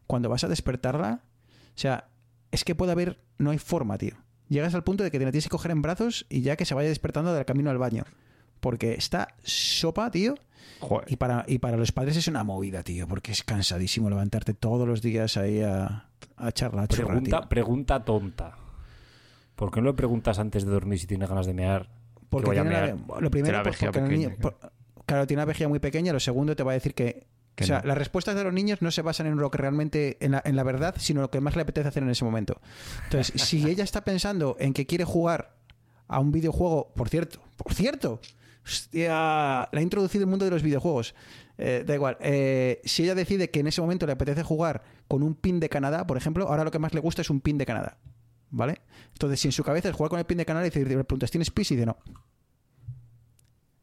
cuando 0.07 0.29
vas 0.29 0.45
a 0.45 0.49
despertarla, 0.49 1.23
o 1.23 1.79
sea, 1.79 2.09
es 2.51 2.65
que 2.65 2.75
puede 2.75 2.93
haber, 2.93 3.21
no 3.39 3.51
hay 3.51 3.59
forma, 3.59 3.99
tío. 3.99 4.17
Llegas 4.49 4.75
al 4.75 4.83
punto 4.83 5.05
de 5.05 5.11
que 5.11 5.19
te 5.19 5.25
la 5.25 5.31
tienes 5.31 5.45
que 5.45 5.51
coger 5.51 5.71
en 5.71 5.83
brazos 5.83 6.27
y 6.29 6.41
ya 6.41 6.57
que 6.57 6.65
se 6.65 6.75
vaya 6.75 6.89
despertando 6.89 7.35
del 7.35 7.45
camino 7.45 7.71
al 7.71 7.79
baño. 7.79 8.05
Porque 8.61 8.95
está 8.95 9.29
sopa, 9.43 10.11
tío, 10.11 10.35
Joder. 10.81 11.11
y 11.11 11.17
para, 11.17 11.45
y 11.49 11.59
para 11.59 11.77
los 11.77 11.93
padres 11.93 12.17
es 12.17 12.29
una 12.29 12.45
movida, 12.45 12.83
tío, 12.83 13.07
porque 13.09 13.33
es 13.33 13.43
cansadísimo 13.45 14.09
levantarte 14.11 14.55
todos 14.55 14.87
los 14.87 15.01
días 15.03 15.37
ahí 15.37 15.61
a, 15.63 16.09
a 16.37 16.53
charla, 16.53 16.83
a 16.83 16.89
churrar, 16.89 17.07
Pregunta, 17.09 17.49
pregunta 17.49 18.05
tonta. 18.05 18.57
¿Por 19.55 19.71
qué 19.73 19.81
no 19.81 19.89
le 19.89 19.95
preguntas 19.95 20.39
antes 20.39 20.65
de 20.65 20.71
dormir 20.71 20.99
si 20.99 21.07
tiene 21.07 21.27
ganas 21.27 21.47
de 21.47 21.55
mear? 21.55 21.89
Porque 22.29 22.51
a 22.51 22.53
tiene 22.63 22.71
la- 22.71 22.81
mear? 22.95 23.23
lo 23.23 23.31
primero, 23.31 23.63
vejiga 23.65 23.91
porque 23.93 23.99
el 23.99 24.05
pequeña, 24.05 24.29
niño- 24.29 24.41
por- 24.41 24.59
claro, 25.07 25.27
tiene 25.27 25.41
una 25.43 25.47
vejiga 25.47 25.69
muy 25.69 25.79
pequeña. 25.81 26.13
Lo 26.13 26.21
segundo, 26.21 26.55
te 26.55 26.63
va 26.63 26.73
a 26.73 26.75
decir 26.75 26.95
que. 26.95 27.27
Que 27.57 27.65
o 27.65 27.67
sea, 27.67 27.81
no. 27.81 27.89
las 27.89 27.99
respuestas 27.99 28.37
de 28.37 28.45
los 28.45 28.53
niños 28.53 28.83
no 28.83 28.93
se 28.93 29.03
basan 29.03 29.27
en 29.27 29.37
lo 29.37 29.51
que 29.51 29.59
realmente, 29.59 30.17
en 30.21 30.31
la, 30.31 30.43
en 30.45 30.55
la 30.55 30.63
verdad, 30.63 30.95
sino 30.99 31.23
lo 31.23 31.31
que 31.31 31.41
más 31.41 31.57
le 31.57 31.63
apetece 31.63 31.89
hacer 31.89 32.05
en 32.05 32.11
ese 32.11 32.25
momento. 32.25 32.61
Entonces, 33.05 33.41
si 33.43 33.67
ella 33.69 33.83
está 33.83 34.05
pensando 34.05 34.55
en 34.61 34.73
que 34.73 34.87
quiere 34.87 35.03
jugar 35.05 35.57
a 36.07 36.21
un 36.21 36.31
videojuego, 36.31 36.93
por 36.95 37.09
cierto, 37.09 37.41
por 37.57 37.75
cierto, 37.75 38.21
hostia, 38.69 39.09
la 39.11 39.69
ha 39.73 39.81
introducido 39.81 40.25
el 40.25 40.31
mundo 40.31 40.45
de 40.45 40.51
los 40.51 40.63
videojuegos. 40.63 41.15
Eh, 41.57 41.83
da 41.87 41.95
igual. 41.95 42.17
eh, 42.21 42.81
si 42.85 43.03
ella 43.03 43.15
decide 43.15 43.51
que 43.51 43.61
en 43.61 43.67
ese 43.67 43.81
momento 43.81 44.07
le 44.07 44.13
apetece 44.13 44.43
jugar 44.43 44.83
con 45.09 45.23
un 45.23 45.35
pin 45.35 45.59
de 45.59 45.69
Canadá, 45.69 46.07
por 46.07 46.17
ejemplo, 46.17 46.47
ahora 46.47 46.65
lo 46.65 46.71
que 46.71 46.79
más 46.79 46.95
le 46.95 47.01
gusta 47.01 47.23
es 47.23 47.31
un 47.31 47.41
pin 47.41 47.59
de 47.59 47.67
Canadá. 47.67 47.99
¿Vale? 48.51 48.81
Entonces, 49.13 49.41
si 49.41 49.49
en 49.49 49.53
su 49.53 49.63
cabeza 49.63 49.89
es 49.89 49.95
jugar 49.95 50.11
con 50.11 50.19
el 50.19 50.25
pin 50.25 50.39
de 50.39 50.47
Canadá 50.47 50.67
y 50.67 50.71
decir, 50.71 50.89
le 50.89 51.05
preguntas, 51.05 51.31
¿tienes 51.31 51.51
pis? 51.51 51.71
Y 51.73 51.77
dice, 51.77 51.87
no. 51.87 51.99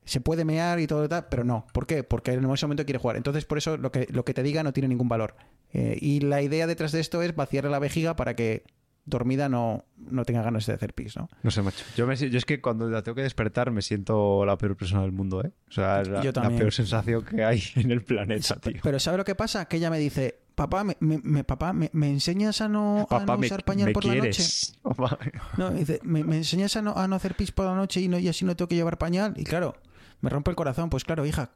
Se 0.06 0.22
puede 0.22 0.46
mear 0.46 0.80
y 0.80 0.88
todo 0.88 1.08
tal, 1.10 1.28
pero 1.30 1.44
no. 1.44 1.68
¿Por 1.74 1.86
qué? 1.86 2.04
Porque 2.04 2.32
en 2.32 2.52
ese 2.52 2.66
momento 2.66 2.86
quiere 2.86 3.00
jugar. 3.00 3.18
Entonces, 3.18 3.46
por 3.46 3.58
eso 3.58 3.78
lo 3.78 3.92
que, 3.92 4.08
lo 4.12 4.24
que 4.24 4.34
te 4.34 4.44
diga 4.44 4.64
no 4.64 4.74
tiene 4.74 4.88
ningún 4.88 5.10
valor. 5.10 5.36
Eh, 5.74 5.98
y 6.00 6.22
la 6.22 6.42
idea 6.42 6.68
detrás 6.68 6.92
de 6.92 7.00
esto 7.00 7.22
es 7.22 7.36
vaciarle 7.36 7.70
la 7.70 7.80
vejiga 7.80 8.16
para 8.16 8.36
que 8.36 8.64
dormida 9.06 9.50
no, 9.50 9.86
no 9.98 10.26
tenga 10.26 10.42
ganas 10.42 10.66
de 10.66 10.74
hacer 10.74 10.94
pis, 10.94 11.16
¿no? 11.16 11.30
No 11.44 11.52
sé, 11.52 11.62
macho. 11.62 11.86
Yo, 11.96 12.08
me, 12.08 12.16
yo 12.16 12.38
es 12.38 12.46
que 12.46 12.60
cuando 12.60 12.90
la 12.90 13.04
tengo 13.04 13.16
que 13.16 13.22
despertar 13.22 13.72
me 13.72 13.82
siento 13.82 14.46
la 14.46 14.58
peor 14.58 14.76
persona 14.76 15.02
del 15.04 15.12
mundo, 15.12 15.44
¿eh? 15.44 15.52
O 15.70 15.72
sea, 15.72 16.02
es 16.02 16.08
la, 16.08 16.22
peor 16.22 16.74
sensación 16.74 17.24
que 17.24 17.44
hay 17.44 17.62
en 17.76 17.92
el 17.92 18.02
planeta, 18.04 18.56
tío. 18.58 18.80
Pero 18.82 19.00
¿sabe 19.00 19.18
lo 19.18 19.26
que 19.26 19.36
pasa? 19.36 19.66
Que 19.66 19.78
ella 19.78 19.90
me 19.90 20.00
dice, 20.00 20.40
papá, 20.56 20.84
me, 20.84 20.98
me- 21.00 21.20
me- 21.24 21.44
papá, 21.44 21.72
¿me, 21.72 21.90
me 21.94 22.10
enseñas 22.10 22.62
a 22.62 22.68
no, 22.68 23.08
a 23.10 23.20
no 23.26 23.38
me, 23.38 23.46
usar 23.46 23.64
pañal 23.64 23.92
por 23.92 24.06
la 24.06 24.16
noche? 24.16 24.30
quieres. 24.32 24.78
Papá. 24.84 25.18
No, 25.58 25.70
dice, 25.72 26.00
¿me, 26.04 26.24
me 26.24 26.38
enseñas 26.38 26.76
a 26.76 26.82
no, 26.82 26.96
a 26.96 27.08
no 27.08 27.16
hacer 27.16 27.36
pis 27.36 27.52
por 27.52 27.66
la 27.66 27.76
noche 27.76 28.02
y, 28.02 28.08
no, 28.08 28.18
y 28.18 28.28
así 28.28 28.44
no 28.46 28.56
tengo 28.56 28.70
que 28.70 28.76
llevar 28.76 28.98
pañal? 28.98 29.34
Y 29.38 29.44
claro, 29.44 29.76
me 30.22 30.30
rompe 30.30 30.52
el 30.52 30.56
corazón. 30.56 30.90
Pues 30.90 31.04
claro, 31.04 31.26
hija, 31.26 31.52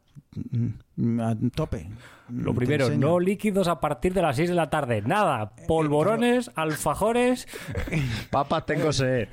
mm, 0.95 1.19
a 1.19 1.35
tope. 1.55 1.89
Lo 2.29 2.53
primero, 2.53 2.89
no 2.91 3.19
líquidos 3.19 3.67
a 3.67 3.79
partir 3.79 4.13
de 4.13 4.21
las 4.21 4.35
6 4.35 4.49
de 4.49 4.55
la 4.55 4.69
tarde. 4.69 5.01
Nada. 5.01 5.55
Polvorones, 5.67 6.51
alfajores. 6.55 7.47
Papá, 8.31 8.65
tengo 8.65 8.93
sed. 8.93 9.27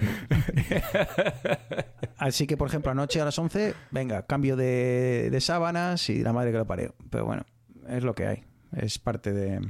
Así 2.17 2.47
que, 2.47 2.57
por 2.57 2.69
ejemplo, 2.69 2.91
anoche 2.91 3.21
a 3.21 3.27
las 3.27 3.39
11, 3.39 3.75
venga, 3.91 4.23
cambio 4.27 4.57
de, 4.57 5.29
de 5.31 5.41
sábanas 5.41 6.09
y 6.09 6.23
la 6.23 6.33
madre 6.33 6.53
que 6.53 6.59
lo 6.59 6.67
pareo. 6.67 6.95
Pero 7.11 7.27
bueno, 7.27 7.45
es 7.89 8.03
lo 8.03 8.15
que 8.15 8.27
hay. 8.27 8.45
Es 8.73 8.99
parte 8.99 9.33
de. 9.33 9.61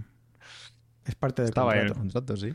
Es 1.05 1.15
parte 1.15 1.43
del 1.43 1.51
Estaba 1.51 1.73
ahí 1.73 1.81
en 1.81 1.87
el 1.87 1.93
contrato. 1.95 2.35
contrato, 2.35 2.37
sí. 2.37 2.55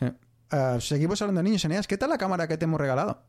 Eh, 0.00 0.12
ah, 0.50 0.78
seguimos 0.80 1.20
hablando 1.22 1.40
de 1.40 1.44
niños, 1.44 1.64
Eneas. 1.64 1.86
¿Qué 1.86 1.96
tal 1.96 2.10
la 2.10 2.18
cámara 2.18 2.48
que 2.48 2.56
te 2.56 2.64
hemos 2.64 2.80
regalado? 2.80 3.22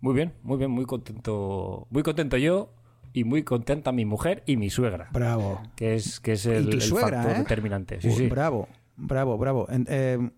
Muy 0.00 0.14
bien, 0.14 0.34
muy 0.42 0.58
bien, 0.58 0.70
muy 0.70 0.84
contento. 0.84 1.86
Muy 1.90 2.02
contento 2.02 2.36
yo 2.36 2.72
y 3.12 3.24
muy 3.24 3.42
contenta 3.44 3.92
mi 3.92 4.04
mujer 4.04 4.42
y 4.46 4.56
mi 4.56 4.70
suegra. 4.70 5.08
Bravo. 5.12 5.62
Que 5.74 5.94
es, 5.94 6.20
que 6.20 6.32
es 6.32 6.46
el, 6.46 6.72
el 6.72 6.82
suegra, 6.82 7.18
factor 7.22 7.36
¿eh? 7.36 7.38
determinante. 7.40 8.00
Sí, 8.00 8.08
Uy, 8.08 8.14
sí. 8.14 8.26
Bravo, 8.28 8.68
bravo, 8.96 9.38
bravo. 9.38 9.66
Eh, 9.70 10.30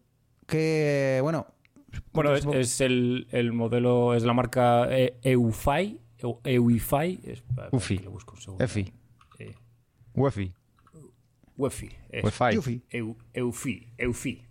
que, 0.46 1.18
bueno. 1.22 1.46
Bueno, 2.12 2.30
pues, 2.30 2.44
es, 2.46 2.54
es 2.74 2.80
el, 2.82 3.26
el 3.32 3.52
modelo, 3.52 4.14
es 4.14 4.22
la 4.22 4.32
marca 4.34 4.86
eh, 4.90 5.18
EUFI. 5.22 6.00
Eu- 6.20 6.40
EUIFI. 6.44 7.20
Es, 7.24 7.42
para- 7.42 7.70
para 7.70 7.76
Ufi. 7.76 7.98
lo 7.98 8.10
busco 8.10 8.34
un 8.34 8.40
segundo. 8.40 8.64
Efi. 8.64 8.92
Eh, 9.38 9.54
Wi-Fi. 10.14 10.52
UEFI. 11.56 11.90
es. 12.10 12.24
Wi-Fi. 12.24 12.54
Yufi. 12.54 12.82
Eu- 12.90 13.16
EUFI. 13.34 13.86
EUFI. 13.98 14.42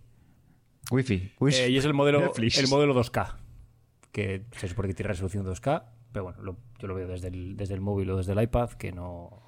Wi-Fi. 0.90 1.32
Eh, 1.52 1.70
y 1.70 1.76
es 1.76 1.84
el 1.84 1.94
modelo, 1.94 2.20
Netflix. 2.20 2.58
el 2.58 2.68
modelo 2.68 2.94
2K. 2.94 3.36
Que 4.12 4.44
se 4.52 4.68
supone 4.68 4.88
que 4.88 4.94
tiene 4.94 5.08
resolución 5.08 5.44
2K. 5.46 5.84
Pero 6.12 6.24
bueno, 6.24 6.42
lo- 6.42 6.56
yo 6.78 6.88
lo 6.88 6.94
veo 6.94 7.06
desde 7.08 7.28
el, 7.28 7.56
desde 7.56 7.74
el 7.74 7.80
móvil 7.80 8.10
o 8.10 8.16
desde 8.16 8.32
el 8.32 8.42
iPad 8.42 8.70
que 8.70 8.92
no. 8.92 9.42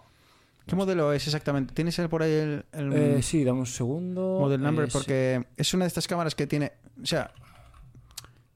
¿Qué 0.66 0.76
modelo 0.76 1.12
es 1.12 1.26
exactamente? 1.26 1.74
¿Tienes 1.74 1.98
por 2.10 2.22
ahí 2.22 2.32
el, 2.32 2.64
el 2.72 2.92
Eh, 2.92 3.22
sí, 3.22 3.42
dame 3.44 3.60
un 3.60 3.66
segundo. 3.66 4.38
model 4.40 4.62
number? 4.62 4.88
Porque 4.92 5.46
es 5.56 5.74
una 5.74 5.84
de 5.84 5.88
estas 5.88 6.06
cámaras 6.06 6.34
que 6.34 6.46
tiene. 6.46 6.72
O 7.02 7.06
sea, 7.06 7.32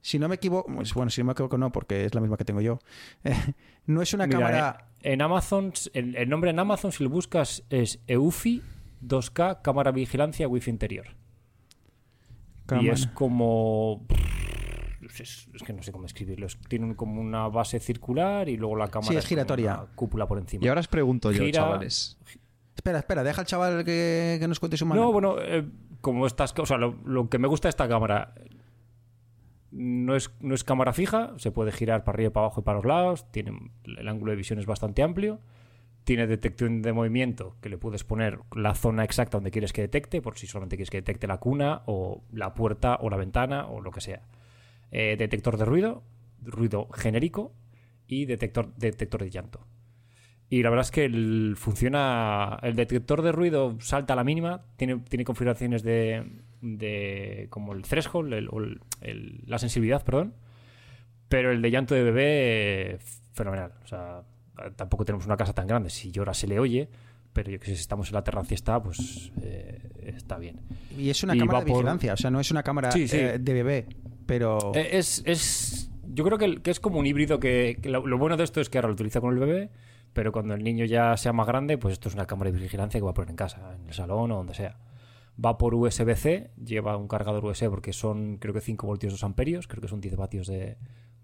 si 0.02 0.18
no 0.18 0.28
me 0.28 0.34
equivoco. 0.36 0.70
pues, 0.74 0.92
bueno, 0.94 1.10
si 1.10 1.22
no 1.22 1.26
me 1.26 1.32
equivoco, 1.32 1.56
no, 1.58 1.72
porque 1.72 2.04
es 2.04 2.14
la 2.14 2.20
misma 2.20 2.36
que 2.36 2.44
tengo 2.44 2.60
yo. 2.60 2.78
Eh, 3.24 3.34
no 3.86 4.00
es 4.02 4.12
una 4.14 4.26
Mira, 4.26 4.38
cámara. 4.38 4.86
eh, 5.02 5.12
en 5.12 5.22
Amazon, 5.22 5.72
el, 5.94 6.14
el 6.16 6.28
nombre 6.28 6.50
en 6.50 6.58
Amazon, 6.58 6.92
si 6.92 7.02
lo 7.04 7.10
buscas, 7.10 7.64
es 7.70 7.98
EUFI 8.06 8.62
2K, 9.04 9.60
cámara 9.62 9.90
vigilancia, 9.92 10.46
wifi 10.48 10.70
interior. 10.70 11.06
Y 12.80 12.88
es 12.88 13.06
como. 13.08 14.06
Es, 15.20 15.48
es 15.54 15.62
que 15.62 15.72
no 15.72 15.82
sé 15.82 15.92
cómo 15.92 16.06
escribirlo. 16.06 16.46
Es- 16.46 16.58
tiene 16.68 16.94
como 16.96 17.20
una 17.20 17.48
base 17.48 17.78
circular 17.80 18.48
y 18.48 18.56
luego 18.56 18.76
la 18.76 18.88
cámara. 18.88 19.12
Sí, 19.12 19.16
es 19.16 19.26
giratoria. 19.26 19.74
una 19.82 19.94
cúpula 19.94 20.26
por 20.26 20.38
encima. 20.38 20.64
Y 20.64 20.68
ahora 20.68 20.80
os 20.80 20.88
pregunto 20.88 21.30
yo, 21.32 21.42
Gira- 21.44 21.52
chavales. 21.62 22.18
Espera, 22.74 22.98
espera, 22.98 23.22
deja 23.22 23.40
al 23.40 23.46
chaval 23.46 23.84
que, 23.84 24.36
que 24.40 24.48
nos 24.48 24.58
cuente 24.60 24.76
su 24.76 24.84
mano. 24.86 25.00
No, 25.02 25.12
bueno, 25.12 25.36
eh, 25.40 25.64
como 26.00 26.26
estas. 26.26 26.52
O 26.58 26.66
sea, 26.66 26.76
lo, 26.76 26.96
lo 27.04 27.28
que 27.28 27.38
me 27.38 27.48
gusta 27.48 27.68
de 27.68 27.70
esta 27.70 27.88
cámara. 27.88 28.34
No 29.70 30.14
es, 30.14 30.30
no 30.40 30.54
es 30.54 30.62
cámara 30.62 30.92
fija, 30.92 31.32
se 31.36 31.50
puede 31.50 31.72
girar 31.72 32.04
para 32.04 32.14
arriba, 32.16 32.30
para 32.32 32.46
abajo 32.46 32.60
y 32.60 32.64
para 32.64 32.76
los 32.78 32.84
lados. 32.86 33.30
Tiene, 33.32 33.72
el 33.84 34.08
ángulo 34.08 34.30
de 34.30 34.36
visión 34.36 34.58
es 34.60 34.66
bastante 34.66 35.02
amplio. 35.02 35.40
Tiene 36.04 36.26
detección 36.26 36.82
de 36.82 36.92
movimiento, 36.92 37.56
que 37.60 37.70
le 37.70 37.78
puedes 37.78 38.04
poner 38.04 38.38
la 38.54 38.74
zona 38.74 39.04
exacta 39.04 39.38
donde 39.38 39.50
quieres 39.50 39.72
que 39.72 39.80
detecte, 39.80 40.20
por 40.22 40.38
si 40.38 40.46
solamente 40.46 40.76
quieres 40.76 40.90
que 40.90 40.98
detecte 40.98 41.26
la 41.26 41.38
cuna, 41.38 41.82
o 41.86 42.22
la 42.30 42.54
puerta, 42.54 42.98
o 43.00 43.08
la 43.10 43.16
ventana, 43.16 43.66
o 43.66 43.80
lo 43.80 43.90
que 43.90 44.00
sea. 44.02 44.20
Eh, 44.96 45.16
detector 45.18 45.56
de 45.58 45.64
ruido, 45.64 46.04
ruido 46.42 46.88
genérico, 46.92 47.52
y 48.06 48.26
detector, 48.26 48.72
detector 48.76 49.22
de 49.22 49.30
llanto. 49.30 49.66
Y 50.48 50.62
la 50.62 50.70
verdad 50.70 50.84
es 50.84 50.90
que 50.92 51.04
el, 51.04 51.54
funciona. 51.58 52.58
El 52.62 52.76
detector 52.76 53.22
de 53.22 53.32
ruido 53.32 53.76
salta 53.80 54.12
a 54.12 54.16
la 54.16 54.22
mínima. 54.24 54.62
Tiene, 54.76 54.98
tiene 55.08 55.24
configuraciones 55.24 55.82
de. 55.82 56.22
de 56.60 57.46
como 57.50 57.72
el 57.72 57.82
threshold, 57.82 58.32
el- 58.34 58.48
o 58.50 58.60
el- 58.60 58.80
el- 59.00 59.42
la 59.46 59.58
sensibilidad, 59.58 60.04
perdón. 60.04 60.34
Pero 61.28 61.50
el 61.50 61.60
de 61.60 61.70
llanto 61.70 61.94
de 61.94 62.04
bebé, 62.04 62.98
fenomenal. 63.32 63.72
O 63.82 63.86
sea, 63.88 64.22
tampoco 64.76 65.04
tenemos 65.04 65.26
una 65.26 65.36
casa 65.36 65.52
tan 65.54 65.66
grande. 65.66 65.90
Si 65.90 66.12
llora 66.12 66.34
se 66.34 66.46
le 66.46 66.58
oye. 66.60 66.88
Pero 67.32 67.50
yo 67.50 67.58
que 67.58 67.66
sé, 67.66 67.74
si 67.74 67.80
estamos 67.80 68.08
en 68.10 68.14
la 68.14 68.22
terracia 68.22 68.54
está, 68.54 68.80
pues 68.80 69.32
eh, 69.42 69.80
está 70.16 70.38
bien. 70.38 70.60
Y 70.96 71.10
es 71.10 71.20
una 71.24 71.34
y 71.34 71.38
cámara 71.40 71.60
de 71.60 71.66
por- 71.66 71.74
vigilancia, 71.78 72.12
o 72.12 72.16
sea, 72.16 72.30
no 72.30 72.38
es 72.38 72.50
una 72.52 72.62
cámara 72.62 72.92
Sí, 72.92 73.08
sí. 73.08 73.16
eh, 73.16 73.38
de 73.40 73.52
bebé. 73.52 73.86
Pero. 74.26 74.72
Eh, 74.74 74.90
Es, 74.92 75.22
es- 75.26 75.90
yo 76.06 76.24
creo 76.24 76.38
que, 76.38 76.62
que 76.62 76.70
es 76.70 76.78
como 76.80 76.98
un 77.00 77.06
híbrido 77.06 77.40
que, 77.40 77.78
lo, 77.84 78.18
bueno 78.18 78.36
de 78.36 78.44
esto 78.44 78.60
es 78.60 78.68
que 78.70 78.78
ahora 78.78 78.88
lo 78.88 78.94
utiliza 78.94 79.20
con 79.20 79.32
el 79.34 79.40
bebé, 79.40 79.70
pero 80.12 80.30
cuando 80.30 80.54
el 80.54 80.62
niño 80.62 80.84
ya 80.84 81.16
sea 81.16 81.32
más 81.32 81.46
grande, 81.46 81.76
pues 81.76 81.92
esto 81.94 82.08
es 82.08 82.14
una 82.14 82.26
cámara 82.26 82.52
de 82.52 82.58
vigilancia 82.60 83.00
que 83.00 83.04
va 83.04 83.10
a 83.10 83.14
poner 83.14 83.30
en 83.30 83.36
casa, 83.36 83.74
en 83.80 83.88
el 83.88 83.94
salón 83.94 84.30
o 84.30 84.36
donde 84.36 84.54
sea. 84.54 84.78
Va 85.44 85.58
por 85.58 85.74
USB-C, 85.74 86.52
lleva 86.64 86.96
un 86.96 87.08
cargador 87.08 87.44
USB 87.44 87.68
porque 87.68 87.92
son 87.92 88.36
creo 88.36 88.54
que 88.54 88.60
5 88.60 88.86
voltios 88.86 89.12
2 89.14 89.24
amperios, 89.24 89.66
creo 89.66 89.80
que 89.82 89.88
son 89.88 90.00
10 90.00 90.14
vatios 90.14 90.46
de, 90.46 90.76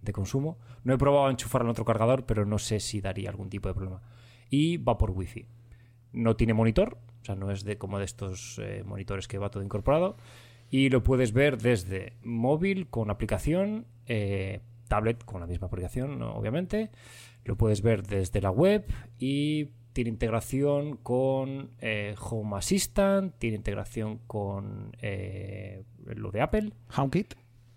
de 0.03 0.13
consumo. 0.13 0.59
No 0.83 0.93
he 0.95 0.99
probado 0.99 1.27
a 1.27 1.31
enchufarlo 1.31 1.67
en 1.69 1.71
otro 1.71 1.85
cargador, 1.85 2.27
pero 2.27 2.45
no 2.45 2.59
sé 2.59 2.81
si 2.81 3.01
daría 3.01 3.31
algún 3.31 3.49
tipo 3.49 3.69
de 3.69 3.75
problema. 3.75 4.03
Y 4.49 4.79
va 4.79 4.99
por 4.99 5.13
Wi-Fi. 5.13 5.47
No 6.15 6.35
tiene 6.35 6.55
monitor, 6.55 6.99
o 7.23 7.25
sea, 7.25 7.37
no 7.37 7.53
es 7.53 7.63
de 7.63 7.79
como 7.79 8.01
de 8.01 8.07
estos 8.07 8.59
eh, 8.61 8.83
monitores 8.85 9.29
que 9.29 9.39
va 9.39 9.51
todo 9.53 9.63
incorporado. 9.63 10.17
Y 10.71 10.89
lo 10.89 11.03
puedes 11.03 11.33
ver 11.33 11.59
desde 11.59 12.15
móvil 12.23 12.89
con 12.89 13.11
aplicación, 13.11 13.87
eh, 14.07 14.61
tablet 14.89 15.25
con 15.25 15.41
la 15.41 15.47
misma 15.47 15.67
aplicación, 15.67 16.23
obviamente. 16.23 16.91
Lo 17.45 17.57
puedes 17.57 17.83
ver 17.83 18.07
desde 18.07 18.41
la 18.41 18.51
web 18.51 18.85
y 19.19 19.71
tiene 19.93 20.11
integración 20.11 20.97
con 20.97 21.71
eh, 21.81 22.15
Home 22.31 22.57
Assistant, 22.57 23.35
tiene 23.39 23.57
integración 23.57 24.19
con 24.27 24.97
eh, 25.03 25.85
lo 26.05 26.31
de 26.31 26.41
Apple, 26.41 26.73
HomeKit. 26.97 27.35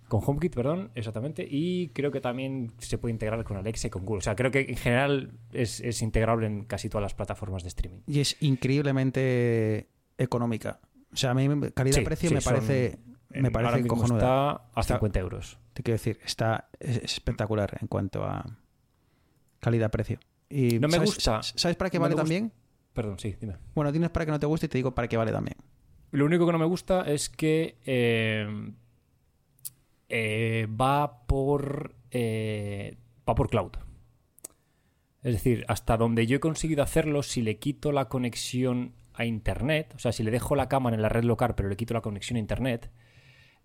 con 0.08 0.22
HomeKit, 0.24 0.54
perdón, 0.54 0.92
exactamente, 0.94 1.48
y 1.50 1.90
creo 1.90 2.12
que 2.12 2.22
también 2.22 2.72
se 2.78 2.98
puede 2.98 3.14
integrar 3.14 3.44
con 3.44 3.58
Alexa 3.58 3.88
y 3.88 3.90
con 3.90 4.06
Google. 4.06 4.20
O 4.20 4.22
sea, 4.22 4.36
creo 4.36 4.52
que 4.52 4.62
en 4.62 4.78
general 4.78 5.32
es, 5.54 5.80
es 5.80 6.02
integrable 6.02 6.46
en 6.46 6.66
casi 6.66 6.90
todas 6.90 7.02
las 7.02 7.16
plataformas 7.16 7.64
de 7.64 7.70
streaming. 7.70 8.02
Y 8.06 8.20
es 8.20 8.38
increíblemente 8.42 9.90
económica. 10.18 10.80
O 11.14 11.18
sea, 11.18 11.32
a 11.32 11.34
mí 11.34 11.48
calidad-precio 11.74 12.30
Sí, 12.30 12.36
me 12.36 12.42
parece, 12.42 12.92
son- 12.92 13.42
me 13.42 13.52
parece 13.52 13.70
ahora 13.72 13.84
mismo 13.84 14.04
está 14.06 14.52
a 14.74 14.82
Está- 14.82 14.96
50 14.96 15.20
euros. 15.20 15.60
Te 15.74 15.84
quiero 15.84 15.96
decir, 15.96 16.20
está 16.26 16.70
es 16.80 16.98
espectacular 17.04 17.78
en 17.82 17.88
cuanto 17.88 18.24
a 18.24 18.46
calidad-precio. 19.60 20.20
Y 20.50 20.80
No 20.80 20.88
me 20.88 20.96
¿sabes- 20.96 21.10
gusta. 21.16 21.42
¿Sabes 21.44 21.78
para 21.78 21.90
qué 21.90 21.98
No 21.98 22.04
vale 22.04 22.16
también? 22.16 22.52
Perdón, 22.94 23.18
sí, 23.20 23.36
dime. 23.40 23.58
Bueno, 23.74 23.92
tienes 23.92 24.10
para 24.12 24.26
que 24.26 24.32
no 24.32 24.40
te 24.40 24.46
guste 24.46 24.68
y 24.68 24.70
te 24.70 24.78
digo 24.78 24.94
para 24.94 25.08
qué 25.08 25.18
vale 25.18 25.32
también. 25.32 25.58
Lo 26.12 26.26
único 26.26 26.46
que 26.46 26.52
no 26.52 26.60
me 26.60 26.66
gusta 26.66 27.02
es 27.10 27.28
que 27.30 27.78
eh, 27.86 28.72
eh, 30.10 30.68
va 30.70 31.26
por 31.26 31.96
eh, 32.12 32.98
va 33.28 33.34
por 33.36 33.50
cloud. 33.50 33.72
Es 35.24 35.34
decir, 35.34 35.66
hasta 35.70 35.98
donde 35.98 36.28
yo 36.28 36.38
he 36.38 36.40
conseguido 36.40 36.84
hacerlo, 36.84 37.24
si 37.24 37.42
le 37.42 37.58
quito 37.58 37.92
la 37.92 38.10
conexión 38.10 38.94
a 39.14 39.26
internet, 39.26 39.94
o 39.96 40.00
sea, 40.00 40.12
si 40.12 40.24
le 40.24 40.32
dejo 40.32 40.56
la 40.56 40.70
cámara 40.70 40.96
en 40.96 41.02
la 41.02 41.10
red 41.10 41.24
local, 41.24 41.56
pero 41.56 41.70
le 41.70 41.76
quito 41.76 41.94
la 41.94 42.02
conexión 42.02 42.38
a 42.38 42.40
internet, 42.40 42.92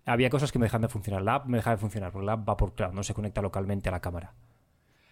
había 0.05 0.29
cosas 0.29 0.51
que 0.51 0.59
me 0.59 0.65
dejan 0.65 0.81
de 0.81 0.87
funcionar. 0.87 1.21
La 1.21 1.35
app 1.35 1.47
me 1.47 1.57
deja 1.57 1.71
de 1.71 1.77
funcionar, 1.77 2.11
porque 2.11 2.25
la 2.25 2.33
app 2.33 2.49
va 2.49 2.57
por 2.57 2.73
cloud, 2.73 2.93
no 2.93 3.03
se 3.03 3.13
conecta 3.13 3.41
localmente 3.41 3.89
a 3.89 3.91
la 3.91 4.01
cámara. 4.01 4.33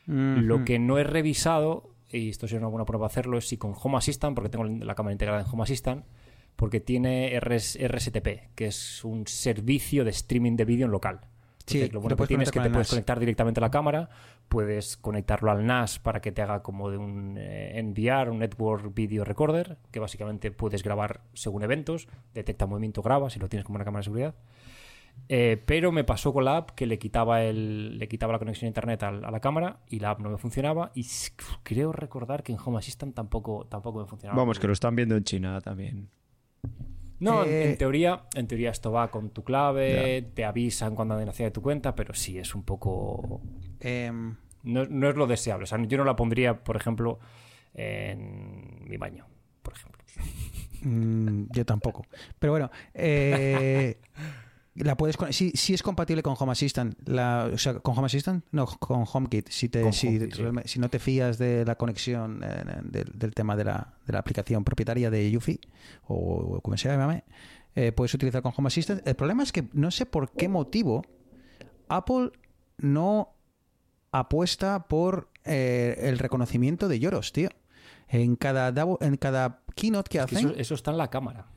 Lo 0.06 0.64
que 0.64 0.80
no 0.80 0.98
he 0.98 1.04
revisado, 1.04 1.94
y 2.10 2.30
esto 2.30 2.48
sería 2.48 2.60
una 2.60 2.70
buena 2.70 2.86
prueba 2.86 3.08
hacerlo, 3.08 3.38
es 3.38 3.48
si 3.48 3.58
con 3.58 3.74
Home 3.76 3.98
Assistant, 3.98 4.36
porque 4.36 4.50
tengo 4.50 4.64
la 4.64 4.96
cámara 4.96 5.12
integrada 5.12 5.42
en 5.42 5.48
Home 5.52 5.64
Assistant, 5.64 6.06
porque 6.56 6.80
tiene 6.80 7.38
RS 7.40 7.78
RSTP, 7.78 8.56
que 8.56 8.68
es 8.68 9.04
un 9.04 9.28
servicio 9.28 10.06
de 10.06 10.12
streaming 10.12 10.56
de 10.56 10.66
vídeo 10.66 10.86
en 10.86 10.92
local. 10.92 11.22
Sí, 11.68 11.80
Entonces, 11.80 11.93
lo 11.93 11.99
bueno 11.99 12.09
lo 12.11 12.15
que 12.15 12.18
puedes 12.18 12.28
tiene 12.30 12.43
es 12.45 12.51
que 12.51 12.61
te 12.61 12.70
puedes 12.70 12.89
conectar 12.89 13.20
directamente 13.20 13.59
a 13.59 13.61
la 13.61 13.72
cámara, 13.72 14.09
puedes 14.47 14.95
conectarlo 14.95 15.51
al 15.51 15.65
NAS 15.65 15.99
para 15.99 16.22
que 16.22 16.32
te 16.32 16.41
haga 16.41 16.63
como 16.63 16.89
de 16.89 16.97
un 16.97 17.36
eh, 17.38 17.82
NVR, 17.84 18.30
un 18.30 18.39
Network 18.39 18.93
Video 18.95 19.26
Recorder, 19.26 19.78
que 19.91 19.99
básicamente 19.99 20.49
puedes 20.51 20.82
grabar 20.82 21.22
según 21.34 21.63
eventos, 21.63 22.07
detecta 22.34 22.65
movimiento, 22.68 23.01
graba, 23.01 23.30
si 23.30 23.39
lo 23.39 23.49
tienes 23.49 23.65
como 23.65 23.76
una 23.76 23.84
cámara 23.84 23.99
de 23.99 24.05
seguridad. 24.05 24.36
Eh, 25.30 25.61
pero 25.65 25.91
me 25.91 26.03
pasó 26.03 26.32
con 26.32 26.45
la 26.45 26.57
app 26.57 26.72
que 26.72 26.86
le 26.86 26.97
quitaba, 26.99 27.43
el, 27.43 27.97
le 27.97 28.07
quitaba 28.07 28.34
la 28.34 28.39
conexión 28.39 28.68
a 28.68 28.70
internet 28.70 29.03
a, 29.03 29.11
la 29.11 29.39
cámara 29.41 29.80
y 29.89 29.99
la 29.99 30.11
app 30.11 30.20
no 30.22 30.30
me 30.30 30.38
funcionaba. 30.38 30.91
Y 30.95 31.05
creo 31.63 31.91
recordar 31.91 32.43
que 32.43 32.53
en 32.53 32.59
Home 32.63 32.78
Assistant 32.78 33.13
tampoco, 33.13 33.65
tampoco 33.70 33.99
me 33.99 34.05
funcionaba. 34.05 34.39
Vamos, 34.39 34.59
que 34.59 34.68
lo 34.68 34.74
están 34.74 34.95
viendo 34.95 35.18
en 35.18 35.24
China 35.24 35.59
también. 35.59 36.09
No, 37.20 37.43
en- 37.43 37.49
Eh, 37.49 37.63
en 37.72 37.78
teoría, 37.78 38.24
en 38.36 38.47
teoría 38.47 38.70
esto 38.72 38.91
va 38.91 39.09
con 39.09 39.30
tu 39.32 39.43
clave, 39.43 40.22
te 40.34 40.45
avisan 40.45 40.95
cuando 40.95 41.15
han 41.15 41.26
nacido 41.26 41.45
de 41.47 41.51
tu 41.51 41.61
cuenta, 41.61 41.95
pero 41.95 42.13
sí 42.13 42.38
es 42.38 42.53
un 42.55 42.63
poco. 42.63 43.41
Em, 43.80 44.36
No, 44.63 44.86
no 44.86 45.09
es 45.09 45.15
lo 45.15 45.28
deseable. 45.28 45.63
O 45.63 45.68
sea, 45.68 45.82
yo 45.82 45.97
no 45.97 46.03
la 46.03 46.15
pondría, 46.15 46.63
por 46.63 46.76
ejemplo, 46.76 47.20
en 47.74 48.84
mi 48.89 48.97
baño, 48.97 49.26
por 49.61 49.74
ejemplo. 49.76 50.03
Mm, 50.82 51.45
yo 51.51 51.65
tampoco. 51.65 52.05
Pero 52.39 52.53
bueno, 52.53 52.70
eh, 52.93 53.99
la 54.78 54.96
puedes 54.96 55.18
si, 55.32 55.52
si 55.52 55.74
es 55.74 55.84
compatible 55.84 56.24
con 56.24 56.36
Home 56.38 56.52
Assistant, 56.52 56.98
la, 57.08 57.50
o 57.54 57.58
sea, 57.58 57.80
con 57.80 57.98
Home 57.98 58.06
Assistant, 58.06 58.46
no, 58.52 58.66
con 58.66 59.06
HomeKit. 59.12 59.50
Si 59.50 59.70
te, 59.70 59.92
si, 59.92 60.08
HomeKit, 60.08 60.36
sí. 60.36 60.44
si 60.66 60.80
no 60.80 60.90
te 60.90 61.00
fías 61.00 61.38
de 61.38 61.66
la 61.66 61.76
conexión 61.76 62.42
eh, 62.44 62.64
del, 62.84 63.12
del 63.14 63.34
tema 63.34 63.56
de 63.56 63.66
la, 63.66 63.94
de 64.06 64.14
la 64.14 64.20
aplicación 64.20 64.64
propietaria 64.64 65.10
de 65.10 65.30
Yufi 65.32 65.60
o 66.08 66.62
como 66.62 66.78
se 66.78 66.90
llame, 66.90 67.24
eh, 67.76 67.92
puedes 67.92 68.14
utilizar 68.14 68.42
con 68.42 68.54
Home 68.56 68.68
Assistant. 68.68 69.08
El 69.08 69.16
problema 69.16 69.44
es 69.44 69.52
que 69.52 69.68
no 69.74 69.92
sé 69.92 70.06
por 70.06 70.32
qué 70.32 70.50
motivo 70.50 71.04
Apple 71.90 72.32
no 72.78 73.34
apuesta 74.12 74.88
por 74.88 75.30
eh, 75.44 75.96
el 76.02 76.20
reconocimiento 76.20 76.88
de 76.88 77.00
lloros, 77.00 77.32
tío. 77.32 77.50
En 78.10 78.36
cada, 78.36 78.74
en 79.02 79.18
cada 79.18 79.62
keynote 79.76 80.10
que 80.10 80.20
Es 80.20 80.26
que 80.26 80.36
hacen. 80.38 80.50
eso, 80.50 80.58
eso 80.58 80.76
está 80.76 80.92
en 80.92 80.98
la 80.98 81.10
cámara. 81.10 81.48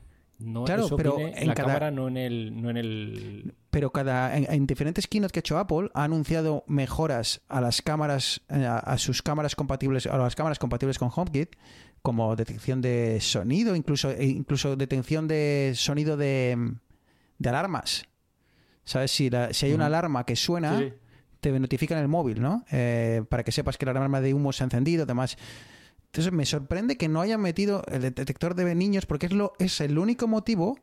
No, 0.41 0.63
Claro, 0.65 0.85
eso 0.85 0.95
pero 0.97 1.15
viene 1.17 1.33
en 1.39 1.47
la 1.47 1.53
cada- 1.53 1.67
cámara, 1.67 1.91
no 1.91 2.07
en 2.07 2.17
el. 2.17 2.61
No 2.61 2.69
en 2.69 2.77
el... 2.77 3.53
Pero 3.69 3.91
cada 3.91 4.35
en, 4.37 4.51
en 4.51 4.67
diferentes 4.67 5.07
keynotes 5.07 5.31
que 5.31 5.39
ha 5.39 5.41
hecho 5.41 5.57
Apple 5.57 5.89
ha 5.93 6.03
anunciado 6.03 6.63
mejoras 6.67 7.41
a 7.47 7.61
las 7.61 7.81
cámaras 7.81 8.41
a, 8.49 8.79
a 8.79 8.97
sus 8.97 9.21
cámaras 9.21 9.55
compatibles 9.55 10.07
a 10.07 10.17
las 10.17 10.35
cámaras 10.35 10.59
compatibles 10.59 10.97
con 10.99 11.09
HomeKit 11.15 11.55
como 12.01 12.35
detección 12.35 12.81
de 12.81 13.19
sonido, 13.21 13.75
incluso 13.75 14.09
e 14.11 14.25
incluso 14.25 14.75
detección 14.75 15.27
de 15.27 15.73
sonido 15.75 16.17
de, 16.17 16.73
de 17.37 17.49
alarmas. 17.49 18.03
¿Sabes? 18.83 19.11
Si, 19.11 19.29
la- 19.29 19.53
si 19.53 19.67
hay 19.67 19.73
una 19.73 19.85
alarma 19.85 20.25
que 20.25 20.35
suena, 20.35 20.79
Sí, 20.79 20.91
te 21.39 21.57
notifica 21.59 21.95
en 21.95 22.01
el 22.01 22.07
móvil, 22.07 22.41
¿no? 22.41 22.65
Eh, 22.71 23.23
para 23.29 23.43
que 23.43 23.51
sepas 23.51 23.77
que 23.77 23.85
la 23.85 23.91
alarma 23.91 24.19
de 24.21 24.33
humo 24.33 24.51
se 24.51 24.63
ha 24.63 24.65
encendido, 24.65 25.05
demás. 25.05 25.37
Entonces 26.11 26.33
me 26.33 26.45
sorprende 26.45 26.97
que 26.97 27.07
no 27.07 27.21
hayan 27.21 27.39
metido 27.39 27.83
el 27.87 28.01
detector 28.01 28.53
de 28.53 28.75
niños 28.75 29.05
porque 29.05 29.27
es, 29.27 29.31
lo, 29.31 29.53
es 29.59 29.79
el 29.79 29.97
único 29.97 30.27
motivo 30.27 30.77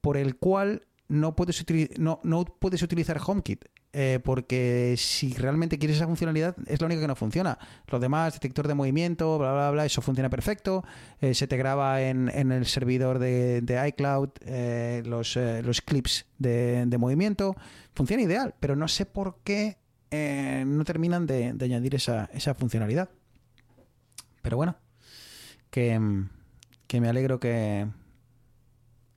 por 0.00 0.16
el 0.16 0.34
cual 0.34 0.82
no 1.06 1.36
puedes, 1.36 1.64
no, 1.96 2.18
no 2.24 2.44
puedes 2.44 2.82
utilizar 2.82 3.20
HomeKit. 3.24 3.66
Eh, 3.92 4.18
porque 4.22 4.96
si 4.98 5.32
realmente 5.32 5.78
quieres 5.78 5.96
esa 5.96 6.06
funcionalidad, 6.06 6.56
es 6.66 6.80
lo 6.80 6.86
único 6.86 7.00
que 7.00 7.06
no 7.06 7.14
funciona. 7.14 7.56
Lo 7.86 8.00
demás, 8.00 8.34
detector 8.34 8.66
de 8.66 8.74
movimiento, 8.74 9.38
bla, 9.38 9.52
bla, 9.52 9.70
bla, 9.70 9.86
eso 9.86 10.02
funciona 10.02 10.28
perfecto. 10.28 10.84
Eh, 11.20 11.34
se 11.34 11.46
te 11.46 11.56
graba 11.56 12.02
en, 12.02 12.28
en 12.28 12.50
el 12.50 12.66
servidor 12.66 13.20
de, 13.20 13.60
de 13.62 13.88
iCloud 13.88 14.30
eh, 14.40 15.04
los, 15.06 15.36
los 15.36 15.80
clips 15.82 16.26
de, 16.36 16.84
de 16.84 16.98
movimiento. 16.98 17.54
Funciona 17.94 18.24
ideal, 18.24 18.56
pero 18.58 18.74
no 18.74 18.88
sé 18.88 19.06
por 19.06 19.38
qué 19.44 19.78
no 20.10 20.84
terminan 20.84 21.26
de, 21.26 21.52
de 21.52 21.64
añadir 21.64 21.94
esa, 21.94 22.28
esa 22.32 22.54
funcionalidad. 22.54 23.08
Pero 24.42 24.56
bueno, 24.56 24.76
que, 25.70 26.00
que 26.86 27.00
me 27.00 27.08
alegro 27.08 27.40
que, 27.40 27.86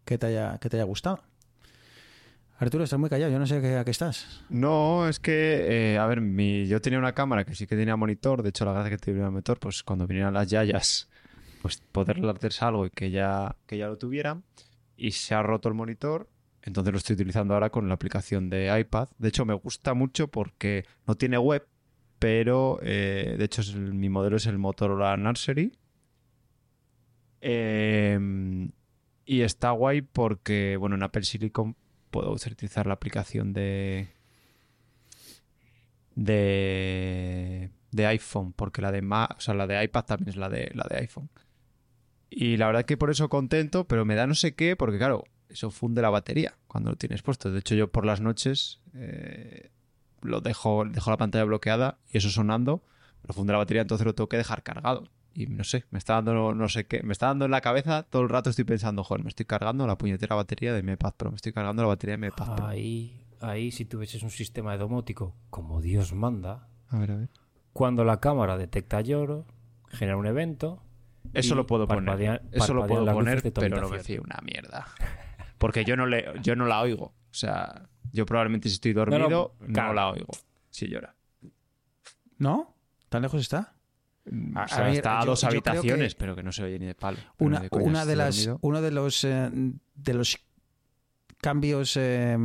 que, 0.05 0.17
te 0.17 0.28
haya, 0.28 0.57
que 0.59 0.69
te 0.69 0.78
haya 0.78 0.86
gustado. 0.86 1.24
Arturo, 2.61 2.84
estás 2.84 2.99
muy 2.99 3.09
callado, 3.09 3.32
yo 3.32 3.39
no 3.39 3.47
sé 3.47 3.59
qué, 3.59 3.76
a 3.76 3.84
qué 3.84 3.89
estás. 3.89 4.43
No, 4.49 5.07
es 5.07 5.19
que, 5.19 5.93
eh, 5.93 5.97
a 5.97 6.05
ver, 6.05 6.22
mi, 6.22 6.67
yo 6.67 6.80
tenía 6.80 6.99
una 6.99 7.13
cámara 7.13 7.43
que 7.43 7.55
sí 7.55 7.65
que 7.65 7.76
tenía 7.76 7.95
monitor. 7.95 8.43
De 8.43 8.49
hecho, 8.49 8.65
la 8.65 8.74
gracia 8.74 8.91
que 8.91 8.97
tenía 8.99 9.32
monitor, 9.32 9.59
pues 9.59 9.82
cuando 9.82 10.05
vinieran 10.05 10.36
las 10.36 10.47
yayas, 10.47 11.09
pues 11.63 11.82
poderle 11.91 12.30
hacerse 12.30 12.63
algo 12.63 12.86
y 12.86 12.91
que 12.91 13.09
ya, 13.09 13.55
que 13.65 13.80
ya 13.80 13.88
lo 13.88 13.97
tuvieran. 13.97 14.43
Y 14.95 15.09
se 15.13 15.34
ha 15.34 15.41
roto 15.41 15.69
el 15.69 15.74
monitor. 15.74 16.30
Entonces 16.61 16.93
lo 16.93 16.99
estoy 16.99 17.15
utilizando 17.15 17.55
ahora 17.55 17.72
con 17.72 17.88
la 17.88 17.95
aplicación 17.95 18.51
de 18.51 18.80
iPad. 18.80 19.09
De 19.17 19.30
hecho, 19.30 19.43
me 19.43 19.55
gusta 19.55 19.95
mucho 19.95 20.28
porque 20.28 20.86
no 21.07 21.15
tiene 21.15 21.39
web, 21.39 21.65
pero 22.22 22.78
eh, 22.84 23.34
de 23.36 23.45
hecho 23.45 23.61
es 23.61 23.76
mi 23.76 24.07
modelo 24.07 24.38
es 24.38 24.45
el 24.45 24.59
Motorola 24.59 25.17
Nursery. 25.17 25.72
Eh, 27.41 28.69
y 29.26 29.41
está 29.41 29.72
guay 29.72 30.03
porque, 30.03 30.78
bueno, 30.78 30.95
en 30.95 31.01
Apple 31.01 31.24
Silicon 31.24 31.76
puedo 32.11 32.32
utilizar 32.32 32.86
la 32.86 32.93
aplicación 32.93 33.53
de 33.53 34.09
de 36.13 37.72
de 37.89 38.05
iPhone, 38.05 38.53
porque 38.53 38.84
la 38.84 38.91
de 38.91 38.99
o 38.99 39.41
sea, 39.41 39.55
la 39.55 39.65
de 39.65 39.84
iPad 39.84 40.05
también 40.05 40.30
es 40.30 40.36
la 40.36 40.49
de 40.49 40.69
la 40.76 40.86
de 40.88 40.97
iPhone. 40.97 41.32
Y 42.30 42.57
la 42.57 42.67
verdad 42.67 42.86
que 42.86 42.97
por 42.97 43.09
eso 43.09 43.30
contento, 43.30 43.88
pero 43.88 44.05
me 44.05 44.13
da 44.13 44.28
no 44.28 44.36
sé 44.36 44.53
qué, 44.53 44.76
porque 44.76 44.99
claro, 44.99 45.24
eso 45.49 45.72
funde 45.72 46.03
la 46.03 46.11
batería 46.11 46.55
cuando 46.67 46.91
lo 46.91 46.97
tienes 46.97 47.24
puesto. 47.24 47.51
De 47.51 47.59
hecho, 47.59 47.74
yo 47.74 47.91
por 47.91 48.05
las 48.05 48.22
noches 48.22 48.80
eh, 48.93 49.72
lo 50.22 50.41
dejo, 50.41 50.86
dejo 50.86 51.09
la 51.11 51.17
pantalla 51.17 51.43
bloqueada 51.45 51.97
y 52.09 52.17
eso 52.17 52.30
sonando, 52.30 52.84
lo 53.24 53.34
funde 53.34 53.53
la 53.53 53.59
batería, 53.59 53.82
entonces 53.82 54.05
lo 54.05 54.15
tengo 54.15 54.30
que 54.30 54.38
dejar 54.38 54.63
cargado. 54.63 55.09
Y 55.34 55.47
no 55.47 55.63
sé, 55.63 55.86
me 55.91 55.97
está 55.97 56.15
dando 56.15 56.53
no, 56.53 56.69
sé 56.69 56.86
qué, 56.88 57.03
me 57.03 57.13
está 57.13 57.28
dando 57.28 57.45
en 57.45 57.51
la 57.51 57.61
cabeza, 57.61 58.03
todo 58.03 58.22
el 58.22 58.30
rato 58.30 58.49
estoy 58.49 58.65
pensando, 58.65 59.03
joder, 59.03 59.24
me 59.24 59.30
estoy 59.30 59.45
cargando 59.45 59.88
la 59.88 59.97
puñetera 59.97 60.36
batería 60.36 60.74
de 60.74 60.84
mi 60.84 60.91
iPad 60.93 61.13
Pro, 61.15 61.30
me 61.30 61.38
estoy 61.38 61.53
cargando 61.53 61.82
la 61.84 61.88
batería 61.88 62.13
de 62.13 62.17
mi 62.17 62.28
iPad 62.28 62.55
Pro. 62.55 62.67
Ahí, 62.67 63.26
ahí, 63.39 63.72
si 63.72 63.86
tuvieses 63.86 64.24
un 64.24 64.30
sistema 64.30 64.74
de 64.74 64.80
domótico 64.80 65.36
como 65.49 65.82
Dios 65.82 66.13
manda, 66.13 66.67
A 66.89 66.97
ver, 66.97 67.11
a 67.11 67.15
ver. 67.15 67.30
cuando 67.72 68.03
la 68.03 68.19
cámara 68.19 68.57
detecta 68.57 68.99
lloro, 68.99 69.45
genera 69.88 70.17
un 70.17 70.28
evento. 70.28 70.84
Eso 71.34 71.55
lo 71.55 71.65
puedo 71.65 71.88
poner. 71.88 72.41
Eso 72.51 72.74
lo 72.74 72.86
puedo 72.86 73.05
poner, 73.05 73.53
pero 73.53 73.80
no 73.80 73.89
me 73.89 73.99
fío 73.99 74.22
una 74.22 74.39
mierda. 74.43 74.88
Porque 75.57 75.86
yo 75.86 75.95
no 75.95 76.07
le, 76.07 76.26
yo 76.41 76.55
no 76.55 76.65
la 76.65 76.82
oigo. 76.82 77.05
O 77.05 77.34
sea, 77.34 77.88
yo 78.12 78.26
probablemente 78.26 78.70
si 78.70 78.76
estoy 78.76 78.93
dormido, 78.93 79.55
no, 79.59 79.74
claro. 79.74 79.93
la 79.93 80.09
oigo. 80.09 80.28
Si 80.70 80.88
llora. 80.88 81.16
¿No? 82.38 82.76
¿Tan 83.09 83.22
lejos 83.22 83.41
está? 83.41 83.76
Mm, 84.26 84.57
A- 84.57 84.64
O 84.66 84.68
sea, 84.68 84.78
a 84.78 84.82
ver, 84.84 84.93
está 84.95 85.18
a 85.20 85.22
yo- 85.22 85.32
dos 85.32 85.43
habitaciones, 85.43 86.14
que 86.16 86.20
pero 86.20 86.36
que 86.36 86.43
no 86.43 86.51
se 86.51 86.64
oye 86.64 86.80
ni 86.80 86.86
de 86.86 86.95
palo. 86.95 87.18
Una, 87.39 87.59
de 87.62 87.70
una 87.72 88.05
de 88.05 88.16
las, 88.16 88.36
dormido- 88.45 88.59
uno 88.62 88.82
de 88.82 88.91
los 88.91 89.24
eh, 89.24 89.49
de 89.95 90.14
los 90.14 90.38
cambios 91.38 91.97
eh, 91.97 92.38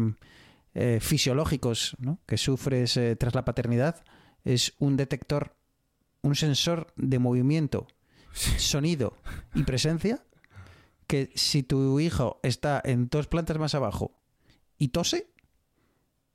eh, 0.75 0.99
fisiológicos 1.01 1.97
¿no? 1.99 2.19
que 2.27 2.37
sufres 2.39 2.97
eh, 2.97 3.17
tras 3.17 3.35
la 3.35 3.45
paternidad 3.45 4.05
es 4.45 4.75
un 4.79 4.97
detector, 4.97 5.55
un 6.23 6.35
sensor 6.35 6.93
de 6.97 7.19
movimiento 7.19 7.87
sonido 8.33 9.17
y 9.55 9.63
presencia 9.65 10.25
que 11.07 11.31
si 11.35 11.63
tu 11.63 12.01
hijo 12.01 12.41
está 12.43 12.81
en 12.85 13.09
dos 13.09 13.27
plantas 13.29 13.59
más 13.59 13.75
abajo 13.75 14.19
y 14.79 14.89
tose, 14.89 15.31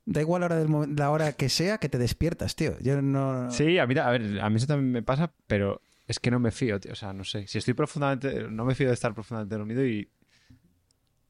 da 0.05 0.21
igual 0.21 0.41
la 0.41 0.45
hora, 0.47 0.55
del 0.57 0.95
la 0.95 1.11
hora 1.11 1.33
que 1.33 1.49
sea 1.49 1.77
que 1.77 1.89
te 1.89 1.97
despiertas, 1.97 2.55
tío. 2.55 2.77
Yo 2.79 3.01
no... 3.01 3.49
Sí, 3.51 3.77
a 3.77 3.85
mí, 3.87 3.97
a 3.97 4.09
ver, 4.09 4.39
a 4.41 4.49
mí 4.49 4.55
eso 4.57 4.67
también 4.67 4.91
me 4.91 5.03
pasa, 5.03 5.31
pero 5.47 5.81
es 6.07 6.19
que 6.19 6.31
no 6.31 6.39
me 6.39 6.51
fío, 6.51 6.79
tío. 6.79 6.91
O 6.91 6.95
sea, 6.95 7.13
no 7.13 7.23
sé. 7.23 7.47
Si 7.47 7.57
estoy 7.57 7.73
profundamente. 7.73 8.47
No 8.49 8.65
me 8.65 8.75
fío 8.75 8.87
de 8.87 8.93
estar 8.93 9.13
profundamente 9.13 9.55
dormido 9.57 9.85
y. 9.85 10.09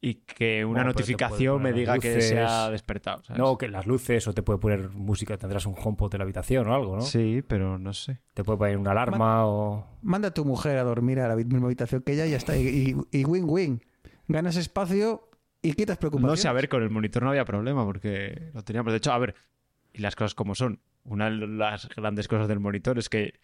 Y 0.03 0.15
que 0.15 0.65
una 0.65 0.79
Bueno, 0.79 0.87
notificación 0.93 1.61
me 1.61 1.73
diga 1.73 1.99
que 1.99 2.21
se 2.21 2.39
ha 2.39 2.71
despertado. 2.71 3.23
¿sabes? 3.23 3.37
No, 3.39 3.55
que 3.59 3.67
las 3.67 3.85
luces 3.85 4.27
o 4.27 4.33
te 4.33 4.41
puede 4.41 4.57
poner 4.57 4.89
música, 4.89 5.37
tendrás 5.37 5.67
un 5.67 5.75
HomePod 5.77 6.11
de 6.11 6.17
la 6.17 6.23
habitación 6.23 6.67
o 6.69 6.73
algo, 6.73 6.95
¿no? 6.95 7.01
Sí, 7.03 7.43
pero 7.47 7.77
no 7.77 7.93
sé. 7.93 8.19
Te 8.33 8.43
puede 8.43 8.57
poner 8.57 8.77
una 8.77 8.91
alarma 8.91 9.45
o... 9.45 9.85
Manda 10.01 10.29
a 10.29 10.33
tu 10.33 10.43
mujer 10.43 10.79
a 10.79 10.83
dormir 10.83 11.19
a 11.19 11.27
la 11.27 11.35
misma 11.35 11.67
habitación 11.67 12.01
que 12.01 12.13
ella 12.13 12.25
y 12.25 12.31
ya 12.31 12.37
está. 12.37 12.57
Y 12.57 12.95
y- 13.11 13.19
y 13.19 13.25
win-win. 13.25 13.83
Ganas 14.27 14.55
espacio 14.55 15.29
y 15.61 15.73
quitas 15.73 15.97
No 15.97 15.99
preocupaciones. 15.99 16.39
sé, 16.41 16.47
a 16.47 16.53
ver, 16.53 16.69
con 16.69 16.83
el 16.83 16.89
monitor 16.89 17.23
no 17.23 17.29
había 17.29 17.45
problema 17.45 17.85
porque 17.85 18.51
lo 18.53 18.63
teníamos. 18.63 18.91
De 18.93 18.97
hecho, 18.97 19.11
a 19.13 19.17
ver, 19.19 19.35
y 19.93 20.01
las 20.01 20.15
cosas 20.15 20.35
como 20.35 20.55
son. 20.55 20.81
Una 21.03 21.29
de 21.31 21.47
las 21.47 21.89
grandes 21.89 22.27
cosas 22.27 22.47
del 22.47 22.59
monitor 22.59 22.99
es 22.99 23.09
que 23.09 23.39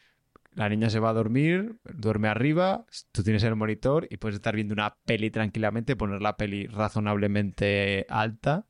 la 0.54 0.70
niña 0.70 0.90
se 0.90 1.00
va 1.00 1.10
a 1.10 1.14
dormir, 1.14 1.78
duerme 1.84 2.28
arriba, 2.28 2.86
tú 3.12 3.24
tienes 3.24 3.44
el 3.44 3.56
monitor 3.56 4.08
y 4.12 4.18
puedes 4.18 4.36
estar 4.36 4.56
viendo 4.56 4.74
una 4.74 4.96
peli 5.06 5.32
tranquilamente, 5.32 5.96
poner 5.96 6.22
la 6.22 6.38
peli 6.38 6.68
razonablemente 6.68 8.06
alta, 8.10 8.66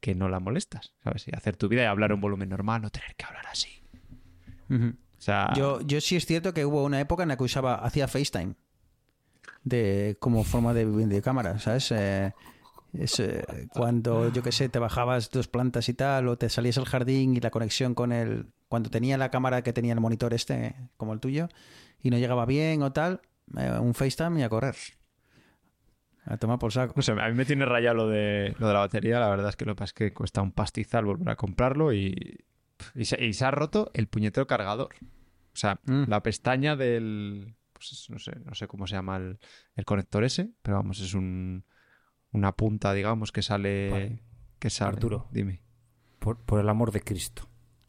que 0.00 0.14
no 0.14 0.28
la 0.28 0.40
molestas, 0.40 0.94
¿sabes? 1.02 1.26
Y 1.28 1.34
hacer 1.34 1.56
tu 1.56 1.68
vida 1.68 1.82
y 1.82 1.86
hablar 1.86 2.12
a 2.12 2.14
un 2.14 2.20
volumen 2.20 2.48
normal, 2.50 2.82
no 2.82 2.90
tener 2.90 3.14
que 3.16 3.24
hablar 3.24 3.46
así. 3.46 3.82
Ujú. 4.70 4.88
O 5.18 5.20
sea, 5.20 5.52
Yo, 5.56 5.80
yo 5.82 6.00
sí 6.00 6.16
es 6.16 6.26
cierto 6.26 6.54
que 6.54 6.64
hubo 6.64 6.84
una 6.84 7.00
época 7.00 7.22
en 7.24 7.30
la 7.30 7.36
que 7.36 7.44
usaba, 7.44 7.76
hacía 7.76 8.08
FaceTime 8.08 8.54
de, 9.64 10.16
como 10.20 10.44
forma 10.44 10.74
de, 10.74 10.86
de 10.86 11.22
cámara, 11.22 11.58
¿sabes? 11.58 11.90
Eh, 11.92 12.32
es, 12.92 13.20
eh, 13.20 13.44
cuando, 13.70 14.30
yo 14.32 14.42
qué 14.42 14.52
sé, 14.52 14.68
te 14.68 14.78
bajabas 14.78 15.30
dos 15.30 15.48
plantas 15.48 15.88
y 15.88 15.94
tal, 15.94 16.28
o 16.28 16.36
te 16.38 16.48
salías 16.48 16.78
al 16.78 16.86
jardín 16.86 17.36
y 17.36 17.40
la 17.40 17.50
conexión 17.50 17.94
con 17.94 18.12
el... 18.12 18.46
Cuando 18.68 18.90
tenía 18.90 19.16
la 19.16 19.30
cámara 19.30 19.62
que 19.62 19.72
tenía 19.72 19.94
el 19.94 20.00
monitor 20.00 20.34
este, 20.34 20.74
como 20.96 21.12
el 21.14 21.20
tuyo, 21.20 21.48
y 22.02 22.10
no 22.10 22.18
llegaba 22.18 22.44
bien 22.46 22.82
o 22.82 22.92
tal, 22.92 23.20
eh, 23.56 23.78
un 23.80 23.94
FaceTime 23.94 24.40
y 24.40 24.42
a 24.42 24.48
correr. 24.48 24.76
A 26.26 26.36
tomar 26.36 26.58
por 26.58 26.72
saco. 26.72 26.92
No 26.96 27.02
sé, 27.02 27.12
a 27.12 27.28
mí 27.28 27.34
me 27.34 27.44
tiene 27.46 27.64
rayado 27.64 27.96
lo 27.96 28.08
de, 28.08 28.54
lo 28.58 28.66
de 28.68 28.72
la 28.74 28.80
batería. 28.80 29.18
La 29.20 29.30
verdad 29.30 29.48
es 29.48 29.56
que 29.56 29.64
lo 29.64 29.72
que 29.74 29.78
pasa 29.78 29.90
es 29.90 29.94
que 29.94 30.12
cuesta 30.12 30.42
un 30.42 30.52
pastizal 30.52 31.04
volver 31.06 31.30
a 31.30 31.36
comprarlo 31.36 31.92
y, 31.94 32.44
y, 32.94 33.04
se, 33.06 33.24
y 33.24 33.32
se 33.32 33.44
ha 33.46 33.50
roto 33.50 33.90
el 33.94 34.08
puñetero 34.08 34.46
cargador. 34.46 34.94
O 35.54 35.56
sea, 35.56 35.80
Mm. 35.86 36.04
la 36.08 36.22
pestaña 36.22 36.76
del... 36.76 37.54
Pues 37.72 37.92
es- 37.92 38.10
no 38.10 38.18
sé, 38.18 38.32
no 38.44 38.54
sé 38.54 38.66
cómo 38.68 38.86
se 38.86 38.96
llama 38.96 39.16
el, 39.16 39.38
el 39.76 39.84
conector 39.86 40.22
ese, 40.24 40.50
pero 40.62 40.76
vamos, 40.76 41.00
es 41.00 41.14
un, 41.14 41.64
una 42.32 42.52
punta, 42.52 42.92
digamos, 42.94 43.32
que 43.32 43.42
sale... 43.42 43.90
Vale. 43.90 44.18
Que 44.58 44.70
sale. 44.70 44.88
Arturo. 44.94 45.26
Dime. 45.30 45.60
Por, 46.18 46.36
por 46.38 46.60
el 46.60 46.68
amor 46.68 46.90
de 46.92 47.00
Cristo. 47.00 47.48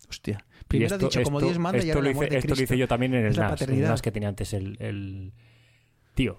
Hostia. 0.10 0.46
Primero 0.68 0.96
esto- 0.96 1.08
has 1.08 1.14
dicho 1.14 1.24
como 1.24 1.42
Dios 1.42 1.58
manda 1.60 1.84
y 1.84 1.90
ahora 1.90 2.02
lo 2.02 2.10
el 2.10 2.12
amor 2.14 2.24
hice, 2.26 2.34
de 2.34 2.38
Esto 2.40 2.48
lo 2.50 2.54
hice 2.54 2.62
Cristo. 2.68 2.76
yo 2.76 2.88
también 2.88 3.14
en 3.16 3.26
el 3.26 3.36
NAS, 3.36 3.38
el 3.38 3.50
paternidad. 3.50 3.90
NAS 3.90 4.02
que 4.02 4.12
tenía 4.12 4.30
antes 4.30 4.54
el... 4.54 4.78
el- 4.80 5.34
Tío, 6.14 6.38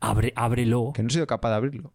abre, 0.00 0.32
ábrelo, 0.36 0.92
Que 0.94 1.02
no 1.02 1.08
he 1.08 1.12
sido 1.12 1.26
capaz 1.26 1.50
de 1.50 1.56
abrirlo. 1.56 1.92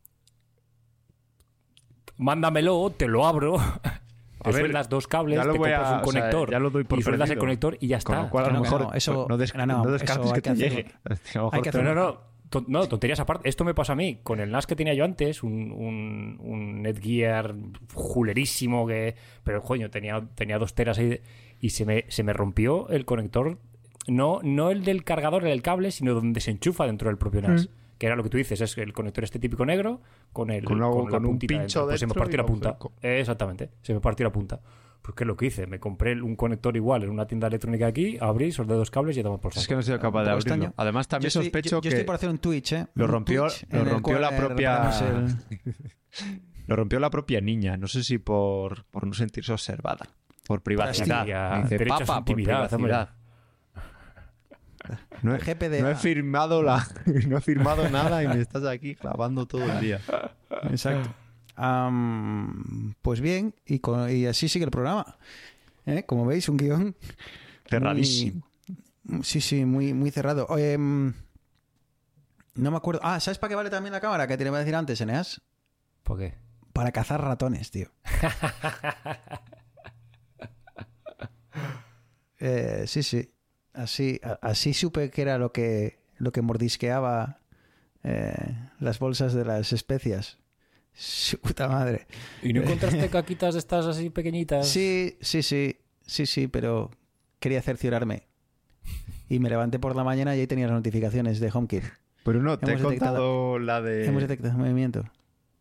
mándamelo, 2.18 2.92
te 2.98 3.08
lo 3.08 3.26
abro. 3.26 3.58
Te 4.44 4.52
ver, 4.52 4.62
sueldas 4.62 4.88
dos 4.88 5.08
cables, 5.08 5.42
te 5.42 5.48
voy 5.48 5.72
a- 5.72 5.78
compras 5.78 5.80
un 5.80 5.86
o 5.86 5.90
sea, 5.98 6.02
conector 6.22 6.52
ya 6.52 6.60
lo 6.60 6.70
doy 6.70 6.84
por 6.84 7.00
y 7.00 7.02
sueldas 7.02 7.30
el 7.32 7.38
conector 7.40 7.76
y 7.82 7.88
ya 7.88 8.00
Con 8.00 8.16
está. 8.16 8.24
lo 8.26 8.30
cual, 8.30 8.46
a 8.46 8.50
lo 8.52 8.62
mejor 8.62 8.82
no, 8.82 8.94
eso- 8.94 9.26
no, 9.28 9.36
des- 9.36 9.56
no, 9.56 9.66
no, 9.66 9.82
eso 9.82 9.92
descartes 9.92 10.28
hay 10.32 10.34
que 10.34 10.42
te 10.42 10.56
llegue. 10.56 10.86
A 11.36 11.50
Hay 11.56 11.62
que 11.64 11.72
te- 11.72 11.82
No, 11.82 11.96
no, 11.96 12.22
no. 12.48 12.62
ton- 12.62 12.66
No, 12.68 12.88
tonterías 12.88 13.20
aparte. 13.20 13.48
Esto 13.50 13.64
me 13.66 13.74
pasa 13.74 13.94
a 13.94 13.96
mí. 13.96 14.20
Con 14.24 14.40
el 14.40 14.52
NAS 14.52 14.68
que 14.68 14.76
tenía 14.76 14.94
yo 14.94 15.04
antes, 15.06 15.44
un, 15.44 15.72
un, 15.72 16.38
un 16.40 16.82
Netgear 16.82 17.56
julerísimo 17.94 18.88
que... 18.88 19.16
Pero, 19.44 19.62
coño, 19.62 19.90
tenía, 19.90 20.28
tenía 20.36 20.58
dos 20.58 20.74
teras 20.74 20.98
ahí 21.00 21.20
y 21.60 21.70
se 21.72 21.86
me, 21.86 22.06
se 22.10 22.24
me 22.24 22.34
rompió 22.34 22.90
el 22.90 23.06
conector. 23.06 23.60
No, 24.08 24.40
no 24.44 24.72
el 24.72 24.84
del 24.84 25.04
cargador, 25.04 25.44
el 25.44 25.50
del 25.50 25.62
cable, 25.62 25.92
sino 25.92 26.14
donde 26.14 26.40
se 26.40 26.52
enchufa 26.52 26.86
dentro 26.86 27.10
del 27.10 27.18
propio 27.18 27.42
NAS. 27.42 27.70
Que 27.98 28.06
era 28.06 28.16
lo 28.16 28.22
que 28.24 28.30
tú 28.30 28.38
dices, 28.38 28.62
es 28.62 28.78
el 28.78 28.94
conector 28.94 29.24
este 29.24 29.40
típico 29.40 29.66
negro 29.66 30.02
con 30.32 30.52
el 30.52 30.64
Con 30.92 31.08
la 31.10 31.10
con 31.16 31.26
un 31.26 31.32
puntita 31.32 31.58
pincho 31.60 31.88
dentro. 31.88 31.90
Pues 31.90 32.00
se 32.00 32.06
me 32.06 32.14
partió 32.14 32.38
la 32.38 32.44
un 32.44 32.48
punta. 32.48 32.78
Exactamente, 33.02 33.70
se 33.82 33.94
me 33.96 34.00
partió 34.00 34.24
la 34.24 34.32
punta. 34.32 34.62
Pues 35.02 35.16
¿qué 35.16 35.24
es 35.24 35.28
lo 35.28 35.38
que 35.38 35.46
hice? 35.46 35.68
Me 35.68 35.80
compré 35.80 36.22
un 36.22 36.36
conector 36.36 36.76
igual 36.76 37.04
en 37.04 37.10
una 37.12 37.26
tienda 37.28 37.48
electrónica 37.48 37.88
aquí, 37.88 38.18
abrí, 38.20 38.52
soldé 38.52 38.74
dos 38.76 38.92
cables 38.92 39.16
y 39.16 39.18
ya 39.18 39.24
tomamos 39.24 39.42
por 39.42 39.52
Es 39.54 39.60
que 39.60 39.62
saco. 39.62 39.74
no 39.76 39.80
he 39.80 39.84
sido 39.84 40.00
capaz 40.00 40.24
de 40.24 40.32
abrirlo. 40.32 40.54
extraño. 40.54 40.74
Además, 40.78 41.08
también 41.08 41.26
yo 41.26 41.40
estoy, 41.40 41.44
sospecho 41.46 41.70
yo, 41.70 41.78
yo 41.78 41.82
que 41.82 41.88
estoy 41.90 42.04
por 42.04 42.16
hacer 42.16 42.30
un 42.30 42.38
Twitch, 42.40 42.74
¿eh? 42.74 42.88
lo 42.96 43.08
rompió- 43.08 43.48
lo 43.70 43.86
rompió 43.86 44.20
la 44.20 44.36
propia- 44.36 44.90
el- 45.00 45.36
lo 46.68 46.76
rompió 46.76 47.00
la 47.00 47.10
propia 47.10 47.40
niña. 47.40 47.78
No 47.78 47.88
sé 47.88 48.04
si 48.04 48.18
por, 48.18 48.84
por 48.86 49.08
no 49.08 49.14
sentirse 49.14 49.54
observada. 49.54 50.06
Por 50.46 50.62
privacidad. 50.62 51.20
hostia, 51.22 51.50
Me 51.52 51.64
dice, 51.64 51.78
derecho 51.78 51.94
a 51.94 51.98
su 52.00 52.06
papá, 52.06 52.26
por 52.26 52.40
intimidad, 52.40 52.74
hombre". 52.74 52.90
privacidad. 52.94 53.14
No 55.22 55.36
he, 55.36 55.40
GPDA. 55.40 55.82
no 55.82 55.90
he 55.90 55.96
firmado 55.96 56.64
la, 56.64 56.86
no 57.28 57.38
he 57.38 57.42
firmado 57.42 57.90
nada 57.90 58.24
y 58.24 58.28
me 58.28 58.40
estás 58.40 58.64
aquí 58.66 58.96
clavando 58.96 59.46
todo 59.46 59.64
el 59.66 59.80
día. 59.82 60.00
Exacto. 60.70 61.10
Pues 63.02 63.22
bien, 63.22 63.54
y, 63.66 63.80
con- 63.80 64.10
y 64.10 64.26
así 64.28 64.48
sigue 64.50 64.66
el 64.66 64.72
programa. 64.72 65.18
¿Eh? 65.86 66.04
Como 66.06 66.26
veis, 66.26 66.48
un 66.50 66.58
guion. 66.58 66.96
Cerradísimo. 67.70 68.46
muy- 69.04 69.24
sí, 69.24 69.42
sí, 69.42 69.66
muy, 69.66 69.94
muy 69.94 70.12
cerrado. 70.12 70.48
Em, 70.58 71.14
no 72.56 72.72
me 72.72 72.78
acuerdo. 72.78 73.02
Ah, 73.04 73.20
¿sabes 73.20 73.38
para 73.40 73.50
qué 73.50 73.56
vale 73.56 73.70
también 73.70 73.94
la 73.94 74.02
cámara? 74.02 74.28
Que 74.28 74.38
te 74.38 74.46
iba 74.46 74.58
a 74.58 74.60
decir 74.60 74.76
antes, 74.76 75.00
Eneas. 75.02 75.42
¿Por 76.04 76.20
qué? 76.20 76.36
Para 76.74 76.92
cazar 76.92 77.22
ratones, 77.22 77.72
tío. 77.72 77.90
Eh, 82.40 82.84
sí, 82.88 83.04
sí. 83.04 83.32
Así, 83.74 84.20
así 84.42 84.74
supe 84.74 85.10
que 85.12 85.22
era 85.22 85.38
lo 85.38 85.52
que, 85.52 86.00
lo 86.18 86.32
que 86.32 86.42
mordisqueaba 86.42 87.40
eh, 88.04 88.56
las 88.80 89.00
bolsas 89.00 89.34
de 89.34 89.46
las 89.46 89.74
especias. 89.74 90.38
Su 90.98 91.40
puta 91.40 91.68
madre. 91.68 92.08
¿Y 92.42 92.54
no 92.54 92.62
encontraste 92.64 93.08
caquitas 93.10 93.54
de 93.54 93.60
estas 93.60 93.86
así 93.86 94.10
pequeñitas? 94.10 94.68
Sí, 94.68 95.16
sí, 95.22 95.44
sí. 95.44 95.78
Sí, 96.02 96.26
sí, 96.26 96.48
pero 96.48 96.90
quería 97.40 97.62
cerciorarme. 97.62 98.28
Y 99.30 99.40
me 99.40 99.50
levanté 99.50 99.78
por 99.78 99.96
la 99.96 100.04
mañana 100.04 100.36
y 100.36 100.40
ahí 100.40 100.48
tenía 100.48 100.66
las 100.66 100.76
notificaciones 100.76 101.40
de 101.40 101.52
HomeKit. 101.54 101.84
Pero 102.24 102.42
no, 102.42 102.58
te 102.58 102.72
he 102.72 102.74
Hemos 102.74 102.82
contado 102.94 103.60
la 103.60 103.82
de... 103.82 104.06
Hemos 104.08 104.22
detectado 104.22 104.58
movimiento. 104.58 105.04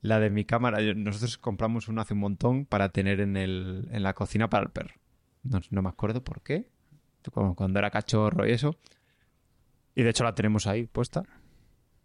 La 0.01 0.21
de 0.21 0.31
mi 0.31 0.45
cámara. 0.45 0.79
Nosotros 0.95 1.37
compramos 1.37 1.89
una 1.89 2.03
hace 2.03 2.15
un 2.15 2.21
montón 2.21 2.65
para 2.65 2.89
tener 2.89 3.21
en, 3.21 3.37
el, 3.37 3.89
en 3.91 4.03
la 4.03 4.15
cocina 4.15 4.49
para 4.49 4.65
el 4.65 4.71
perro. 4.71 4.95
No, 5.43 5.61
no 5.71 5.83
me 5.83 5.89
acuerdo 5.89 6.25
por 6.25 6.41
qué. 6.43 6.71
Como 7.31 7.55
Cuando 7.55 7.79
era 7.79 7.91
cachorro 7.91 8.47
y 8.47 8.53
eso. 8.53 8.77
Y 9.95 10.03
de 10.03 10.11
hecho 10.11 10.25
la 10.25 10.35
tenemos 10.35 10.67
ahí 10.67 10.87
puesta. 10.87 11.25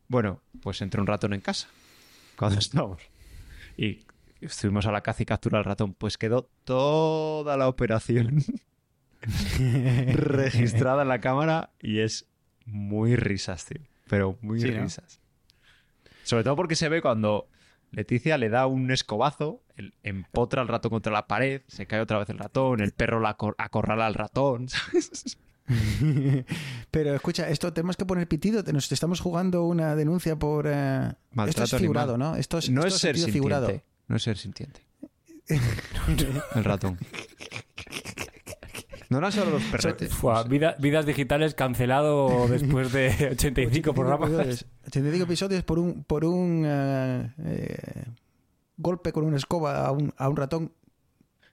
Bueno, 0.08 0.42
pues 0.62 0.82
entró 0.82 1.02
un 1.02 1.08
ratón 1.08 1.34
en 1.34 1.42
casa. 1.42 1.68
Cuando 2.36 2.60
estábamos. 2.60 3.02
Y 3.78 4.06
estuvimos 4.42 4.86
a 4.86 4.92
la 4.92 5.02
caza 5.02 5.24
y 5.24 5.26
captura 5.26 5.60
al 5.60 5.66
ratón. 5.66 5.94
Pues 5.94 6.18
quedó 6.18 6.50
toda 6.64 7.58
la 7.58 7.68
operación 7.68 8.44
registrada 10.14 11.02
en 11.04 11.08
la 11.08 11.20
cámara 11.20 11.72
y 11.80 12.00
es 12.00 12.28
muy 12.66 13.16
risas, 13.16 13.66
tío. 13.66 13.82
Pero 14.08 14.38
muy 14.42 14.60
Sí, 14.60 14.72
¿no? 14.72 14.84
risas. 14.84 15.20
Sobre 16.24 16.44
todo 16.44 16.56
porque 16.56 16.76
se 16.76 16.90
ve 16.90 17.02
cuando 17.02 17.48
Leticia 17.92 18.38
le 18.38 18.50
da 18.50 18.68
un 18.68 18.90
escobazo, 18.92 19.62
el- 19.76 19.94
empotra 20.04 20.62
al 20.62 20.68
ratón 20.68 20.92
contra 20.92 21.12
la 21.12 21.28
pared, 21.28 21.62
se 21.68 21.86
cae 21.88 22.00
otra 22.00 22.20
vez 22.20 22.30
el 22.30 22.38
ratón, 22.38 22.82
el 22.82 22.92
perro 22.94 23.20
la 23.20 23.38
acor- 23.38 23.56
acorrala 23.58 24.06
al 24.08 24.14
ratón, 24.14 24.70
¿sabes? 24.70 25.38
Pero 26.92 27.16
escucha, 27.16 27.50
esto 27.50 27.72
tenemos 27.74 27.96
que 27.98 28.06
poner 28.06 28.28
pitido. 28.28 28.64
Nos 28.74 28.92
estamos 28.92 29.20
jugando 29.20 29.66
una 29.66 29.96
denuncia 29.96 30.38
por. 30.38 30.66
eh, 30.68 31.12
Esto 31.48 31.64
es 31.64 31.76
figurado, 31.76 32.16
animal. 32.16 32.34
¿no? 32.34 32.38
Esto 32.38 32.58
es, 32.58 32.70
No 32.70 32.82
esto 32.82 32.96
es 32.96 33.02
ser 33.02 33.16
sentido 33.18 33.26
sintiente. 33.26 33.32
figurado. 33.34 33.84
No 34.08 34.16
es 34.16 34.24
ser 34.24 34.38
sintiente. 34.38 34.82
El 36.56 36.64
ratón. 36.64 36.98
No 39.10 39.18
eran 39.18 39.32
solo 39.34 39.52
los 39.52 39.64
perretes. 39.64 40.14
Fua, 40.14 40.44
vida- 40.44 40.76
vidas 40.80 41.06
digitales 41.06 41.54
cancelado 41.54 42.48
después 42.48 42.94
de 42.94 43.30
85 43.34 43.94
programas. 43.94 44.30
episodios, 44.30 44.66
85 44.88 45.24
episodios 45.26 45.64
por 45.64 45.80
un, 45.80 46.04
por 46.06 46.24
un 46.24 46.64
eh, 46.66 47.34
eh, 47.40 48.06
golpe 48.78 49.12
con 49.12 49.26
una 49.26 49.36
escoba 49.36 49.86
a 49.86 49.92
un, 49.92 50.14
a 50.16 50.30
un 50.30 50.38
ratón 50.38 50.72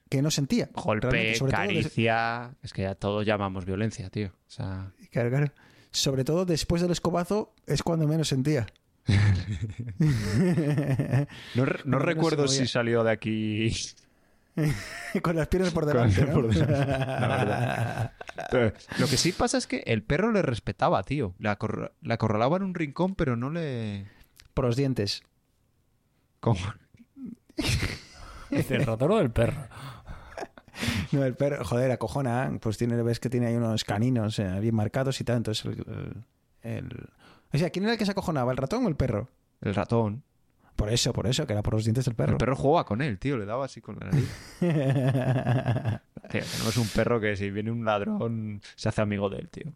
que 0.09 0.21
no 0.21 0.31
sentía. 0.31 0.69
Golpe, 0.73 1.35
todo 1.37 1.49
caricia. 1.49 2.51
Es 2.63 2.73
que 2.73 2.83
ya 2.83 2.95
todos 2.95 3.25
llamamos 3.25 3.65
violencia, 3.65 4.09
tío. 4.09 4.27
O 4.27 4.51
sea, 4.51 4.91
Claro, 5.11 5.29
claro. 5.29 5.51
Sobre 5.91 6.23
todo 6.23 6.45
después 6.45 6.81
del 6.81 6.91
escobazo 6.91 7.53
es 7.65 7.83
cuando 7.83 8.07
menos 8.07 8.27
sentía. 8.27 8.67
no, 11.55 11.99
recuerdo 11.99 12.47
si 12.47 12.67
salió 12.67 13.03
de 13.03 13.11
aquí 13.11 13.71
Con 15.21 15.35
las 15.35 15.47
piernas 15.47 15.73
por 15.73 15.85
Con 15.85 15.93
delante, 15.93 16.21
las 16.21 16.29
¿no? 16.29 16.33
por 16.35 16.53
delante, 16.53 16.85
la 16.85 17.37
verdad. 17.37 18.13
Pero 18.51 18.73
lo 18.99 19.07
que 19.07 19.17
sí 19.17 19.31
pasa 19.31 19.57
es 19.57 19.67
que 19.67 19.83
el 19.85 20.03
perro 20.03 20.31
le 20.31 20.41
respetaba, 20.41 21.03
tío. 21.03 21.33
Le, 21.39 21.49
acorra- 21.49 21.91
le 22.01 22.13
acorralaba 22.13 22.57
en 22.57 22.63
un 22.63 22.73
rincón, 22.75 23.15
pero 23.15 23.35
no 23.37 23.49
le... 23.49 24.07
por 24.53 24.65
los 24.65 24.75
dientes. 24.75 25.23
Como... 26.39 26.59
¿Del 28.49 28.85
ratón 28.85 29.11
o 29.11 29.17
del 29.17 29.31
perro? 29.31 29.67
No, 31.11 31.23
el 31.23 31.35
perro, 31.35 31.63
joder, 31.65 31.91
acojona. 31.91 32.51
Pues 32.61 32.77
tiene, 32.77 33.01
ves 33.03 33.19
que 33.19 33.29
tiene 33.29 33.47
ahí 33.47 33.55
unos 33.55 33.83
caninos 33.83 34.37
eh, 34.39 34.59
bien 34.59 34.75
marcados 34.75 35.19
y 35.21 35.23
tal. 35.23 35.37
Entonces, 35.37 35.65
el, 35.65 35.83
el- 36.61 36.75
el- 36.77 37.09
O 37.53 37.57
sea, 37.57 37.69
¿quién 37.69 37.83
era 37.85 37.93
el 37.93 37.99
que 37.99 38.05
se 38.05 38.11
acojonaba? 38.11 38.51
¿El 38.51 38.57
ratón 38.57 38.85
o 38.85 38.87
el 38.89 38.95
perro? 38.95 39.29
El 39.61 39.73
ratón. 39.75 40.23
Por 40.75 40.89
eso, 40.91 41.11
por 41.11 41.27
eso, 41.27 41.45
que 41.45 41.51
era 41.53 41.61
por 41.61 41.73
los 41.73 41.83
dientes 41.83 42.05
del 42.05 42.15
perro. 42.15 42.33
El 42.33 42.37
perro 42.37 42.55
jugaba 42.55 42.85
con 42.85 43.01
él, 43.01 43.19
tío. 43.19 43.37
Le 43.37 43.45
daba 43.45 43.65
así 43.65 43.81
con 43.81 43.97
la 43.99 44.05
nariz. 44.11 44.29
Tío, 46.29 46.41
tenemos 46.43 46.77
un 46.77 46.87
perro 46.89 47.19
que 47.19 47.35
si 47.35 47.49
viene 47.49 47.71
un 47.71 47.83
ladrón 47.85 48.61
se 48.75 48.87
hace 48.89 49.01
amigo 49.01 49.29
de 49.29 49.39
él, 49.39 49.49
tío. 49.49 49.73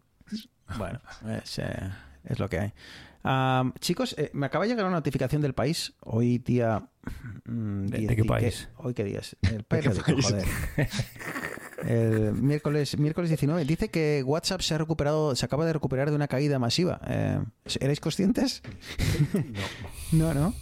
bueno, 0.78 1.00
es, 1.42 1.58
eh, 1.58 1.90
es 2.24 2.38
lo 2.38 2.48
que 2.48 2.58
hay. 2.60 2.72
Chicos, 3.80 4.14
eh, 4.18 4.30
me 4.34 4.46
acaba 4.46 4.64
de 4.64 4.70
llegar 4.70 4.84
una 4.86 4.96
notificación 4.96 5.40
del 5.42 5.54
país. 5.54 5.94
Hoy 6.00 6.38
día... 6.38 6.88
mm, 7.46 7.86
¿De- 7.86 7.98
diez- 7.98 8.08
de 8.08 8.16
qué 8.16 8.22
¿y 8.22 8.28
país? 8.28 8.68
¿Hoy 8.76 8.94
qué 8.94 9.04
día 9.04 9.20
es? 9.20 9.36
El 9.42 9.64
qué 9.64 9.64
país? 9.64 10.00
joder. 10.26 10.44
El 11.86 12.32
miércoles, 12.34 12.98
miércoles 12.98 13.28
19. 13.30 13.64
Dice 13.64 13.90
que 13.90 14.22
WhatsApp 14.24 14.60
se 14.62 14.74
ha 14.74 14.78
recuperado, 14.78 15.34
se 15.36 15.44
acaba 15.44 15.66
de 15.66 15.72
recuperar 15.72 16.08
de 16.10 16.16
una 16.16 16.28
caída 16.28 16.58
masiva. 16.58 17.00
Eh, 17.06 17.40
¿Erais 17.80 18.00
conscientes? 18.00 18.62
No, 20.12 20.32
no. 20.34 20.54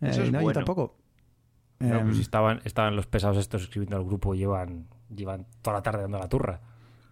Eh, 0.00 0.10
Eso 0.10 0.22
es 0.24 0.32
no, 0.32 0.38
yo 0.40 0.44
bueno. 0.44 0.58
tampoco. 0.60 0.96
No, 1.78 1.98
Em, 1.98 2.04
pues 2.04 2.16
si 2.16 2.22
estaban, 2.22 2.60
estaban 2.64 2.96
los 2.96 3.06
pesados 3.06 3.36
estos 3.38 3.62
escribiendo 3.62 3.96
al 3.96 4.04
grupo 4.04 4.34
y 4.34 4.38
llevan, 4.38 4.88
llevan 5.14 5.46
toda 5.62 5.76
la 5.78 5.82
tarde 5.82 6.02
dando 6.02 6.18
la 6.18 6.28
turra. 6.28 6.60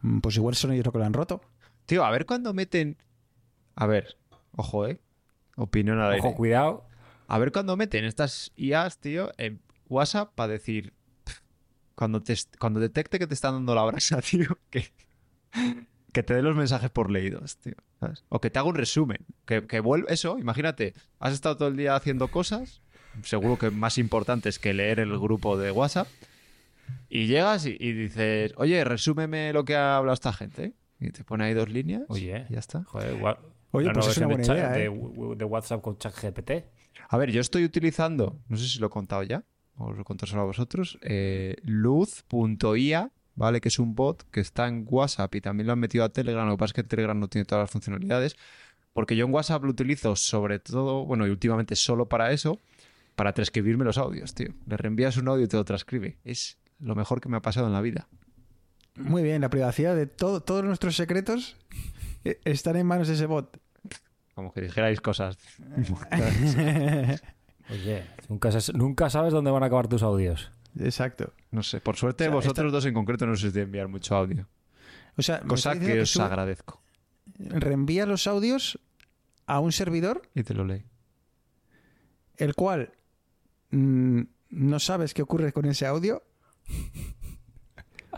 mm, 0.03 0.18
pues 0.20 0.37
igual 0.37 0.55
son 0.55 0.72
ellos 0.72 0.85
los 0.87 0.93
que 0.93 0.99
lo 0.99 1.05
han 1.05 1.12
roto. 1.12 1.41
Tío, 1.87 2.05
a 2.05 2.11
ver 2.11 2.26
cuando 2.26 2.53
meten... 2.55 2.97
A 3.76 3.87
ver, 3.87 4.16
ojo, 4.57 4.86
¿eh? 4.86 5.00
Opinión 5.57 5.98
al 6.00 6.12
aire. 6.12 6.26
Ojo, 6.26 6.34
cuidado. 6.36 6.86
A 7.28 7.38
ver 7.38 7.52
cuando 7.52 7.76
meten 7.76 8.05
estas 8.05 8.52
IAs, 8.57 8.98
tío, 8.98 9.30
en 9.38 9.61
WhatsApp 9.88 10.32
para 10.34 10.52
decir... 10.52 10.92
pff, 11.24 11.40
Cuando, 11.94 12.22
te, 12.22 12.34
cuando 12.59 12.80
detecte 12.80 13.18
que 13.18 13.26
te 13.26 13.34
están 13.34 13.55
dando 13.55 13.74
la 13.74 13.84
brasa, 13.84 14.20
tío, 14.30 14.59
que, 14.70 14.90
que 16.12 16.22
te 16.22 16.34
dé 16.34 16.42
los 16.42 16.57
mensajes 16.57 16.90
por 16.90 17.11
leídos, 17.11 17.57
tío. 17.59 17.74
¿sabes? 18.00 18.24
O 18.28 18.40
que 18.40 18.50
te 18.50 18.59
haga 18.59 18.68
un 18.68 18.74
resumen. 18.74 19.18
Que, 19.46 19.66
que 19.66 19.80
vuelva... 19.80 20.09
Eso, 20.11 20.38
imagínate, 20.38 20.94
has 21.18 21.32
estado 21.32 21.57
todo 21.57 21.68
el 21.68 21.76
día 21.76 21.94
haciendo 21.96 22.28
cosas, 22.28 22.82
seguro 23.22 23.59
que 23.59 23.70
más 23.70 23.96
importantes 23.98 24.59
que 24.59 24.74
leer 24.74 25.00
el 25.00 25.18
grupo 25.18 25.57
de 25.57 25.70
WhatsApp, 25.70 26.09
y 27.09 27.26
llegas 27.28 27.64
y, 27.64 27.76
y 27.80 27.92
dices, 27.92 28.52
oye, 28.57 28.84
resúmeme 28.84 29.52
lo 29.55 29.64
que 29.64 29.74
ha 29.76 29.96
hablado 29.96 30.14
esta 30.14 30.32
gente. 30.34 30.74
Y 31.00 31.11
te 31.11 31.24
pone 31.24 31.44
ahí 31.44 31.55
dos 31.55 31.68
líneas. 31.70 32.02
Oye. 32.09 32.44
y 32.50 32.52
ya 32.55 32.59
está. 32.59 32.84
Joder, 32.84 33.18
gua- 33.18 33.38
Oye, 33.78 33.90
pues 33.92 34.06
es 34.08 34.18
una 34.18 34.26
buena 34.26 34.42
de, 34.44 34.52
idea, 34.52 34.68
chat- 34.70 34.76
¿eh? 34.78 34.90
de, 34.90 35.36
de 35.36 35.44
WhatsApp 35.44 35.80
con 35.82 35.98
ChatGPT. 35.98 36.50
A 37.08 37.16
ver, 37.16 37.30
yo 37.30 37.40
estoy 37.40 37.64
utilizando, 37.64 38.38
no 38.48 38.56
sé 38.56 38.66
si 38.68 38.78
lo 38.78 38.86
he 38.86 38.90
contado 38.90 39.22
ya, 39.22 39.44
o 39.76 39.86
os 39.90 39.96
lo 39.96 40.04
conto 40.04 40.26
solo 40.26 40.42
a 40.42 40.44
vosotros, 40.44 40.98
eh, 41.02 41.56
luz.ia, 41.64 43.10
¿vale? 43.34 43.60
Que 43.60 43.68
es 43.68 43.78
un 43.78 43.94
bot 43.94 44.22
que 44.30 44.40
está 44.40 44.68
en 44.68 44.86
WhatsApp 44.88 45.34
y 45.34 45.40
también 45.40 45.66
lo 45.66 45.72
han 45.72 45.80
metido 45.80 46.04
a 46.04 46.08
Telegram. 46.08 46.46
Lo 46.46 46.54
que 46.54 46.58
pasa 46.58 46.70
es 46.70 46.74
que 46.74 46.82
Telegram 46.84 47.18
no 47.18 47.28
tiene 47.28 47.44
todas 47.44 47.64
las 47.64 47.70
funcionalidades. 47.70 48.36
Porque 48.92 49.16
yo 49.16 49.26
en 49.26 49.32
WhatsApp 49.34 49.64
lo 49.64 49.70
utilizo 49.70 50.14
sobre 50.14 50.60
todo, 50.60 51.04
bueno, 51.04 51.26
y 51.26 51.30
últimamente 51.30 51.74
solo 51.74 52.08
para 52.08 52.30
eso, 52.30 52.60
para 53.16 53.32
transcribirme 53.32 53.84
los 53.84 53.98
audios, 53.98 54.34
tío. 54.34 54.50
Le 54.68 54.76
reenvías 54.76 55.16
un 55.16 55.26
audio 55.26 55.44
y 55.46 55.48
te 55.48 55.56
lo 55.56 55.64
transcribe. 55.64 56.18
Es 56.24 56.58
lo 56.78 56.94
mejor 56.94 57.20
que 57.20 57.28
me 57.28 57.36
ha 57.36 57.42
pasado 57.42 57.66
en 57.66 57.72
la 57.72 57.80
vida. 57.80 58.06
Muy 58.94 59.24
bien, 59.24 59.40
la 59.40 59.50
privacidad 59.50 59.96
de 59.96 60.06
todo, 60.06 60.40
todos 60.42 60.62
nuestros 60.64 60.94
secretos 60.94 61.56
eh, 62.24 62.40
están 62.44 62.76
en 62.76 62.86
manos 62.86 63.08
de 63.08 63.14
ese 63.14 63.26
bot. 63.26 63.58
Como 64.34 64.52
que 64.52 64.62
dijerais 64.62 65.00
cosas. 65.00 65.38
Oye, 67.70 68.04
nunca, 68.28 68.60
se- 68.60 68.72
nunca 68.72 69.10
sabes 69.10 69.32
dónde 69.32 69.50
van 69.50 69.62
a 69.62 69.66
acabar 69.66 69.88
tus 69.88 70.02
audios. 70.02 70.50
Exacto. 70.78 71.32
No 71.50 71.62
sé, 71.62 71.80
por 71.80 71.96
suerte 71.96 72.24
O 72.24 72.26
sea, 72.26 72.34
vosotros 72.34 72.66
esta- 72.66 72.76
dos 72.76 72.84
en 72.86 72.94
concreto 72.94 73.26
no 73.26 73.36
sois 73.36 73.52
de 73.54 73.62
enviar 73.62 73.88
mucho 73.88 74.14
audio. 74.16 74.46
O 75.16 75.22
sea, 75.22 75.40
Cosa 75.40 75.78
que 75.78 76.00
os 76.00 76.12
tú 76.12 76.22
agradezco. 76.22 76.82
reenvía 77.38 78.06
los 78.06 78.26
audios 78.26 78.78
a 79.46 79.60
un 79.60 79.72
servidor, 79.72 80.22
Y 80.34 80.42
te 80.42 80.54
lo 80.54 80.64
leí. 80.64 80.84
el 82.36 82.54
cual 82.54 82.92
mm, 83.70 84.22
no 84.50 84.78
sabes 84.80 85.14
qué 85.14 85.22
ocurre 85.22 85.52
con 85.52 85.64
ese 85.66 85.86
audio. 85.86 86.22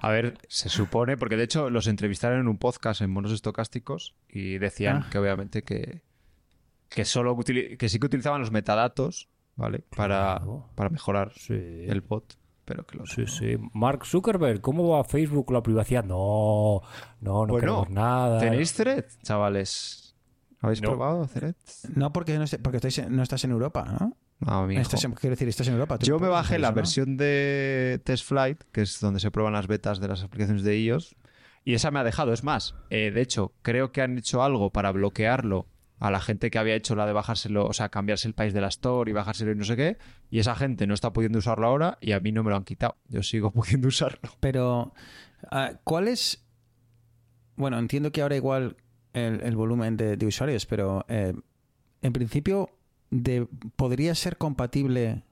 A 0.01 0.11
ver, 0.11 0.38
se 0.49 0.68
supone, 0.68 1.16
porque 1.16 1.36
de 1.36 1.44
hecho 1.44 1.70
los 1.70 1.86
entrevistaron 1.86 2.40
en 2.40 2.49
un 2.49 2.59
podcast 2.59 3.01
en 3.01 3.11
monos 3.11 3.32
estocásticos 3.32 4.14
y 4.28 4.59
decían 4.59 5.05
Ah. 5.05 5.09
que 5.11 5.18
obviamente 5.18 5.62
que, 5.62 6.03
que 6.88 7.05
solo 7.05 7.36
que 7.38 7.88
sí 7.88 7.99
que 7.99 8.07
utilizaban 8.07 8.40
los 8.40 8.51
metadatos, 8.53 9.28
¿vale? 9.57 9.80
Para, 9.97 10.36
Claro. 10.38 10.68
para 10.74 10.90
mejorar 10.90 11.32
Sí. 11.34 11.55
el 11.55 12.01
bot, 12.01 12.38
pero 12.64 12.86
que 12.86 12.99
los 12.99 13.11
Sí, 13.11 13.26
sí. 13.26 13.57
Mark 13.72 14.05
Zuckerberg, 14.07 14.61
¿cómo 14.61 14.88
va 14.88 15.05
Facebook 15.05 15.51
la 15.53 15.62
privacidad? 15.62 16.05
No, 16.05 16.82
no, 17.20 17.47
no 17.47 17.47
Bueno, 17.47 17.57
queremos 17.61 17.90
nada. 17.90 18.38
¿Tenéis 18.40 18.74
Thread, 18.74 19.05
chavales? 19.22 20.14
¿Habéis 20.61 20.80
No. 20.82 20.88
probado 20.90 21.26
Thread? 21.26 21.55
No 21.94 22.12
porque 22.12 22.36
no, 22.38 22.44
esté- 22.44 22.59
porque 22.59 22.78
estáis 22.78 22.99
en- 22.99 23.14
no 23.14 23.22
estás 23.22 23.44
en 23.44 23.51
Europa, 23.53 23.84
¿no? 23.84 24.16
Mi 24.39 24.76
Estás 24.76 25.03
en- 25.05 25.12
quiero 25.12 25.34
decir, 25.34 25.49
estás 25.49 25.66
en 25.68 25.74
Europa. 25.74 25.99
Yo 26.01 26.18
me 26.18 26.28
bajé 26.28 26.59
la 26.59 26.68
eso, 26.68 26.72
¿no? 26.72 26.76
versión 26.76 27.16
de 27.16 28.01
Test 28.05 28.24
Flight, 28.26 28.62
que 28.72 28.82
es 28.82 29.01
donde 29.01 29.18
se 29.20 29.30
prueban 29.30 29.55
las 29.55 29.66
betas 29.66 29.99
de 29.99 30.09
las 30.09 30.22
aplicaciones 30.22 30.62
de 30.62 30.78
iOS, 30.78 31.16
y 31.64 31.74
esa 31.74 31.91
me 31.91 31.99
ha 32.01 32.05
dejado. 32.05 32.32
Es 32.32 32.45
más, 32.45 32.74
eh, 32.91 33.11
de 33.11 33.20
hecho, 33.22 33.55
creo 33.62 33.93
que 33.93 34.03
han 34.03 34.18
hecho 34.18 34.43
algo 34.43 34.70
para 34.70 34.93
bloquearlo 34.93 35.66
a 35.99 36.11
la 36.11 36.20
gente 36.20 36.51
que 36.51 36.59
había 36.59 36.74
hecho 36.74 36.95
la 36.95 37.07
de 37.07 37.14
bajárselo, 37.14 37.66
o 37.66 37.72
sea, 37.72 37.89
cambiarse 37.89 38.28
el 38.28 38.34
país 38.34 38.53
de 38.53 38.61
la 38.61 38.68
Store 38.68 39.11
y 39.11 39.14
bajárselo 39.14 39.53
y 39.53 39.55
no 39.57 39.64
sé 39.64 39.76
qué, 39.76 39.97
y 40.30 40.39
esa 40.39 40.55
gente 40.55 40.87
no 40.87 40.93
está 40.93 41.14
pudiendo 41.14 41.39
usarlo 41.39 41.66
ahora 41.66 41.97
y 42.03 42.12
a 42.12 42.20
mí 42.20 42.30
no 42.32 42.45
me 42.45 42.51
lo 42.51 42.57
han 42.57 42.64
quitado. 42.64 42.97
Yo 43.09 43.22
sigo 43.22 43.51
pudiendo 43.53 43.89
usarlo. 43.89 44.20
Pero, 44.41 44.93
ah, 45.51 45.72
¿cuál 45.84 46.09
es...? 46.09 46.45
Bueno, 47.57 47.78
entiendo 47.78 48.12
que 48.12 48.20
ahora 48.20 48.37
igual 48.37 48.76
el, 49.14 49.41
el 49.41 49.57
volumen 49.57 49.97
de, 49.97 50.18
de 50.18 50.26
usuarios, 50.26 50.66
pero 50.66 51.07
eh, 51.09 51.32
en 52.03 52.12
principio 52.12 52.68
de, 53.23 53.47
podría 53.77 54.14
ser 54.14 54.37
compatible 54.37 55.23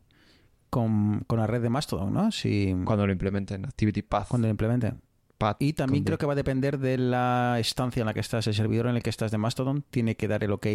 con, 0.70 1.20
con 1.26 1.38
la 1.38 1.46
red 1.46 1.62
de 1.62 1.70
Mastodon, 1.70 2.12
¿no? 2.12 2.32
Si, 2.32 2.74
Cuando 2.84 3.06
lo 3.06 3.12
implementen, 3.12 3.64
Activity 3.64 4.02
Path. 4.02 4.28
cuando 4.28 4.48
lo 4.48 4.50
implementen. 4.52 5.00
Path 5.38 5.56
Y 5.60 5.72
también 5.72 6.04
creo 6.04 6.16
D. 6.16 6.20
que 6.20 6.26
va 6.26 6.32
a 6.32 6.36
depender 6.36 6.78
de 6.78 6.96
la 6.98 7.56
estancia 7.58 8.00
en 8.00 8.06
la 8.06 8.14
que 8.14 8.20
estás, 8.20 8.46
el 8.46 8.54
servidor 8.54 8.86
en 8.86 8.96
el 8.96 9.02
que 9.02 9.10
estás 9.10 9.30
de 9.30 9.38
Mastodon, 9.38 9.84
tiene 9.90 10.16
que 10.16 10.28
dar 10.28 10.42
el 10.44 10.52
ok. 10.52 10.66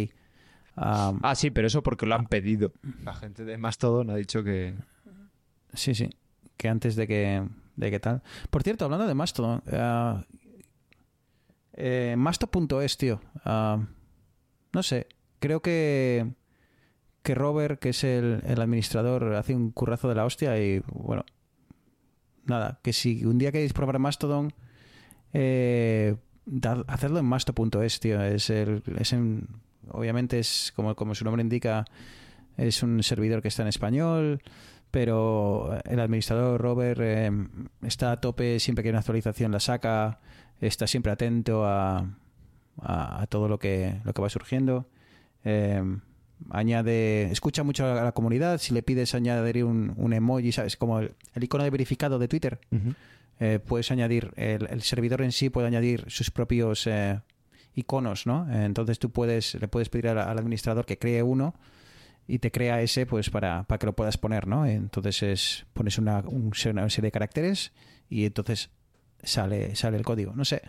a- 0.76 1.12
Ah, 1.22 1.34
sí, 1.34 1.50
pero 1.50 1.66
eso 1.66 1.82
porque 1.82 2.06
lo 2.06 2.14
han 2.14 2.26
pedido. 2.26 2.72
La 3.04 3.14
gente 3.14 3.44
de 3.44 3.56
Mastodon 3.58 4.10
ha 4.10 4.16
dicho 4.16 4.42
que... 4.44 4.74
Sí, 5.72 5.94
sí. 5.94 6.10
Que 6.56 6.68
antes 6.68 6.94
de 6.96 7.06
que, 7.06 7.42
de 7.76 7.90
que 7.90 8.00
tal. 8.00 8.22
Por 8.50 8.62
cierto, 8.62 8.84
hablando 8.84 9.06
de 9.06 9.14
Mastodon, 9.14 9.62
ah, 9.72 10.24
eh, 11.72 12.14
Masto.es, 12.16 12.96
tío. 12.96 13.20
ah, 13.44 13.78
no 14.72 14.82
sé. 14.82 15.06
Creo 15.38 15.62
que, 15.62 16.32
que 17.22 17.34
Robert, 17.34 17.78
que 17.80 17.90
es 17.90 18.04
el, 18.04 18.42
el 18.46 18.60
administrador, 18.60 19.34
hace 19.34 19.54
un 19.54 19.70
currazo 19.70 20.08
de 20.08 20.14
la 20.14 20.24
hostia 20.24 20.58
y 20.58 20.82
bueno. 20.92 21.24
Nada, 22.46 22.80
que 22.82 22.92
si 22.92 23.24
un 23.24 23.38
día 23.38 23.52
queréis 23.52 23.72
probar 23.72 23.98
Mastodon, 23.98 24.52
eh, 25.32 26.16
hacedlo 26.88 27.18
en 27.18 27.26
masto.es, 27.26 28.00
tío. 28.00 28.20
Es 28.22 28.50
el, 28.50 28.82
es 28.98 29.12
en- 29.12 29.46
obviamente 29.90 30.38
es 30.38 30.72
como, 30.74 30.96
como 30.96 31.14
su 31.14 31.24
nombre 31.24 31.42
indica, 31.42 31.84
es 32.56 32.82
un 32.82 33.02
servidor 33.02 33.42
que 33.42 33.48
está 33.48 33.62
en 33.62 33.68
español, 33.68 34.42
pero 34.90 35.78
el 35.84 36.00
administrador 36.00 36.60
Robert 36.60 37.00
eh, 37.02 37.30
está 37.82 38.12
a 38.12 38.20
tope, 38.20 38.58
siempre 38.58 38.82
que 38.82 38.88
hay 38.88 38.92
una 38.92 39.00
actualización 39.00 39.52
la 39.52 39.60
saca, 39.60 40.20
está 40.60 40.86
siempre 40.86 41.12
atento 41.12 41.64
a, 41.66 41.98
a, 42.80 43.22
a 43.22 43.26
todo 43.28 43.48
lo 43.48 43.58
que, 43.58 44.00
lo 44.04 44.12
que 44.12 44.22
va 44.22 44.28
surgiendo. 44.28 44.88
Eh, 45.44 45.82
añade, 46.50 47.30
escucha 47.30 47.62
mucho 47.62 47.86
a 47.86 48.02
la 48.04 48.12
comunidad, 48.12 48.58
si 48.58 48.72
le 48.74 48.82
pides 48.82 49.14
añadir 49.14 49.64
un, 49.64 49.92
un 49.96 50.12
emoji, 50.12 50.52
¿sabes? 50.52 50.76
Como 50.76 51.00
el, 51.00 51.12
el 51.34 51.44
icono 51.44 51.64
de 51.64 51.70
verificado 51.70 52.18
de 52.18 52.28
Twitter, 52.28 52.60
eh, 53.40 53.58
puedes 53.64 53.90
añadir, 53.90 54.32
el, 54.36 54.66
el 54.70 54.82
servidor 54.82 55.22
en 55.22 55.32
sí 55.32 55.50
puede 55.50 55.66
añadir 55.66 56.04
sus 56.08 56.30
propios 56.30 56.86
eh, 56.86 57.20
iconos, 57.74 58.26
¿no? 58.26 58.46
Entonces 58.52 58.98
tú 58.98 59.10
puedes, 59.10 59.54
le 59.54 59.68
puedes 59.68 59.88
pedir 59.88 60.08
al, 60.08 60.18
al 60.18 60.38
administrador 60.38 60.84
que 60.86 60.98
cree 60.98 61.22
uno 61.22 61.54
y 62.26 62.38
te 62.38 62.50
crea 62.50 62.80
ese 62.82 63.06
pues 63.06 63.30
para, 63.30 63.64
para 63.64 63.78
que 63.78 63.86
lo 63.86 63.94
puedas 63.94 64.16
poner, 64.18 64.46
¿no? 64.46 64.66
Entonces 64.66 65.22
es, 65.22 65.66
pones 65.72 65.98
una, 65.98 66.18
un- 66.20 66.52
una 66.70 66.90
serie 66.90 67.06
de 67.08 67.12
caracteres 67.12 67.72
y 68.08 68.24
entonces 68.24 68.70
sale, 69.22 69.74
sale 69.76 69.96
el 69.96 70.04
código. 70.04 70.32
No 70.34 70.44
sé. 70.44 70.62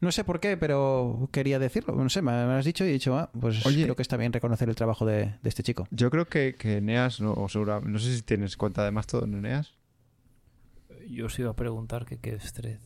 No 0.00 0.12
sé 0.12 0.22
por 0.24 0.38
qué, 0.40 0.56
pero 0.56 1.28
quería 1.32 1.58
decirlo. 1.58 1.94
No 1.94 2.08
sé, 2.10 2.20
me, 2.20 2.32
me 2.32 2.44
lo 2.52 2.58
has 2.58 2.64
dicho 2.64 2.84
y 2.84 2.88
he 2.88 2.92
dicho, 2.92 3.16
ah, 3.16 3.30
pues 3.40 3.64
Oye. 3.64 3.84
creo 3.84 3.96
que 3.96 4.02
está 4.02 4.16
bien 4.16 4.32
reconocer 4.32 4.68
el 4.68 4.74
trabajo 4.74 5.06
de, 5.06 5.26
de 5.42 5.48
este 5.48 5.62
chico. 5.62 5.86
Yo 5.90 6.10
creo 6.10 6.26
que, 6.26 6.56
que 6.56 6.76
Eneas, 6.78 7.20
no, 7.20 7.32
o 7.32 7.48
segura- 7.48 7.80
no 7.80 7.98
sé 7.98 8.14
si 8.14 8.22
tienes 8.22 8.56
cuenta 8.56 8.84
de 8.84 8.90
Mastodon, 8.90 9.34
Eneas. 9.34 9.74
Yo 11.08 11.26
os 11.26 11.38
iba 11.38 11.50
a 11.50 11.56
preguntar 11.56 12.04
que 12.04 12.18
qué 12.18 12.34
es 12.34 12.52
Thread. 12.52 12.80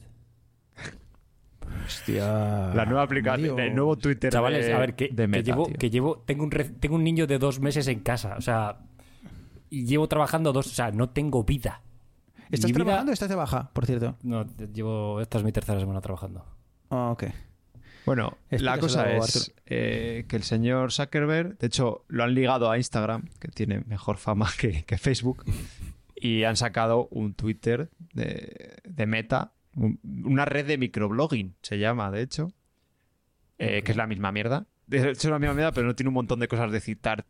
Hostia. 1.87 2.73
La 2.75 2.85
nueva 2.87 3.03
aplicación, 3.03 3.59
el 3.59 3.75
nuevo 3.75 3.97
Twitter 3.97 4.33
Chavales, 4.33 4.67
de, 4.67 4.73
a 4.75 4.79
ver, 4.79 4.95
que, 4.95 5.09
de 5.09 5.15
que 5.25 5.27
Meta, 5.29 5.43
llevo, 5.53 5.67
tío. 5.67 5.77
que 5.77 5.91
llevo, 5.91 6.19
tengo 6.27 6.45
un, 6.45 6.51
re- 6.51 6.65
tengo 6.65 6.95
un 6.97 7.05
niño 7.05 7.27
de 7.27 7.39
dos 7.39 7.61
meses 7.61 7.87
en 7.89 8.01
casa, 8.01 8.37
o 8.39 8.41
sea, 8.41 8.79
y 9.71 9.85
llevo 9.85 10.09
trabajando 10.09 10.53
dos, 10.53 10.67
o 10.67 10.71
sea, 10.71 10.91
no 10.93 11.11
tengo 11.11 11.45
vida. 11.45 11.83
¿Estás 12.51 12.71
Mi 12.71 12.73
vida- 12.73 12.85
trabajando 12.85 13.11
o 13.11 13.15
estás 13.15 13.29
de 13.29 13.35
baja, 13.35 13.71
por 13.73 13.85
cierto? 13.87 14.17
No, 14.23 14.47
llevo, 14.73 15.21
esta 15.21 15.39
es 15.39 15.45
mi 15.45 15.53
tercera 15.53 15.79
semana 15.79 16.01
trabajando. 16.01 16.45
Ah, 16.91 17.11
ok. 17.11 17.25
Bueno, 18.07 18.39
la 18.51 18.79
cosa 18.81 19.13
es 19.13 19.55
eh, 19.67 20.25
que 20.29 20.37
el 20.37 20.43
señor 20.43 20.93
Zuckerberg, 20.93 21.59
de 21.59 21.67
hecho, 21.67 22.05
lo 22.09 22.25
han 22.25 22.35
ligado 22.35 22.71
a 22.71 22.79
Instagram, 22.79 23.29
que 23.39 23.49
tiene 23.49 23.81
mejor 23.87 24.17
fama 24.17 24.49
que, 24.59 24.85
que 24.85 24.97
Facebook, 24.97 25.45
y 26.17 26.45
han 26.45 26.57
sacado 26.57 27.09
un 27.11 27.35
Twitter 27.35 27.91
de, 28.15 28.77
de 28.85 29.07
Meta, 29.07 29.53
un- 29.75 30.01
una 30.25 30.47
red 30.47 30.67
de 30.67 30.79
microblogging, 30.79 31.55
se 31.61 31.79
llama, 31.79 32.11
de 32.11 32.23
hecho, 32.23 32.51
eh, 33.59 33.83
que 33.83 33.91
es 33.93 33.97
la 33.97 34.07
misma 34.07 34.33
mierda. 34.33 34.67
De 34.87 34.99
hecho, 35.11 35.11
es 35.11 35.25
la 35.27 35.39
misma 35.39 35.55
mierda, 35.55 35.73
pero 35.73 35.87
no 35.87 35.95
tiene 35.95 36.09
un 36.09 36.15
montón 36.15 36.41
de 36.41 36.49
cosas 36.49 36.73
de 36.73 36.81
citar 36.81 37.27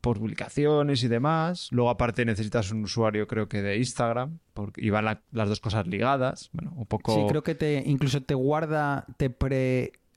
por 0.00 0.18
publicaciones 0.18 1.02
y 1.04 1.08
demás. 1.08 1.68
Luego, 1.72 1.90
aparte, 1.90 2.24
necesitas 2.24 2.70
un 2.70 2.84
usuario, 2.84 3.26
creo 3.26 3.48
que 3.48 3.62
de 3.62 3.76
Instagram, 3.76 4.38
porque, 4.54 4.80
y 4.84 4.90
van 4.90 5.04
la- 5.04 5.22
las 5.32 5.48
dos 5.48 5.60
cosas 5.60 5.86
ligadas. 5.86 6.50
Bueno, 6.52 6.72
un 6.76 6.86
poco... 6.86 7.14
Sí, 7.14 7.20
creo 7.28 7.42
que 7.42 7.54
te 7.54 7.82
incluso 7.86 8.22
te 8.22 8.34
guarda, 8.34 9.04
te 9.16 9.30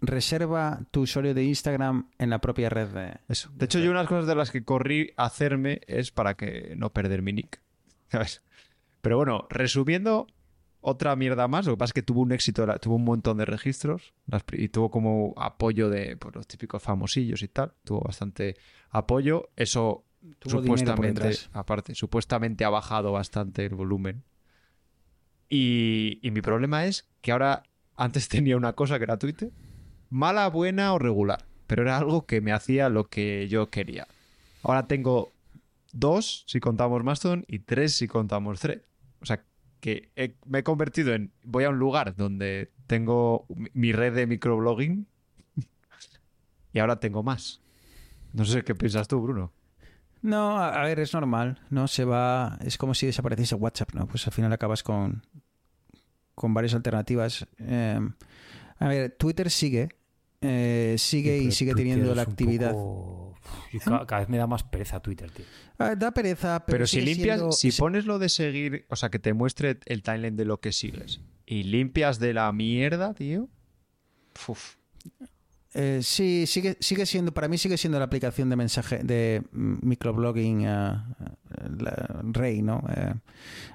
pre-reserva 0.02 0.82
tu 0.92 1.02
usuario 1.02 1.34
de 1.34 1.44
Instagram 1.44 2.10
en 2.18 2.30
la 2.30 2.40
propia 2.40 2.70
red 2.70 2.88
de... 2.90 3.14
Eso. 3.28 3.50
De 3.56 3.66
hecho, 3.66 3.80
yo 3.80 3.92
unas 3.92 4.08
cosas 4.08 4.28
de 4.28 4.36
las 4.36 4.52
que 4.52 4.64
corrí 4.64 5.12
a 5.18 5.26
hacerme 5.26 5.82
es 5.88 6.12
para 6.12 6.36
que 6.36 6.76
no 6.78 6.92
perder 6.92 7.22
mi 7.22 7.34
nick. 7.34 7.62
¿Sabes? 8.10 8.42
Pero 9.02 9.18
bueno, 9.18 9.48
resumiendo, 9.50 10.28
otra 10.84 11.16
mierda 11.16 11.48
más. 11.48 11.66
Lo 11.66 11.74
que 11.74 11.78
pasa 11.78 11.90
es 11.90 11.94
que 11.94 12.04
tuvo 12.04 12.22
un 12.22 12.32
éxito, 12.32 12.68
tuvo 12.80 12.96
un 12.96 13.06
montón 13.06 13.38
de 13.38 13.46
registros 13.46 14.14
y 14.52 14.70
tuvo 14.70 14.92
como 14.92 15.34
apoyo 15.38 15.90
de 15.90 16.18
pues, 16.18 16.36
los 16.36 16.48
típicos 16.48 16.84
famosillos 16.84 17.42
y 17.42 17.48
tal. 17.48 17.74
Tuvo 17.84 18.02
bastante 18.02 18.56
apoyo. 18.92 19.50
Eso 19.56 20.06
Tuvo 20.40 20.62
supuestamente, 20.62 21.32
aparte, 21.52 21.96
supuestamente 21.96 22.64
ha 22.64 22.70
bajado 22.70 23.12
bastante 23.12 23.66
el 23.66 23.76
volumen. 23.76 24.24
Y, 25.50 26.20
y 26.22 26.32
mi 26.32 26.42
problema 26.42 26.86
es 26.86 27.10
que 27.22 27.32
ahora, 27.32 27.64
antes 27.96 28.28
tenía 28.30 28.56
una 28.58 28.74
cosa 28.74 28.98
que 28.98 29.04
era 29.04 29.18
Twitter, 29.18 29.52
mala, 30.10 30.48
buena 30.50 30.94
o 30.94 31.00
regular, 31.00 31.46
pero 31.68 31.82
era 31.82 31.98
algo 31.98 32.26
que 32.26 32.40
me 32.40 32.54
hacía 32.54 32.90
lo 32.90 33.10
que 33.10 33.48
yo 33.48 33.70
quería. 33.70 34.08
Ahora 34.62 34.88
tengo 34.88 35.34
dos 35.92 36.44
si 36.48 36.60
contamos 36.60 37.04
Mastodon 37.04 37.46
y 37.48 37.60
tres 37.60 37.96
si 37.96 38.08
contamos 38.08 38.60
Thread. 38.60 38.82
O 39.22 39.26
sea, 39.26 39.44
que 39.84 40.10
he- 40.16 40.38
me 40.46 40.60
he 40.60 40.64
convertido 40.64 41.14
en, 41.14 41.34
voy 41.44 41.66
a 41.66 41.70
un 41.70 41.78
lugar 41.78 42.16
donde 42.16 42.72
tengo 42.88 43.46
mi- 43.74 43.92
red 43.92 44.14
de 44.16 44.26
microblogging 44.28 45.06
y 46.72 46.80
ahora 46.80 47.02
tengo 47.02 47.22
más. 47.22 47.62
No 48.32 48.46
sé 48.46 48.64
qué 48.64 48.74
piensas 48.76 49.10
tú, 49.10 49.20
Bruno. 49.22 49.52
No, 50.22 50.58
a, 50.58 50.82
a 50.82 50.86
ver, 50.86 51.00
es 51.02 51.14
normal, 51.14 51.60
¿no? 51.70 51.90
Se 51.90 52.06
va... 52.06 52.58
Es 52.62 52.78
como 52.78 52.94
si 52.94 53.06
desapareciese 53.08 53.56
WhatsApp, 53.56 53.94
¿no? 53.94 54.08
Pues 54.08 54.26
al 54.26 54.32
final 54.32 54.54
acabas 54.54 54.84
con, 54.84 55.22
con 56.34 56.54
varias 56.54 56.74
alternativas. 56.76 57.46
Eh, 57.60 58.00
a 58.80 58.88
ver, 58.88 59.12
Twitter 59.20 59.52
sigue, 59.52 59.90
eh, 60.40 60.96
sigue 60.98 61.40
y 61.40 61.52
sigue 61.52 61.74
Twitter 61.74 61.90
teniendo 61.92 62.16
la 62.16 62.22
actividad. 62.22 62.72
poco- 62.72 63.33
y 63.72 63.80
cada, 63.80 64.20
vez 64.20 64.30
me 64.30 64.38
da 64.38 64.48
más 64.48 64.64
pereza 64.64 65.00
Twitter, 65.02 65.30
tío. 65.32 65.46
Ah, 65.80 65.96
da 65.96 66.12
pereza, 66.12 66.64
pero, 66.66 66.78
Pero, 66.78 66.88
si 66.88 67.02
limpias, 67.02 67.38
siendo- 67.38 67.52
si 67.52 67.72
pones 67.72 68.06
lo 68.06 68.20
de 68.20 68.30
seguir, 68.30 68.86
o 68.90 68.96
sea, 68.96 69.10
que 69.10 69.20
te 69.20 69.34
muestre 69.34 69.80
el 69.86 70.04
timeline 70.04 70.36
de 70.36 70.46
lo 70.46 70.60
que 70.60 70.72
sigues 70.72 71.20
y 71.46 71.64
limpias 71.64 72.20
de 72.20 72.34
la 72.34 72.52
mierda, 72.52 73.14
tío. 73.14 73.50
Uf. 74.48 74.76
Eh, 75.76 76.02
sí, 76.04 76.46
sigue, 76.46 76.78
sigue 76.80 77.08
siendo, 77.08 77.34
para 77.34 77.48
mí 77.48 77.58
sigue 77.58 77.78
siendo 77.80 77.98
la 77.98 78.06
aplicación 78.06 78.48
de 78.48 78.56
mensaje, 78.56 79.00
de 79.04 79.42
microblogging 79.52 80.66
eh, 80.66 80.68
la 80.68 82.22
rey, 82.32 82.62
¿no? 82.62 82.84
Eh, 82.96 83.16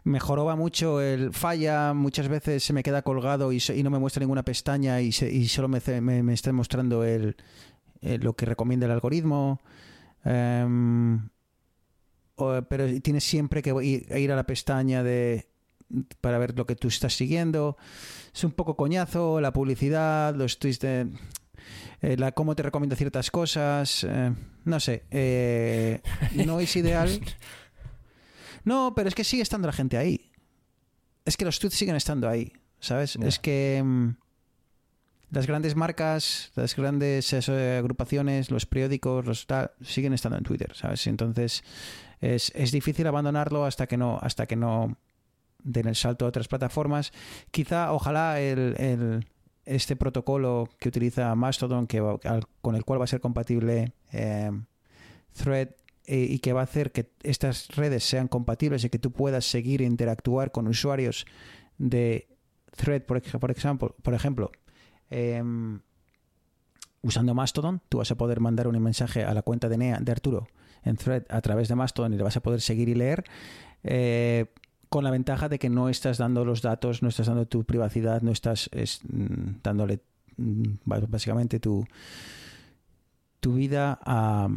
mejoró 0.05 0.57
mucho 0.57 1.01
el 1.01 1.33
falla, 1.33 1.93
muchas 1.95 2.29
veces 2.29 2.63
se 2.63 2.73
me 2.73 2.85
queda 2.85 3.03
colgado 3.03 3.51
y, 3.53 3.59
so- 3.59 3.73
y 3.75 3.83
no 3.83 3.91
me 3.91 3.99
muestra 3.99 4.21
ninguna 4.21 4.45
pestaña 4.45 5.01
y, 5.01 5.11
se- 5.11 5.29
y 5.31 5.49
solo 5.49 5.67
me, 5.67 5.81
me, 6.01 6.23
me 6.23 6.35
está 6.35 6.53
mostrando 6.53 7.03
el, 7.03 7.37
el- 8.03 8.21
lo 8.23 8.35
que 8.35 8.47
recomienda 8.47 8.87
el 8.87 8.93
algoritmo. 8.93 9.61
Em, 10.25 11.29
o- 12.37 12.63
pero 12.69 12.87
tienes 13.01 13.25
siempre 13.25 13.63
que 13.63 13.71
ir, 13.83 14.07
ir 14.17 14.33
a 14.33 14.37
la 14.37 14.45
pestaña 14.47 15.03
de 15.03 15.49
para 16.21 16.37
ver 16.39 16.57
lo 16.59 16.67
que 16.67 16.77
tú 16.77 16.89
estás 16.89 17.17
siguiendo. 17.17 17.77
Es 18.35 18.45
un 18.45 18.53
poco 18.53 18.77
coñazo, 18.77 19.41
la 19.41 19.53
publicidad, 19.53 20.35
los 20.35 20.59
tweets 20.59 20.81
de 20.81 21.09
eh, 22.03 22.17
la, 22.19 22.33
cómo 22.33 22.55
te 22.55 22.63
recomienda 22.63 22.95
ciertas 22.97 23.31
cosas. 23.31 24.05
eh, 24.09 24.33
no 24.65 24.81
sé. 24.81 25.05
eh, 25.11 26.01
no 26.47 26.61
es 26.61 26.77
ideal. 26.77 27.09
No, 28.65 28.93
pero 28.95 29.09
es 29.09 29.15
que 29.15 29.25
sigue 29.25 29.43
estando 29.43 29.67
la 29.67 29.73
gente 29.73 29.97
ahí. 29.97 30.31
Es 31.25 31.37
que 31.37 31.45
los 31.45 31.59
tweets 31.59 31.77
siguen 31.77 31.97
estando 31.97 32.29
ahí. 32.29 32.53
¿Sabes? 32.81 33.17
Es 33.17 33.39
que 33.39 33.83
mm, 33.85 34.09
las 35.31 35.47
grandes 35.47 35.77
marcas, 35.77 36.51
las 36.55 36.75
grandes 36.75 37.33
agrupaciones, 37.49 38.51
los 38.51 38.67
periódicos, 38.67 39.27
los 39.27 39.47
tal, 39.47 39.71
siguen 39.83 40.13
estando 40.15 40.39
en 40.39 40.45
Twitter, 40.45 40.75
¿sabes? 40.75 41.07
Entonces 41.07 41.63
es, 42.21 42.51
es 42.55 42.73
difícil 42.73 43.07
abandonarlo 43.07 43.65
hasta 43.65 43.87
que 43.87 43.97
no, 43.97 44.19
hasta 44.23 44.47
que 44.47 44.57
no 44.57 44.97
den 45.63 45.89
el 45.89 45.97
salto 45.97 46.25
a 46.25 46.29
otras 46.29 46.49
plataformas. 46.49 47.13
Quizá, 47.51 47.93
ojalá 47.93 48.41
el, 48.41 48.75
el- 48.79 49.27
este 49.67 49.97
protocolo 49.97 50.67
que 50.79 50.89
utiliza 50.89 51.35
Mastodon, 51.35 51.87
que 51.87 52.01
va- 52.01 52.19
con 52.63 52.75
el 52.75 52.85
cual 52.87 53.01
va 53.01 53.05
a 53.05 53.09
ser 53.09 53.21
compatible 53.21 53.93
eh, 54.13 54.51
Thread 55.35 55.69
eh, 56.07 56.27
y 56.31 56.39
que 56.39 56.55
va 56.55 56.61
a 56.61 56.65
hacer 56.65 56.91
que 56.91 57.11
estas 57.23 57.69
redes 57.77 58.03
sean 58.03 58.29
compatibles 58.29 58.83
y 58.85 58.89
que 58.89 58.99
tú 58.99 59.13
puedas 59.13 59.45
seguir 59.45 59.83
e 59.83 59.85
interactuar 59.85 60.53
con 60.53 60.69
usuarios 60.69 61.27
de 61.77 62.29
Thread, 62.77 63.03
por, 63.03 63.21
por 63.21 63.51
ejemplo, 63.51 63.95
por 64.03 64.15
ejemplo 64.15 64.51
em, 65.11 65.81
usando 67.03 67.35
Mastodon, 67.35 67.81
tú 67.89 67.99
vas 67.99 68.11
a 68.11 68.17
poder 68.17 68.41
mandar 68.41 68.69
un 68.69 68.79
mensaje 68.83 69.25
a 69.25 69.33
la 69.35 69.43
cuenta 69.43 69.69
de 69.69 69.79
Nea 69.79 69.99
de 70.01 70.13
Arturo 70.13 70.49
en 70.85 70.97
Thread 70.97 71.25
a 71.29 71.41
través 71.41 71.69
de 71.69 71.75
Mastodon 71.75 72.13
y 72.15 72.17
le 72.17 72.23
vas 72.23 72.37
a 72.37 72.41
poder 72.41 72.61
seguir 72.61 72.89
y 72.89 72.95
leer. 72.95 73.25
eh, 73.85 74.47
con 74.89 75.05
la 75.05 75.11
ventaja 75.11 75.49
de 75.51 75.59
que 75.59 75.69
no 75.69 75.89
estás 75.91 76.17
dando 76.19 76.45
los 76.47 76.63
datos, 76.63 77.03
no 77.03 77.09
estás 77.11 77.27
dando 77.27 77.47
tu 77.47 77.65
privacidad, 77.65 78.23
no 78.23 78.31
estás 78.33 78.71
es, 78.73 79.01
mm, 79.05 79.61
dándole 79.63 80.01
mm, 80.39 80.63
básicamente 80.87 81.61
tu, 81.61 81.85
tu 83.41 83.55
vida 83.55 83.99
a, 84.05 84.49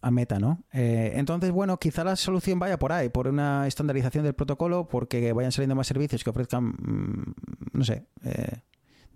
a 0.00 0.10
Meta, 0.10 0.38
¿no? 0.38 0.64
Eh, 0.72 1.12
entonces, 1.16 1.50
bueno, 1.50 1.78
quizá 1.78 2.02
la 2.04 2.16
solución 2.16 2.58
vaya 2.58 2.78
por 2.78 2.92
ahí, 2.92 3.08
por 3.08 3.28
una 3.28 3.66
estandarización 3.66 4.24
del 4.24 4.34
protocolo, 4.34 4.88
porque 4.88 5.32
vayan 5.32 5.52
saliendo 5.52 5.74
más 5.74 5.86
servicios 5.86 6.24
que 6.24 6.30
ofrezcan, 6.30 6.64
mm, 6.68 7.34
no 7.74 7.84
sé, 7.84 8.06
eh, 8.24 8.60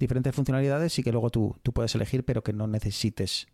diferentes 0.02 0.34
funcionalidades 0.34 0.98
y 0.98 1.02
que 1.02 1.12
luego 1.12 1.30
tú, 1.30 1.56
tú 1.62 1.72
puedas 1.72 1.94
elegir, 1.94 2.24
pero 2.24 2.42
que 2.42 2.52
no 2.52 2.66
necesites, 2.66 3.46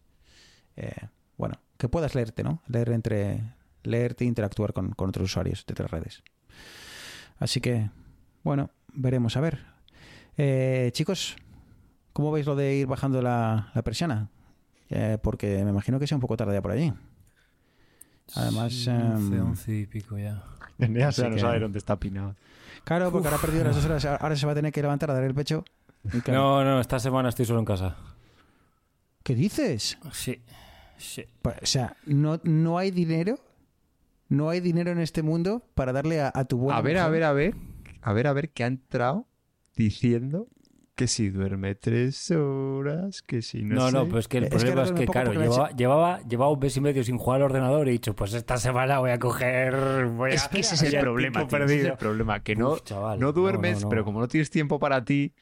eh, 0.77 0.93
bueno, 1.37 1.61
que 1.77 1.89
puedas 1.89 2.15
leerte, 2.15 2.43
¿no? 2.43 2.63
Leer 2.67 2.91
entre, 2.91 3.55
leerte 3.83 4.25
e 4.25 4.27
interactuar 4.27 4.73
con, 4.73 4.91
con 4.93 5.11
otros 5.11 5.27
usuarios 5.27 5.65
de 5.67 5.73
otras 5.73 5.91
redes. 5.91 6.23
Así 7.39 7.61
que, 7.61 7.91
bueno, 8.43 8.71
veremos 8.93 9.37
a 9.37 9.41
ver. 9.41 9.65
Eh, 10.37 10.91
chicos, 10.93 11.37
¿cómo 12.13 12.33
veis 12.33 12.47
lo 12.47 12.57
de 12.57 12.75
ir 12.77 12.87
bajando 12.87 13.21
la, 13.23 13.71
la 13.75 13.83
persiana? 13.83 14.31
Eh, 14.91 15.19
porque 15.23 15.63
me 15.65 15.71
imagino 15.71 15.99
que 16.01 16.07
sea 16.07 16.17
un 16.17 16.21
poco 16.23 16.37
tarde 16.37 16.55
ya 16.55 16.63
por 16.63 16.71
allí. 16.73 16.93
Además, 18.35 18.73
Sí, 18.73 18.91
em, 18.91 19.13
11, 19.15 19.41
11 19.41 19.75
y 19.81 19.87
pico 19.87 20.19
ya. 20.19 20.43
Ya 20.79 21.07
no 21.29 21.35
que- 21.35 21.41
sabe 21.41 21.59
dónde 21.61 21.79
está 21.79 21.97
Pinado. 21.99 22.37
Claro, 22.85 23.11
porque 23.11 23.29
ahora 23.29 23.37
ha 23.39 23.41
perdido 23.41 23.65
las 23.65 23.75
dos 23.77 23.85
horas, 23.85 24.05
ahora 24.05 24.37
se 24.37 24.47
va 24.47 24.53
a 24.53 24.55
tener 24.55 24.73
que 24.73 24.81
levantar 24.81 25.11
a 25.11 25.15
dar 25.15 25.25
el 25.25 25.35
pecho. 25.35 25.65
No, 26.27 26.65
no, 26.65 26.81
esta 26.81 26.99
semana 26.99 27.29
estoy 27.29 27.45
solo 27.47 27.59
en 27.61 27.65
casa. 27.65 27.97
¿Qué 29.23 29.35
dices? 29.35 29.99
Sí, 30.13 30.43
sí. 30.97 31.25
O 31.45 31.67
sea, 31.67 31.97
no, 32.07 32.41
no 32.45 32.79
hay 32.79 32.91
dinero. 32.91 33.39
No 34.31 34.51
hay 34.51 34.61
dinero 34.61 34.91
en 34.91 34.99
este 34.99 35.23
mundo 35.23 35.63
para 35.75 35.93
darle 35.93 36.21
a, 36.21 36.31
a 36.35 36.45
tu 36.45 36.59
buena 36.59 36.77
A 36.79 36.83
ver, 36.83 36.99
a 36.99 37.09
ver, 37.09 37.25
a 37.25 37.33
ver. 37.33 37.55
A 38.03 38.13
ver, 38.13 38.27
a 38.27 38.33
ver, 38.35 38.51
que 38.51 38.63
ha 38.63 38.67
entrado 38.67 39.27
diciendo 39.75 40.49
que 40.95 41.07
si 41.07 41.31
duerme 41.31 41.77
tres 41.77 42.31
horas, 42.33 43.23
que 43.23 43.41
si 43.41 43.63
no 43.63 43.77
No, 43.77 43.87
sé. 43.87 43.93
no, 43.93 44.09
pues 44.09 44.29
que 44.29 44.39
el 44.39 44.45
Es 44.45 44.51
que 44.51 44.57
problema 44.73 44.83
es 44.83 44.93
que, 44.93 45.07
claro, 45.07 45.33
llevaba, 45.33 45.71
llevaba, 45.71 46.21
llevaba 46.23 46.51
un 46.53 46.59
mes 46.59 46.77
y 46.77 46.81
medio 46.81 47.05
sin 47.05 47.17
jugar 47.17 47.37
al 47.41 47.45
ordenador 47.45 47.87
y 47.87 47.91
he 47.91 47.93
dicho, 47.93 48.15
pues 48.17 48.35
esta 48.35 48.57
semana 48.59 48.99
voy 48.99 49.13
a 49.13 49.19
coger... 49.19 50.07
Voy 50.09 50.33
Es 50.33 50.45
a 50.45 50.51
que 50.51 50.61
ese 50.61 50.75
es 50.75 50.83
el 50.93 51.01
problema, 51.01 51.47
tío, 51.47 51.65
ese 51.65 51.79
es 51.81 51.85
el 51.87 51.97
problema, 51.97 52.43
que 52.43 52.57
no, 52.57 52.73
Uf, 52.73 52.83
chaval, 52.83 53.21
no 53.21 53.33
duermes, 53.33 53.77
no, 53.79 53.83
no. 53.85 53.89
pero 53.91 54.05
como 54.05 54.21
no 54.21 54.29
tienes 54.29 54.51
tiempo 54.51 54.79
para 54.79 55.05
ti... 55.05 55.33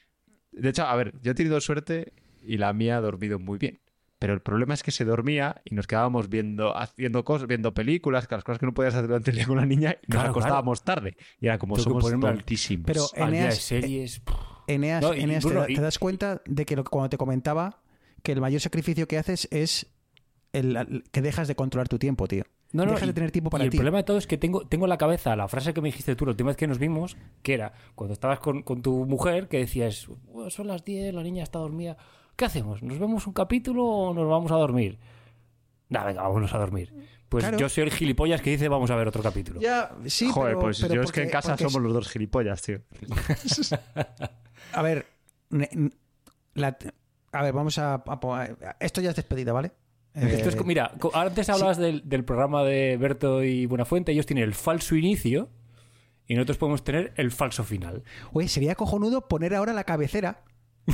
De 0.56 0.68
hecho, 0.70 0.82
a 0.84 0.96
ver, 0.96 1.12
yo 1.22 1.32
he 1.32 1.34
tenido 1.34 1.60
suerte 1.60 2.12
y 2.44 2.56
la 2.58 2.72
mía 2.72 2.96
ha 2.96 3.00
dormido 3.00 3.38
muy 3.38 3.58
bien. 3.58 3.80
pero 4.18 4.32
el 4.32 4.40
problema 4.40 4.72
es 4.72 4.82
que 4.82 4.90
se 4.92 5.04
dormía 5.04 5.60
y 5.66 5.74
nos 5.74 5.86
quedábamos 5.86 6.30
viendo, 6.30 6.74
haciendo 6.76 7.22
cosas, 7.24 7.46
viendo 7.46 7.74
películas, 7.74 8.26
que 8.26 8.34
las 8.34 8.44
cosas 8.44 8.58
que 8.58 8.64
no 8.66 8.72
podías 8.72 8.94
hacer 8.94 9.06
durante 9.08 9.30
el 9.30 9.36
día 9.36 9.46
con 9.46 9.58
la 9.58 9.66
niña, 9.66 9.90
y 10.02 10.06
nos 10.10 10.16
Claro, 10.16 10.30
acostábamos 10.30 10.82
tarde. 10.82 11.16
Y 11.38 11.46
era 11.48 11.58
como 11.58 11.74
Tengo 11.76 11.84
somos 12.00 12.02
ponerme. 12.02 12.42
Pero 12.86 13.02
Al 13.14 13.30
día 13.30 13.40
de 13.40 13.46
Eneas, 13.48 13.58
series. 13.62 14.22
Eneas, 14.66 15.02
No, 15.02 15.14
y- 15.14 15.20
Eneas, 15.20 15.42
te, 15.44 15.48
bueno, 15.48 15.60
da- 15.60 15.70
y- 15.70 15.74
te 15.74 15.80
das 15.82 15.98
cuenta 15.98 16.40
de 16.46 16.64
que 16.64 16.76
lo, 16.76 16.84
cuando 16.84 17.10
te 17.10 17.18
comentaba 17.18 17.82
que 18.22 18.32
el 18.32 18.40
mayor 18.40 18.60
sacrificio 18.62 19.06
que 19.06 19.18
haces 19.18 19.48
es 19.50 19.86
el, 20.54 20.76
el- 20.76 21.04
que 21.12 21.20
dejas 21.20 21.46
de 21.46 21.54
controlar 21.54 21.88
tu 21.88 21.98
tiempo, 21.98 22.26
tío. 22.26 22.44
No, 22.76 22.84
no, 22.84 22.90
dejas 22.92 23.04
y- 23.04 23.06
de 23.08 23.12
tener 23.14 23.30
tiempo 23.30 23.48
y 23.48 23.52
para 23.52 23.64
el 23.64 23.70
problema 23.70 23.98
de 23.98 24.04
todo 24.04 24.18
es 24.18 24.26
que 24.26 24.36
tengo, 24.38 24.66
tengo 24.66 24.84
en 24.86 24.90
la 24.90 24.98
cabeza 24.98 25.34
la 25.36 25.48
frase 25.48 25.72
que 25.74 25.80
me 25.80 25.88
dijiste 25.88 26.14
tú 26.16 26.24
la 26.26 26.30
última 26.32 26.48
vez 26.48 26.56
que 26.56 26.66
nos 26.66 26.78
vimos, 26.78 27.16
que 27.42 27.54
era 27.54 27.72
cuando 27.94 28.12
estabas 28.12 28.38
con, 28.40 28.62
con 28.62 28.82
tu 28.82 29.06
mujer, 29.06 29.48
que 29.48 29.58
decías, 29.58 30.06
"Bueno, 30.32 30.50
son 30.50 30.66
las 30.68 30.84
10, 30.84 31.14
la 31.14 31.22
niña 31.22 31.42
está 31.42 31.58
dormida. 31.58 31.96
¿Qué 32.36 32.44
hacemos? 32.44 32.82
¿Nos 32.82 32.98
vemos 32.98 33.26
un 33.26 33.32
capítulo 33.32 33.84
o 33.84 34.14
nos 34.14 34.28
vamos 34.28 34.52
a 34.52 34.56
dormir? 34.56 34.98
Nah, 35.88 36.04
venga, 36.04 36.22
vámonos 36.22 36.52
a 36.52 36.58
dormir. 36.58 36.92
Pues 37.28 37.42
Claro. 37.44 37.58
yo 37.58 37.68
soy 37.68 37.84
el 37.84 37.90
gilipollas 37.90 38.40
que 38.42 38.50
dice 38.50 38.68
vamos 38.68 38.90
a 38.90 38.96
ver 38.96 39.08
otro 39.08 39.22
capítulo. 39.22 39.60
Ya, 39.60 39.90
sí, 40.06 40.28
Joder, 40.30 40.52
pero- 40.54 40.60
pues 40.60 40.80
pero 40.80 40.94
yo 40.94 41.02
es 41.02 41.12
que 41.12 41.22
en 41.22 41.30
casa 41.30 41.50
porque 41.50 41.64
somos 41.64 41.82
los 41.82 41.92
dos 41.92 42.08
gilipollas, 42.08 42.62
tío. 42.62 42.80
A 44.72 44.82
ver, 44.82 45.06
la- 46.54 46.76
a 47.32 47.42
ver, 47.42 47.52
vamos 47.52 47.78
a, 47.78 47.94
a 48.06 48.76
Esto 48.80 49.00
ya 49.00 49.10
es 49.10 49.16
despedida, 49.16 49.52
¿vale? 49.52 49.72
Esto 50.16 50.48
es 50.48 50.54
Eh, 50.56 50.62
mira, 50.64 50.92
antes 51.12 51.48
hablabas 51.50 51.76
del, 51.76 52.08
del 52.08 52.24
programa 52.24 52.64
de 52.64 52.96
Berto 52.96 53.44
y 53.44 53.66
Buenafuente, 53.66 54.12
ellos 54.12 54.24
tienen 54.24 54.44
el 54.44 54.54
falso 54.54 54.96
inicio 54.96 55.50
y 56.26 56.34
nosotros 56.34 56.56
podemos 56.56 56.82
tener 56.84 57.12
el 57.16 57.30
falso 57.30 57.64
final. 57.64 58.02
Oye, 58.32 58.48
sería 58.48 58.74
cojonudo 58.74 59.28
poner 59.28 59.54
ahora 59.54 59.74
la 59.74 59.84
cabecera. 59.84 60.42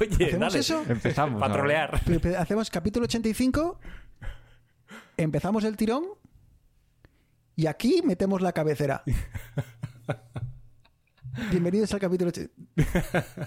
Oye, 0.00 0.26
¿Hacemos 0.26 0.38
dale, 0.38 0.58
eso? 0.60 0.84
Empezamos. 0.88 1.40
Para 1.40 1.52
trolear. 1.54 2.00
Hacemos 2.38 2.70
capítulo 2.70 3.04
85, 3.04 3.80
empezamos 5.16 5.64
el 5.64 5.76
tirón 5.76 6.04
y 7.56 7.66
aquí 7.66 8.02
metemos 8.04 8.40
la 8.40 8.52
cabecera. 8.52 9.02
Bienvenidos 11.50 11.92
al 11.92 12.00
capítulo. 12.00 12.30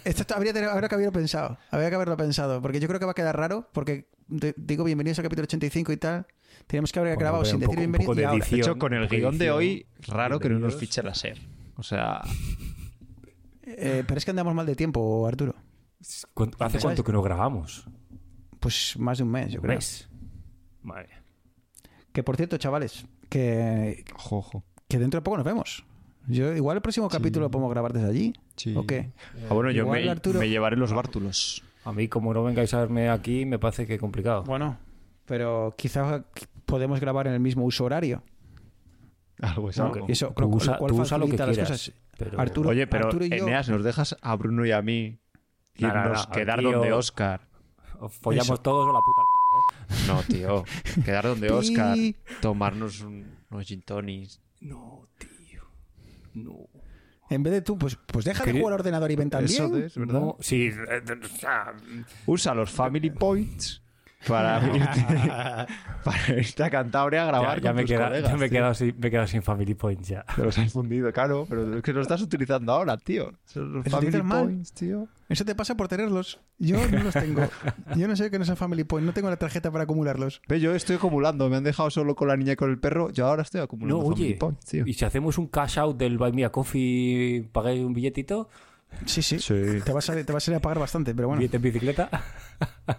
Esto 0.04 0.36
habría, 0.36 0.52
habría 0.72 0.90
que 0.90 0.96
haberlo 0.96 1.12
pensado. 1.12 1.58
Habría 1.72 1.90
que 1.90 1.96
haberlo 1.96 2.18
pensado. 2.18 2.62
Porque 2.62 2.80
yo 2.80 2.88
creo 2.88 3.00
que 3.00 3.06
va 3.06 3.12
a 3.12 3.16
quedar 3.16 3.36
raro. 3.36 3.68
Porque 3.74 4.08
digo 4.28 4.84
bienvenidos 4.84 5.20
al 5.20 5.24
capítulo 5.24 5.46
85 5.46 5.92
y 5.94 5.98
tal. 5.98 6.28
Tenemos 6.68 6.92
que 6.92 7.00
haber 7.00 7.14
Bueno, 7.16 7.20
grabado 7.22 7.46
sin 7.46 7.56
un 7.56 7.60
decir 7.62 7.68
poco- 7.76 7.80
un 7.80 7.92
bienvenidos. 7.92 8.16
de 8.18 8.26
ahora. 8.26 8.46
De 8.46 8.56
hecho, 8.58 8.78
con 8.78 8.94
el 8.94 9.04
Edición, 9.04 9.20
guion 9.22 9.38
de 9.38 9.52
hoy, 9.52 9.88
edición, 9.98 10.18
raro 10.18 10.40
que 10.40 10.50
no 10.50 10.60
nos 10.60 10.76
fiche 10.76 11.02
la 11.04 11.16
SER. 11.16 11.38
O 11.76 11.84
sea, 11.84 12.22
Eh, 13.64 14.04
pero 14.08 14.18
es 14.18 14.26
que 14.26 14.32
andamos 14.32 14.54
mal 14.56 14.66
de 14.66 14.76
tiempo, 14.76 15.28
Arturo. 15.28 15.56
¿Cuánto- 16.34 16.58
¿Hace 16.64 16.74
¿Sabes? 16.74 16.84
cuánto 16.84 17.04
que 17.04 17.12
no 17.12 17.22
grabamos? 17.22 17.86
Pues 18.60 18.96
más 18.98 19.18
de 19.20 19.24
un 19.24 19.32
mes, 19.32 19.52
yo 19.52 19.60
¿Un 19.60 19.66
creo. 19.68 19.76
mes? 19.78 20.10
Madre. 20.82 21.10
Que 22.12 22.24
por 22.24 22.36
cierto, 22.36 22.58
chavales, 22.58 23.06
que, 23.30 24.04
jojo. 24.16 24.64
que 24.88 24.98
dentro 24.98 25.20
de 25.20 25.24
poco 25.24 25.38
nos 25.38 25.46
vemos. 25.46 25.86
Yo, 26.30 26.54
igual 26.56 26.78
el 26.78 26.82
próximo 26.82 27.10
capítulo 27.10 27.46
lo 27.48 27.52
podemos 27.52 27.72
grabar 27.72 27.92
desde 27.92 28.08
allí. 28.08 28.34
¿O 28.76 28.86
qué? 28.86 29.12
Ah, 29.50 29.54
bueno, 29.54 29.72
yo 29.72 29.88
me, 29.88 30.08
Arturo- 30.10 30.40
me 30.40 30.48
llevaré 30.50 30.76
los 30.78 30.94
bártulos. 30.94 31.64
A 31.86 31.92
mí, 31.92 32.08
como 32.08 32.34
no 32.34 32.44
vengáis 32.44 32.74
a 32.74 32.80
verme 32.82 33.10
aquí, 33.10 33.46
me 33.46 33.58
parece 33.58 33.88
que 33.88 33.98
complicado. 33.98 34.44
Bueno, 34.44 34.78
pero 35.26 35.74
quizás 35.78 36.22
podemos 36.66 37.00
grabar 37.00 37.28
en 37.28 37.34
el 37.34 37.40
mismo 37.40 37.66
uso 37.66 37.86
horario. 37.86 38.22
Algo 39.42 39.70
es 39.70 39.78
¿no? 39.78 39.86
algo. 39.86 40.06
Y 40.08 40.12
eso, 40.12 40.34
Tú 40.36 40.46
usa- 40.48 40.74
lo 40.74 40.78
cual 40.80 40.90
tú 40.92 41.02
usa 41.02 41.18
lo 41.18 41.26
que 41.26 41.38
facilita 41.38 41.46
las 41.48 41.56
quieras, 41.56 41.72
cosas. 41.72 41.94
pero- 42.18 42.40
Arturo, 42.42 42.70
Oye, 42.70 42.88
pero 42.88 43.06
Arturo 43.08 43.26
y 43.26 43.30
yo, 43.30 43.36
Eneas, 43.48 43.70
¿nos 43.70 43.84
dejas 43.84 44.16
a 44.22 44.36
Bruno 44.36 44.66
y 44.66 44.72
a 44.72 44.82
mí 44.82 45.18
No, 45.80 45.88
no, 45.88 45.94
irnos, 46.04 46.28
no, 46.28 46.34
quedar 46.34 46.62
donde 46.62 46.92
o- 46.92 46.98
Oscar? 46.98 47.48
Os 48.02 48.14
follamos 48.14 48.46
Eso. 48.48 48.58
todos 48.58 48.88
o 48.88 48.94
la 48.94 49.00
puta. 49.00 49.22
al 49.22 50.08
No, 50.08 50.24
tío. 50.24 50.64
Quedar 51.06 51.26
donde. 51.26 51.50
Oscar, 51.52 51.98
tomarnos 52.42 53.02
un- 53.02 53.26
unos 53.50 53.66
gin 53.66 53.82
tonics. 53.82 54.40
No, 54.62 55.04
tío. 55.18 55.30
No. 56.34 56.68
en 57.30 57.44
vez 57.44 57.54
de 57.54 57.62
tú, 57.62 57.78
pues, 57.78 57.98
pues 58.08 58.26
deja 58.26 58.44
de 58.44 58.52
jugar 58.54 58.74
al 58.74 58.80
ordenador 58.80 59.12
y 59.12 59.16
ven 59.16 59.28
Eso 59.28 59.64
también. 59.68 59.84
es, 59.86 59.98
¿verdad? 59.98 60.20
No, 60.20 60.38
sí. 60.40 60.68
eh, 60.68 60.74
eh, 61.08 61.20
o 61.24 61.28
sea, 61.28 61.74
Usa 62.26 62.54
los 62.56 62.72
Family 62.72 63.12
Points 63.12 63.82
para 64.28 64.62
irte, 64.76 65.06
para 66.04 66.34
irte 66.40 66.64
a 66.64 66.70
Cantabria 66.70 67.24
a 67.24 67.28
grabar 67.28 67.58
ya, 67.58 67.64
ya 67.64 67.70
con 67.70 67.76
me, 67.78 67.82
tus 67.84 67.92
queda- 67.92 68.08
colegas, 68.08 68.32
ya 68.32 68.38
me 68.38 68.46
he 68.46 68.50
quedado 68.50 68.74
sin, 68.74 68.96
me 69.00 69.08
he 69.08 69.12
quedado 69.12 69.28
sin 69.28 69.42
Family 69.42 69.74
Points 69.76 70.08
ya. 70.10 70.26
Te 70.36 70.44
los 70.44 70.58
has 70.58 70.72
fundido, 70.74 71.12
claro, 71.14 71.46
pero 71.50 71.78
es 71.78 71.84
que 71.84 71.94
lo 71.94 72.02
estás 72.02 72.22
utilizando 72.22 72.72
ahora, 72.74 72.98
tío. 72.98 73.32
Los 73.56 73.86
Eso 73.86 73.98
Family. 74.02 74.22
Points, 74.22 74.74
tío. 74.74 75.08
Eso 75.30 75.46
te 75.46 75.54
pasa 75.56 75.76
por 75.76 75.88
tenerlos. 75.88 76.40
Yo 76.58 76.78
no 76.90 77.04
los 77.04 77.14
tengo. 77.14 77.48
Yo 77.96 78.08
no 78.08 78.16
sé 78.16 78.32
que 78.32 78.40
no 78.40 78.46
son 78.46 78.58
Family 78.58 78.84
Point. 78.84 79.06
No 79.06 79.14
tengo 79.14 79.30
la 79.30 79.38
tarjeta 79.38 79.70
para 79.72 79.84
acumularlos. 79.84 80.42
Ve, 80.48 80.60
yo 80.60 80.74
estoy 80.74 80.96
acumulando. 80.96 81.48
Me 81.50 81.58
han 81.58 81.64
dejado 81.64 81.90
solo 81.92 82.16
con 82.16 82.28
la 82.28 82.36
niña 82.36 82.54
y 82.54 82.56
con 82.56 82.72
el 82.72 82.80
perro. 82.80 83.12
Yo 83.12 83.28
ahora 83.28 83.44
estoy 83.44 83.62
acumulando 83.62 83.98
No, 84.04 84.10
Family 84.10 84.24
oye. 84.30 84.36
Points, 84.38 84.66
tío. 84.66 84.84
Y 84.88 84.94
si 84.94 85.06
hacemos 85.06 85.38
un 85.38 85.48
cash 85.48 85.78
out 85.78 85.98
del 85.98 86.18
Buy 86.18 86.34
Me 86.34 86.46
a 86.46 86.50
Coffee, 86.52 87.48
pagáis 87.52 87.80
un 87.86 87.94
billetito, 87.94 88.50
Sí, 89.06 89.22
sí. 89.22 89.40
Sí. 89.40 89.54
Te 89.84 89.92
vas, 89.94 90.10
a, 90.10 90.24
te 90.24 90.32
vas 90.34 90.48
a 90.48 90.52
ir 90.52 90.58
a 90.58 90.60
pagar 90.60 90.80
bastante, 90.80 91.14
pero 91.16 91.28
bueno. 91.30 91.40
billete 91.40 91.58
en 91.58 91.64
bicicleta. 91.64 92.10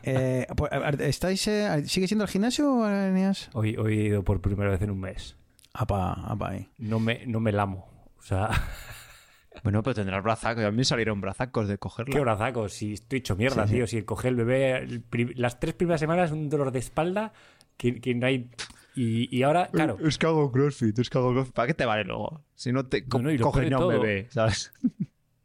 Eh, 0.04 0.46
pues, 0.56 0.70
¿estáis, 1.00 1.46
eh, 1.48 1.82
¿Sigue 1.86 2.06
siendo 2.08 2.24
al 2.24 2.30
gimnasio, 2.30 2.88
Eneas? 2.88 3.50
Hoy, 3.52 3.76
hoy 3.76 3.98
he 3.98 4.04
ido 4.04 4.22
por 4.24 4.40
primera 4.40 4.70
vez 4.70 4.80
en 4.80 4.90
un 4.90 5.00
mes. 5.00 5.36
Apa, 5.74 6.12
apa, 6.14 6.50
ahí. 6.50 6.70
No 6.78 6.98
me, 6.98 7.26
no 7.26 7.40
me 7.40 7.52
lamo. 7.52 7.86
O 8.18 8.22
sea, 8.22 8.48
Bueno, 9.62 9.82
pero 9.82 9.94
tendrás 9.94 10.22
brazacos. 10.22 10.64
A 10.64 10.70
mí 10.70 10.78
me 10.78 10.84
salieron 10.84 11.20
brazacos 11.20 11.68
de 11.68 11.76
cogerla. 11.76 12.14
qué 12.14 12.20
brazaco. 12.20 12.68
Si 12.70 12.94
estoy 12.94 13.18
hecho 13.18 13.36
mierda, 13.36 13.64
Sí, 13.64 13.68
sí. 13.70 13.74
tío. 13.76 13.86
Si 13.86 14.02
cogí 14.04 14.28
el 14.28 14.36
bebé, 14.36 14.78
el 14.78 15.04
las 15.34 15.60
tres 15.60 15.74
primeras 15.74 16.00
semanas, 16.00 16.30
un 16.30 16.48
dolor 16.48 16.70
de 16.72 16.78
espalda 16.78 17.32
que, 17.76 18.00
que 18.00 18.14
no 18.14 18.26
hay. 18.26 18.50
Y, 18.94 19.36
y 19.36 19.42
ahora, 19.42 19.66
claro. 19.70 19.98
Es 20.02 20.16
que 20.18 20.26
hago 20.26 20.50
crossfit, 20.50 20.98
es 21.00 21.10
que 21.10 21.18
hago 21.18 21.32
crossfit. 21.32 21.54
¿Para 21.54 21.66
qué 21.66 21.74
te 21.74 21.84
vale 21.84 22.04
luego? 22.04 22.42
Si 22.54 22.72
no 22.72 22.86
te 22.86 23.06
co- 23.06 23.20
No, 23.20 23.30
no, 23.30 23.38
coges 23.42 23.64
a 23.70 23.76
un 23.76 23.80
todo- 23.82 23.88
bebé, 23.88 24.28
¿sabes? 24.30 24.72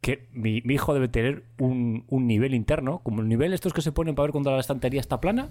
Que 0.00 0.28
mi, 0.32 0.62
mi 0.64 0.74
hijo 0.74 0.94
debe 0.94 1.08
tener 1.08 1.44
un, 1.58 2.04
un 2.08 2.26
nivel 2.26 2.54
interno, 2.54 3.00
como 3.02 3.22
el 3.22 3.28
nivel 3.28 3.52
estos 3.52 3.72
que 3.72 3.82
se 3.82 3.92
ponen 3.92 4.14
para 4.14 4.26
ver 4.26 4.32
cuando 4.32 4.52
la 4.52 4.60
estantería 4.60 5.00
está 5.00 5.20
plana, 5.20 5.48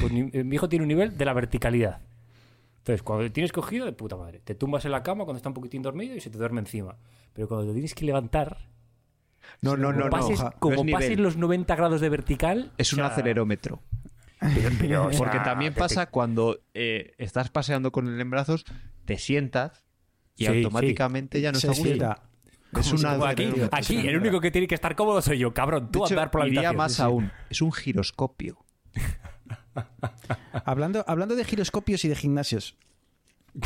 pues 0.00 0.12
eh, 0.12 0.44
mi 0.44 0.54
hijo 0.56 0.68
tiene 0.68 0.84
un 0.84 0.88
nivel 0.88 1.16
de 1.18 1.24
la 1.24 1.32
verticalidad. 1.34 2.00
Entonces, 2.78 3.02
cuando 3.02 3.30
tienes 3.30 3.52
cogido, 3.52 3.84
de 3.84 3.92
puta 3.92 4.16
madre, 4.16 4.40
te 4.42 4.54
tumbas 4.54 4.84
en 4.86 4.92
la 4.92 5.02
cama 5.02 5.24
cuando 5.24 5.36
está 5.36 5.50
un 5.50 5.54
poquitín 5.54 5.82
dormido 5.82 6.14
y 6.16 6.20
se 6.20 6.30
te 6.30 6.38
duerme 6.38 6.60
encima. 6.60 6.96
Pero 7.34 7.46
cuando 7.48 7.66
lo 7.66 7.72
tienes 7.74 7.94
que 7.94 8.06
levantar, 8.06 8.56
No, 9.60 9.76
no, 9.76 9.88
como 9.88 9.98
no, 9.98 10.04
no. 10.06 10.10
pases, 10.10 10.40
No 10.42 10.52
como 10.58 10.84
es 10.84 10.92
pases 10.92 11.10
nivel. 11.10 11.24
los 11.24 11.36
90 11.36 11.76
grados 11.76 12.00
de 12.00 12.08
vertical... 12.08 12.72
Es 12.78 12.92
un 12.94 13.00
o 13.00 13.02
sea, 13.04 13.12
acelerómetro. 13.12 13.82
pero- 14.40 14.70
pero, 14.80 15.06
o 15.06 15.10
sea, 15.10 15.18
Porque 15.18 15.38
también 15.40 15.74
te- 15.74 15.80
pasa 15.80 16.06
cuando 16.06 16.60
eh, 16.72 17.12
estás 17.18 17.50
paseando 17.50 17.92
con 17.92 18.08
él 18.08 18.18
en 18.18 18.30
brazos, 18.30 18.64
te 19.04 19.18
sientas 19.18 19.84
y 20.36 20.46
Sí, 20.46 20.56
automáticamente 20.56 21.42
ya 21.42 21.52
no 21.52 21.58
Se 21.58 21.66
está. 21.72 22.22
Es 22.76 22.92
una 22.92 23.12
aquí, 23.28 23.52
aquí 23.72 23.96
el 24.08 24.16
único 24.18 24.40
que 24.40 24.50
tiene 24.50 24.66
que 24.66 24.74
estar 24.74 24.94
cómodo 24.94 25.22
soy 25.22 25.38
yo, 25.38 25.54
cabrón. 25.54 25.86
De 25.86 25.90
Tú 25.92 26.04
hecho, 26.04 26.14
andar 26.14 26.30
por 26.30 26.42
la 26.42 26.48
iría 26.48 26.68
habitación. 26.68 26.76
más 26.76 26.92
Sí, 26.92 26.96
sí. 26.96 27.02
aún. 27.02 27.32
Es 27.50 27.62
un 27.62 27.72
giroscopio. 27.72 28.58
Hablando, 30.64 31.04
hablando 31.06 31.36
de 31.36 31.44
giroscopios 31.44 32.04
y 32.04 32.08
de 32.08 32.16
gimnasios. 32.16 32.76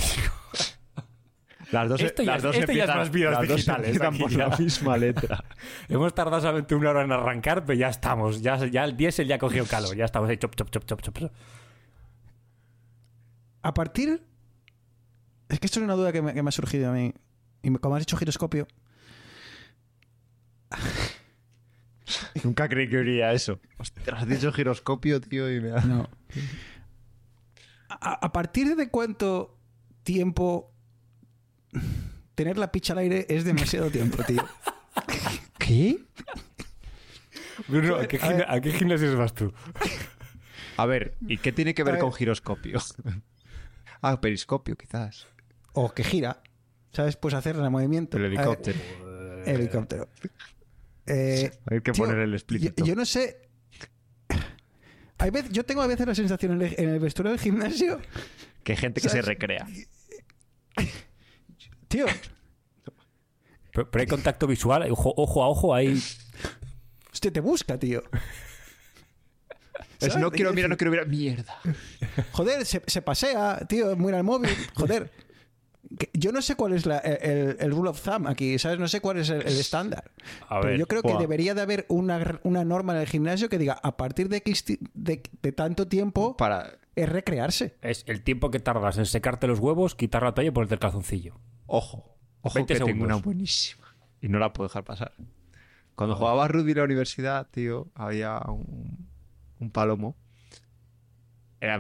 Las 1.71 1.89
dos, 1.89 2.01
Esto 2.03 2.23
ya 2.23 2.33
las 2.35 2.43
dos 2.43 2.55
esto 2.55 2.71
ya 2.71 2.85
es 2.85 2.91
empiezan, 2.91 2.99
más 2.99 3.11
vidas 3.11 3.33
las 3.33 3.49
dos 3.49 3.57
digitales 3.57 3.87
empiezan 3.97 4.13
aquí 4.15 4.23
por 4.23 4.31
ya. 4.31 4.49
la 4.49 4.57
misma 4.59 4.97
letra. 4.99 5.45
Hemos 5.89 6.15
tardado 6.15 6.43
solamente 6.43 6.75
una 6.75 6.91
hora 6.91 7.03
en 7.03 7.13
arrancar, 7.13 7.65
pero 7.65 7.79
ya 7.79 7.89
estamos. 7.89 8.43
Ya, 8.43 8.59
ya 8.67 8.85
el 8.85 8.95
diésel 8.95 9.27
ya 9.27 9.39
cogió 9.39 9.65
calor. 9.65 9.97
Ya 9.97 10.05
estamos 10.05 10.29
ahí. 10.29 10.37
Chop, 10.37 10.55
chop, 10.55 10.69
chop, 10.71 10.85
chop, 10.85 11.01
chop. 11.01 11.33
A 13.63 13.73
partir. 13.73 14.23
Es 15.49 15.61
que 15.61 15.67
esto 15.67 15.81
es 15.81 15.85
una 15.85 15.95
duda 15.95 16.13
que 16.13 16.21
me, 16.21 16.35
que 16.35 16.43
me 16.43 16.51
ha 16.51 16.53
surgido 16.53 16.91
a 16.91 16.93
mí. 16.93 17.15
Y 17.63 17.71
como 17.77 17.95
has 17.97 18.03
dicho 18.03 18.19
giroscopio. 18.19 18.67
Nunca 22.45 22.69
creí 22.69 22.89
que 22.89 22.99
oiría 22.99 23.33
eso. 23.33 23.61
Ostras, 23.79 24.23
has 24.23 24.29
dicho 24.29 24.53
giroscopio, 24.53 25.21
tío, 25.21 25.51
y 25.53 25.61
me 25.61 25.73
ha... 25.73 25.81
No. 25.81 26.09
A, 27.89 28.13
a 28.15 28.33
partir 28.33 28.75
de 28.77 28.89
cuánto 28.89 29.59
tiempo 30.03 30.73
tener 32.35 32.59
la 32.59 32.73
picha 32.73 32.93
al 32.95 33.01
aire 33.01 33.27
es 33.29 33.45
demasiado 33.45 33.91
tiempo, 33.91 34.23
tío. 34.25 34.47
¿Qué? 35.59 35.99
Bruno, 37.69 37.97
¿a 37.97 38.07
qué, 38.09 38.19
gimna- 38.19 38.47
¿a 38.49 38.61
qué 38.61 38.73
gimnasios 38.73 39.15
vas 39.17 39.35
tú? 39.35 39.53
A 40.77 40.87
ver, 40.87 41.15
¿y 41.27 41.39
qué 41.39 41.53
tiene 41.53 41.75
que 41.75 41.85
ver 41.85 41.99
con 41.99 42.13
giroscopio? 42.13 42.79
ah, 44.03 44.21
periscopio, 44.21 44.77
quizás. 44.77 45.27
O 45.73 45.93
que 45.93 46.03
gira. 46.03 46.43
¿Sabes? 46.93 47.17
Pues 47.17 47.35
hacer 47.35 47.57
el 47.57 47.71
movimiento. 47.71 48.17
El 48.19 48.25
helicóptero. 48.27 48.79
Helicóptero. 49.47 50.09
Eh, 51.07 51.51
Hay 51.71 51.81
que 51.81 51.93
tío, 51.93 52.05
poner 52.05 52.21
el 52.21 52.33
explícito. 52.35 52.85
Yo, 52.85 52.91
yo 52.91 52.97
no 52.97 53.05
sé. 53.05 53.49
Hay 55.19 55.31
vez, 55.31 55.51
yo 55.51 55.65
tengo 55.65 55.83
a 55.83 55.87
veces 55.87 56.07
la 56.07 56.15
sensación 56.15 56.53
en 56.53 56.63
el, 56.63 56.75
en 56.79 56.89
el 56.89 56.99
vestuario 56.99 57.31
del 57.33 57.41
gimnasio, 57.41 58.01
Que 58.65 58.73
hay 58.73 58.79
gente 58.79 59.01
que 59.01 59.09
se 59.09 59.23
recrea. 59.23 59.67
tío. 61.89 62.07
Pero, 63.73 63.91
pero 63.91 64.01
hay 64.01 64.07
contacto 64.07 64.47
visual, 64.47 64.91
ojo, 64.91 65.15
ojo 65.17 65.43
a 65.43 65.49
ojo, 65.49 65.75
hay. 65.75 66.03
Hostia, 67.13 67.33
te 67.33 67.41
busca, 67.41 67.79
tío. 67.79 68.03
Es 70.01 70.17
no 70.17 70.31
quiero 70.33 70.53
mirar, 70.53 70.69
no 70.69 70.77
quiero 70.77 70.91
mirar. 70.91 71.07
Mierda. 71.07 71.57
Joder, 72.33 72.67
se, 72.67 72.83
se 72.87 73.03
pasea, 73.03 73.61
tío, 73.69 73.95
mira 73.97 74.19
el 74.19 74.25
móvil. 74.25 74.51
Joder. 74.75 75.11
Yo 76.15 76.33
no 76.33 76.41
sé 76.43 76.55
cuál 76.55 76.73
es 76.73 76.87
la- 76.87 76.99
el, 76.99 77.57
el 77.59 77.71
rule 77.73 77.91
of 77.91 78.01
thumb 78.03 78.27
aquí, 78.29 78.59
¿sabes? 78.59 78.79
No 78.79 78.89
sé 78.89 79.01
cuál 79.01 79.19
es 79.19 79.29
el, 79.31 79.43
el 79.43 79.59
estándar. 79.59 80.13
A 80.49 80.61
Pero 80.61 80.77
yo 80.77 80.87
creo 80.87 81.03
que 81.03 81.15
debería 81.19 81.55
de 81.55 81.61
haber 81.61 81.87
una, 81.89 82.41
una 82.45 82.65
norma 82.65 82.95
en 82.95 83.01
el 83.01 83.07
gimnasio 83.09 83.49
que 83.49 83.59
diga 83.59 83.79
a 83.83 83.97
partir 83.97 84.29
de, 84.29 84.43
de, 84.95 85.23
de 85.43 85.53
tanto 85.53 85.89
tiempo 85.89 86.37
Para. 86.37 86.79
es 86.95 87.09
recrearse. 87.09 87.77
Es 87.83 88.05
el 88.07 88.23
tiempo 88.23 88.51
que 88.51 88.61
tardas 88.61 88.97
en 88.99 89.07
secarte 89.07 89.47
los 89.49 89.59
huevos, 89.59 89.95
quitar 89.95 90.23
la 90.23 90.33
toalla 90.35 90.49
y 90.49 90.53
ponerte 90.53 90.75
el 90.75 90.81
calzoncillo. 90.81 91.35
Ojo. 91.67 92.17
Ojo 92.43 92.55
20 92.55 92.75
que 92.75 92.79
tengo 92.79 92.87
segundos. 92.89 93.17
una 93.19 93.25
buenísima. 93.25 93.85
Y 94.21 94.29
no 94.29 94.39
la 94.39 94.53
puedo 94.53 94.69
dejar 94.69 94.85
pasar. 94.85 95.13
Cuando 95.95 96.17
jugaba 96.17 96.49
rugby 96.49 96.71
en 96.73 96.79
la 96.79 96.85
universidad, 96.85 97.49
tío, 97.51 97.89
había 97.95 98.39
un, 98.49 99.09
un 99.59 99.71
palomo. 99.71 100.17
Era 101.63 101.79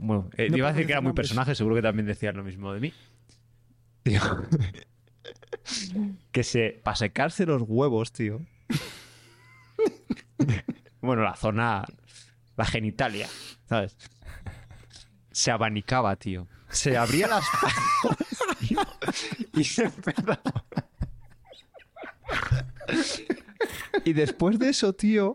bueno, 0.00 0.30
eh, 0.38 0.48
No 0.48 0.56
iba 0.56 0.68
a 0.68 0.72
decir 0.72 0.86
que 0.86 0.92
era 0.92 1.02
muy 1.02 1.08
nombres. 1.08 1.28
personaje, 1.28 1.54
seguro 1.54 1.76
que 1.76 1.82
también 1.82 2.06
decían 2.06 2.34
lo 2.34 2.42
mismo 2.42 2.72
de 2.72 2.80
mí. 2.80 2.94
Tío. 4.02 4.22
que 6.32 6.42
se. 6.42 6.80
Para 6.82 6.96
secarse 6.96 7.44
los 7.44 7.62
huevos, 7.66 8.10
tío. 8.12 8.40
bueno, 11.02 11.22
la 11.22 11.36
zona. 11.36 11.84
La 12.56 12.64
genitalia, 12.64 13.28
¿sabes? 13.68 13.98
Se 15.30 15.50
abanicaba, 15.50 16.16
tío. 16.16 16.48
Se 16.70 16.96
abría 16.96 17.28
las 17.28 17.44
patas, 17.60 18.38
tío, 18.60 18.80
y 19.52 19.62
se 19.62 19.84
empezaba. 19.84 20.40
Y 24.06 24.14
después 24.14 24.58
de 24.58 24.70
eso, 24.70 24.94
tío, 24.94 25.34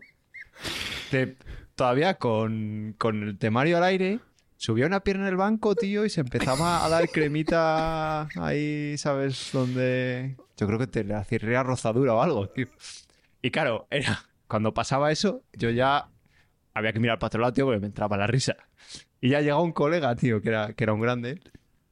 te- 1.12 1.36
todavía 1.82 2.14
con, 2.14 2.94
con 2.96 3.24
el 3.24 3.38
temario 3.38 3.76
al 3.76 3.82
aire, 3.82 4.20
subía 4.56 4.86
una 4.86 5.00
pierna 5.00 5.24
en 5.24 5.30
el 5.30 5.36
banco, 5.36 5.74
tío, 5.74 6.04
y 6.04 6.10
se 6.10 6.20
empezaba 6.20 6.84
a 6.84 6.88
dar 6.88 7.08
cremita 7.08 8.28
ahí, 8.40 8.96
¿sabes? 8.98 9.50
Donde. 9.52 10.36
Yo 10.56 10.68
creo 10.68 10.78
que 10.78 10.86
te 10.86 11.02
le 11.02 11.14
hacía 11.14 11.40
rozadura 11.64 12.14
o 12.14 12.22
algo, 12.22 12.48
tío. 12.50 12.68
Y 13.42 13.50
claro, 13.50 13.88
era. 13.90 14.20
Cuando 14.46 14.72
pasaba 14.72 15.10
eso, 15.10 15.42
yo 15.54 15.70
ya 15.70 16.08
había 16.72 16.92
que 16.92 17.00
mirar 17.00 17.18
para 17.18 17.26
otro 17.26 17.40
lado, 17.40 17.52
tío, 17.52 17.64
porque 17.64 17.80
me 17.80 17.88
entraba 17.88 18.16
la 18.16 18.28
risa. 18.28 18.54
Y 19.20 19.30
ya 19.30 19.40
llegaba 19.40 19.62
un 19.62 19.72
colega, 19.72 20.14
tío, 20.14 20.40
que 20.40 20.50
era, 20.50 20.74
que 20.74 20.84
era 20.84 20.92
un 20.92 21.00
grande. 21.00 21.40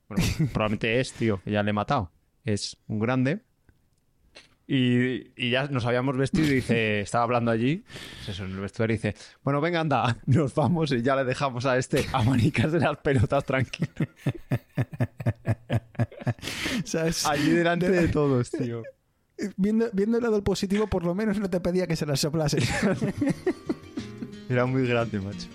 Bueno, 0.09 0.23
probablemente 0.53 1.01
es, 1.01 1.13
tío, 1.15 1.43
que 1.43 1.51
ya 1.51 1.65
le 1.65 1.71
he 1.71 1.73
matado. 1.73 2.13
Es 2.45 2.77
un 2.87 3.01
grande. 3.01 3.41
Y, 4.73 5.33
y 5.37 5.51
ya 5.51 5.67
nos 5.67 5.85
habíamos 5.85 6.17
vestido 6.17 6.47
y 6.47 6.55
dice, 6.55 7.01
estaba 7.01 7.25
hablando 7.25 7.51
allí, 7.51 7.83
pues 8.19 8.29
eso, 8.29 8.45
en 8.45 8.53
el 8.53 8.61
vestuario, 8.61 8.95
y 8.95 8.99
dice, 8.99 9.17
bueno, 9.43 9.61
venga, 9.61 9.81
anda, 9.81 10.17
nos 10.27 10.55
vamos 10.55 10.93
y 10.93 11.03
ya 11.03 11.17
le 11.17 11.25
dejamos 11.25 11.67
a 11.67 11.77
este 11.77 12.07
a 12.13 12.23
manicas 12.23 12.71
de 12.71 12.79
las 12.79 12.97
pelotas 12.99 13.45
tranquilo. 13.45 13.91
¿Sabes? 16.85 17.27
Allí 17.27 17.51
delante 17.51 17.91
de 17.91 18.07
todos, 18.07 18.49
tío. 18.53 18.85
Viendo, 19.57 19.91
viendo 19.93 20.19
el 20.19 20.23
lado 20.23 20.45
positivo, 20.45 20.87
por 20.87 21.05
lo 21.05 21.17
menos 21.17 21.41
no 21.41 21.51
te 21.51 21.59
pedía 21.59 21.89
que 21.89 21.97
se 21.97 22.07
las 22.07 22.21
soplases. 22.21 22.71
Era 24.49 24.67
muy 24.67 24.87
grande, 24.87 25.19
macho. 25.19 25.49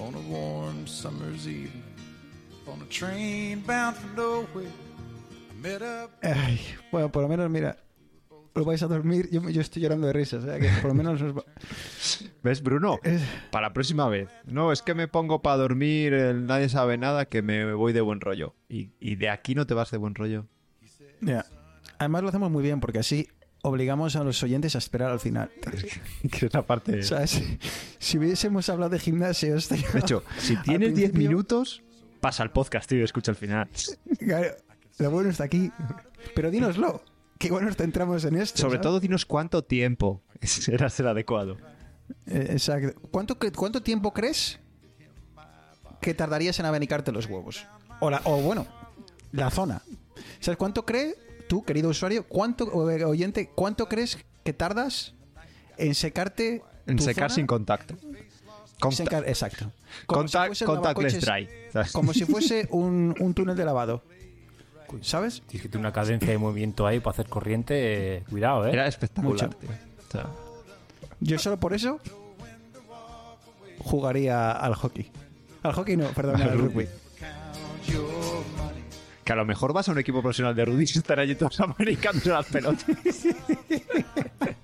on 0.00 0.14
a 0.14 0.20
warm 0.28 0.86
summer's 0.86 1.46
evening 1.48 1.82
on 2.68 2.80
a 2.82 2.84
train 2.86 3.60
bound 3.60 3.96
for 3.96 4.16
nowhere. 4.16 4.72
Ay, 6.22 6.60
bueno, 6.92 7.10
por 7.10 7.22
lo 7.22 7.28
menos, 7.28 7.50
mira, 7.50 7.76
lo 8.54 8.64
vais 8.64 8.82
a 8.82 8.86
dormir. 8.86 9.28
Yo, 9.30 9.48
yo 9.50 9.60
estoy 9.60 9.82
llorando 9.82 10.06
de 10.06 10.12
risas, 10.12 10.44
que 10.44 10.68
por 10.80 10.88
lo 10.88 10.94
menos 10.94 11.20
os 11.20 11.36
va- 11.36 11.44
¿Ves, 12.42 12.62
Bruno? 12.62 12.98
Para 13.50 13.68
la 13.68 13.72
próxima 13.74 14.08
vez. 14.08 14.28
No, 14.44 14.72
es 14.72 14.82
que 14.82 14.94
me 14.94 15.08
pongo 15.08 15.42
para 15.42 15.56
dormir, 15.58 16.12
el 16.14 16.46
nadie 16.46 16.68
sabe 16.68 16.96
nada, 16.98 17.26
que 17.26 17.42
me 17.42 17.72
voy 17.74 17.92
de 17.92 18.00
buen 18.00 18.20
rollo. 18.20 18.54
Y, 18.68 18.90
y 19.00 19.16
de 19.16 19.28
aquí 19.30 19.54
no 19.54 19.66
te 19.66 19.74
vas 19.74 19.90
de 19.90 19.98
buen 19.98 20.14
rollo. 20.14 20.46
Además 21.98 22.22
lo 22.22 22.28
hacemos 22.28 22.50
muy 22.50 22.62
bien 22.62 22.80
porque 22.80 22.98
así 22.98 23.28
obligamos 23.62 24.14
a 24.16 24.22
los 24.24 24.42
oyentes 24.42 24.74
a 24.74 24.78
esperar 24.78 25.10
al 25.10 25.18
final. 25.20 25.50
que 26.30 26.46
es 26.46 26.54
la 26.54 26.62
parte... 26.66 27.02
Si, 27.98 28.18
hubiésemos 28.18 28.68
hablado 28.68 28.90
de 28.90 28.98
gimnasios... 29.00 29.68
tío, 29.68 29.78
De 29.92 29.98
hecho, 29.98 30.22
si 30.38 30.54
al 30.56 30.62
tienes 30.62 30.94
10 30.94 31.10
principio- 31.10 31.28
minutos, 31.30 31.82
pasa 32.20 32.42
al 32.42 32.52
podcast, 32.52 32.88
tío, 32.88 33.00
y 33.00 33.02
escucha 33.02 33.30
el 33.32 33.36
final. 33.36 33.68
Claro, 34.18 34.54
lo 34.98 35.10
bueno 35.10 35.30
está 35.30 35.44
aquí. 35.44 35.70
Pero 36.34 36.50
dínoslo, 36.50 37.02
que 37.38 37.48
igual 37.48 37.64
nos 37.64 37.76
centramos 37.76 38.24
en 38.24 38.36
esto. 38.36 38.58
Sobre 38.58 38.76
¿sabes? 38.76 38.82
todo, 38.82 39.00
dinos 39.00 39.24
cuánto 39.26 39.62
tiempo 39.64 40.22
será 40.42 40.88
ser 40.90 41.06
adecuado. 41.06 41.56
Eh, 42.26 42.48
exacto. 42.50 43.00
¿Cuánto, 43.10 43.36
¿Cuánto 43.54 43.82
tiempo 43.82 44.12
crees 44.12 44.58
que 46.00 46.14
tardarías 46.14 46.58
en 46.60 46.66
abanicarte 46.66 47.12
los 47.12 47.26
huevos? 47.26 47.66
O, 48.00 48.10
la- 48.10 48.20
o 48.24 48.40
bueno, 48.42 48.66
la 49.32 49.50
zona. 49.50 49.82
¿Sabes 50.40 50.56
cuánto 50.58 50.84
crees 50.84 51.16
tú, 51.48 51.64
querido 51.64 51.88
usuario, 51.90 52.26
cuánto 52.26 52.90
eh, 52.90 53.04
oyente, 53.04 53.50
cuánto 53.54 53.88
crees 53.88 54.18
que 54.44 54.52
tardas 54.52 55.14
en 55.78 55.94
secarte 55.94 56.62
En 56.86 56.98
secar 56.98 57.30
zona? 57.30 57.34
sin 57.34 57.46
contacto. 57.46 57.96
Conta- 58.78 58.96
Secar- 59.04 59.24
exacto. 59.28 59.72
Como 60.06 60.28
si 60.28 60.36
fuese 60.36 60.64
contactless 60.66 61.20
dry. 61.22 61.48
Como 61.92 62.12
si 62.12 62.24
fuese 62.26 62.68
un, 62.70 63.14
un 63.20 63.34
túnel 63.34 63.56
de 63.56 63.64
lavado. 63.64 64.02
¿Sabes? 65.02 65.42
Tienes 65.46 65.62
que 65.62 65.68
tener 65.68 65.80
una 65.80 65.92
cadencia 65.92 66.28
de 66.30 66.38
movimiento 66.38 66.86
ahí 66.86 67.00
para 67.00 67.12
hacer 67.12 67.26
corriente. 67.26 68.16
eh, 68.18 68.22
cuidado, 68.28 68.66
¿eh? 68.66 68.72
Era 68.72 68.86
espectacular, 68.86 69.46
Mucho. 69.48 69.58
tío. 69.58 69.70
O 69.70 70.10
sea, 70.12 70.26
Yo 71.20 71.38
solo 71.38 71.58
por 71.58 71.74
eso 71.74 72.00
jugaría 73.78 74.52
al 74.52 74.74
hockey. 74.74 75.10
Al 75.62 75.72
hockey 75.72 75.96
no, 75.96 76.06
perdón, 76.08 76.40
al 76.42 76.58
rugby. 76.58 76.86
que 79.24 79.32
a 79.32 79.36
lo 79.36 79.44
mejor 79.44 79.72
vas 79.72 79.88
a 79.88 79.92
un 79.92 79.98
equipo 79.98 80.22
profesional 80.22 80.54
de 80.54 80.64
rugby 80.64 80.82
y 80.82 80.98
están 80.98 81.18
allí 81.18 81.34
todos 81.34 81.58
americanos 81.60 82.24
las 82.26 82.46
pelotas. 82.46 82.84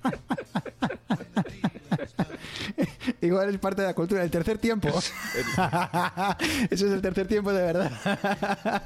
Igual 3.23 3.49
es 3.51 3.59
parte 3.59 3.83
de 3.83 3.89
la 3.89 3.95
cultura. 3.95 4.25
El 4.25 4.31
tercer 4.31 4.59
tiempo. 4.59 4.89
Eso 6.70 6.87
es 6.87 6.93
el 6.93 7.01
tercer 7.01 7.29
tiempo 7.29 7.53
de 7.53 7.62
verdad. 7.62 7.93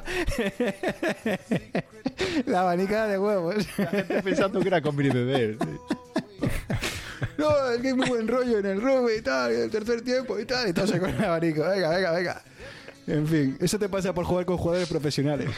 la 2.47 2.61
abanica 2.61 3.07
de 3.07 3.19
huevos. 3.19 3.67
Pensando 4.23 4.61
que 4.61 4.69
era 4.69 4.79
y 4.79 5.09
beber. 5.09 5.57
No, 7.39 7.71
es 7.71 7.81
que 7.81 7.89
hay 7.89 7.95
muy 7.95 8.09
buen 8.09 8.29
rollo 8.29 8.59
en 8.59 8.67
el 8.67 8.83
rugby 8.83 9.15
y 9.19 9.23
tal, 9.23 9.53
y 9.53 9.57
el 9.57 9.71
tercer 9.71 10.03
tiempo 10.03 10.39
y 10.39 10.45
tal. 10.45 10.69
Y 10.69 10.75
todo 10.75 10.87
se 10.87 11.01
con 11.01 11.09
el 11.09 11.25
abanico. 11.25 11.63
Venga, 11.63 11.89
venga, 11.89 12.13
venga. 12.13 12.43
En 13.07 13.27
fin, 13.27 13.57
eso 13.59 13.79
te 13.79 13.89
pasa 13.89 14.13
por 14.13 14.27
jugar 14.27 14.45
con 14.45 14.59
jugadores 14.59 14.89
profesionales. 14.89 15.49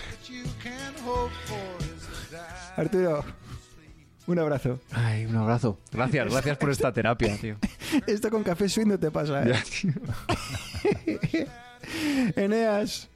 Arturo, 2.76 3.24
un 4.28 4.38
abrazo. 4.38 4.78
Ay, 4.92 5.26
un 5.26 5.34
abrazo. 5.36 5.78
Gracias, 5.90 6.30
gracias 6.30 6.56
por 6.58 6.70
esta 6.70 6.92
terapia, 6.92 7.36
tío. 7.38 7.56
Esto 8.06 8.30
con 8.30 8.44
café 8.44 8.68
swing 8.68 8.86
no 8.86 8.98
te 8.98 9.10
pasa, 9.10 9.42
¿eh? 9.42 9.52
Ya, 9.52 9.62
tío. 9.64 11.46
Eneas, 12.36 13.08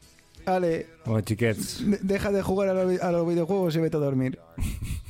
Ale, 0.46 0.86
Bueno, 1.04 1.20
chiquets. 1.20 1.88
de- 1.88 1.98
deja 2.02 2.32
de 2.32 2.42
jugar 2.42 2.68
a 2.70 2.74
los, 2.74 3.00
a 3.00 3.12
los 3.12 3.28
videojuegos 3.28 3.76
y 3.76 3.80
vete 3.80 3.96
a 3.96 4.00
dormir. 4.00 4.38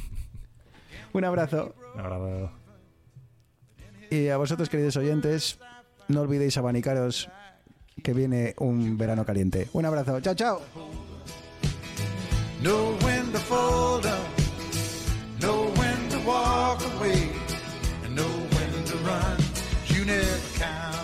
Un 1.15 1.25
abrazo. 1.25 1.75
Ahora, 1.97 2.51
Y 4.11 4.29
a 4.29 4.37
vosotros, 4.37 4.69
queridos 4.69 4.97
oyentes, 4.97 5.59
no 6.09 6.23
olvidéis 6.23 6.57
abanicaros 6.57 7.29
que 8.03 8.13
viene 8.15 8.55
un 8.59 8.97
verano 8.99 9.25
caliente. 9.25 9.69
Un 9.75 9.85
abrazo. 9.85 10.21
Chao, 10.21 10.35
chao. 10.35 10.61
Know 15.43 15.67
when 15.75 16.09
to 16.09 16.19
walk 16.21 16.81
away, 16.95 17.29
and 18.05 18.15
know 18.15 18.23
when 18.23 18.85
to 18.85 18.97
run. 18.99 19.39
You 19.89 20.05
never 20.05 20.59
count 20.59 21.02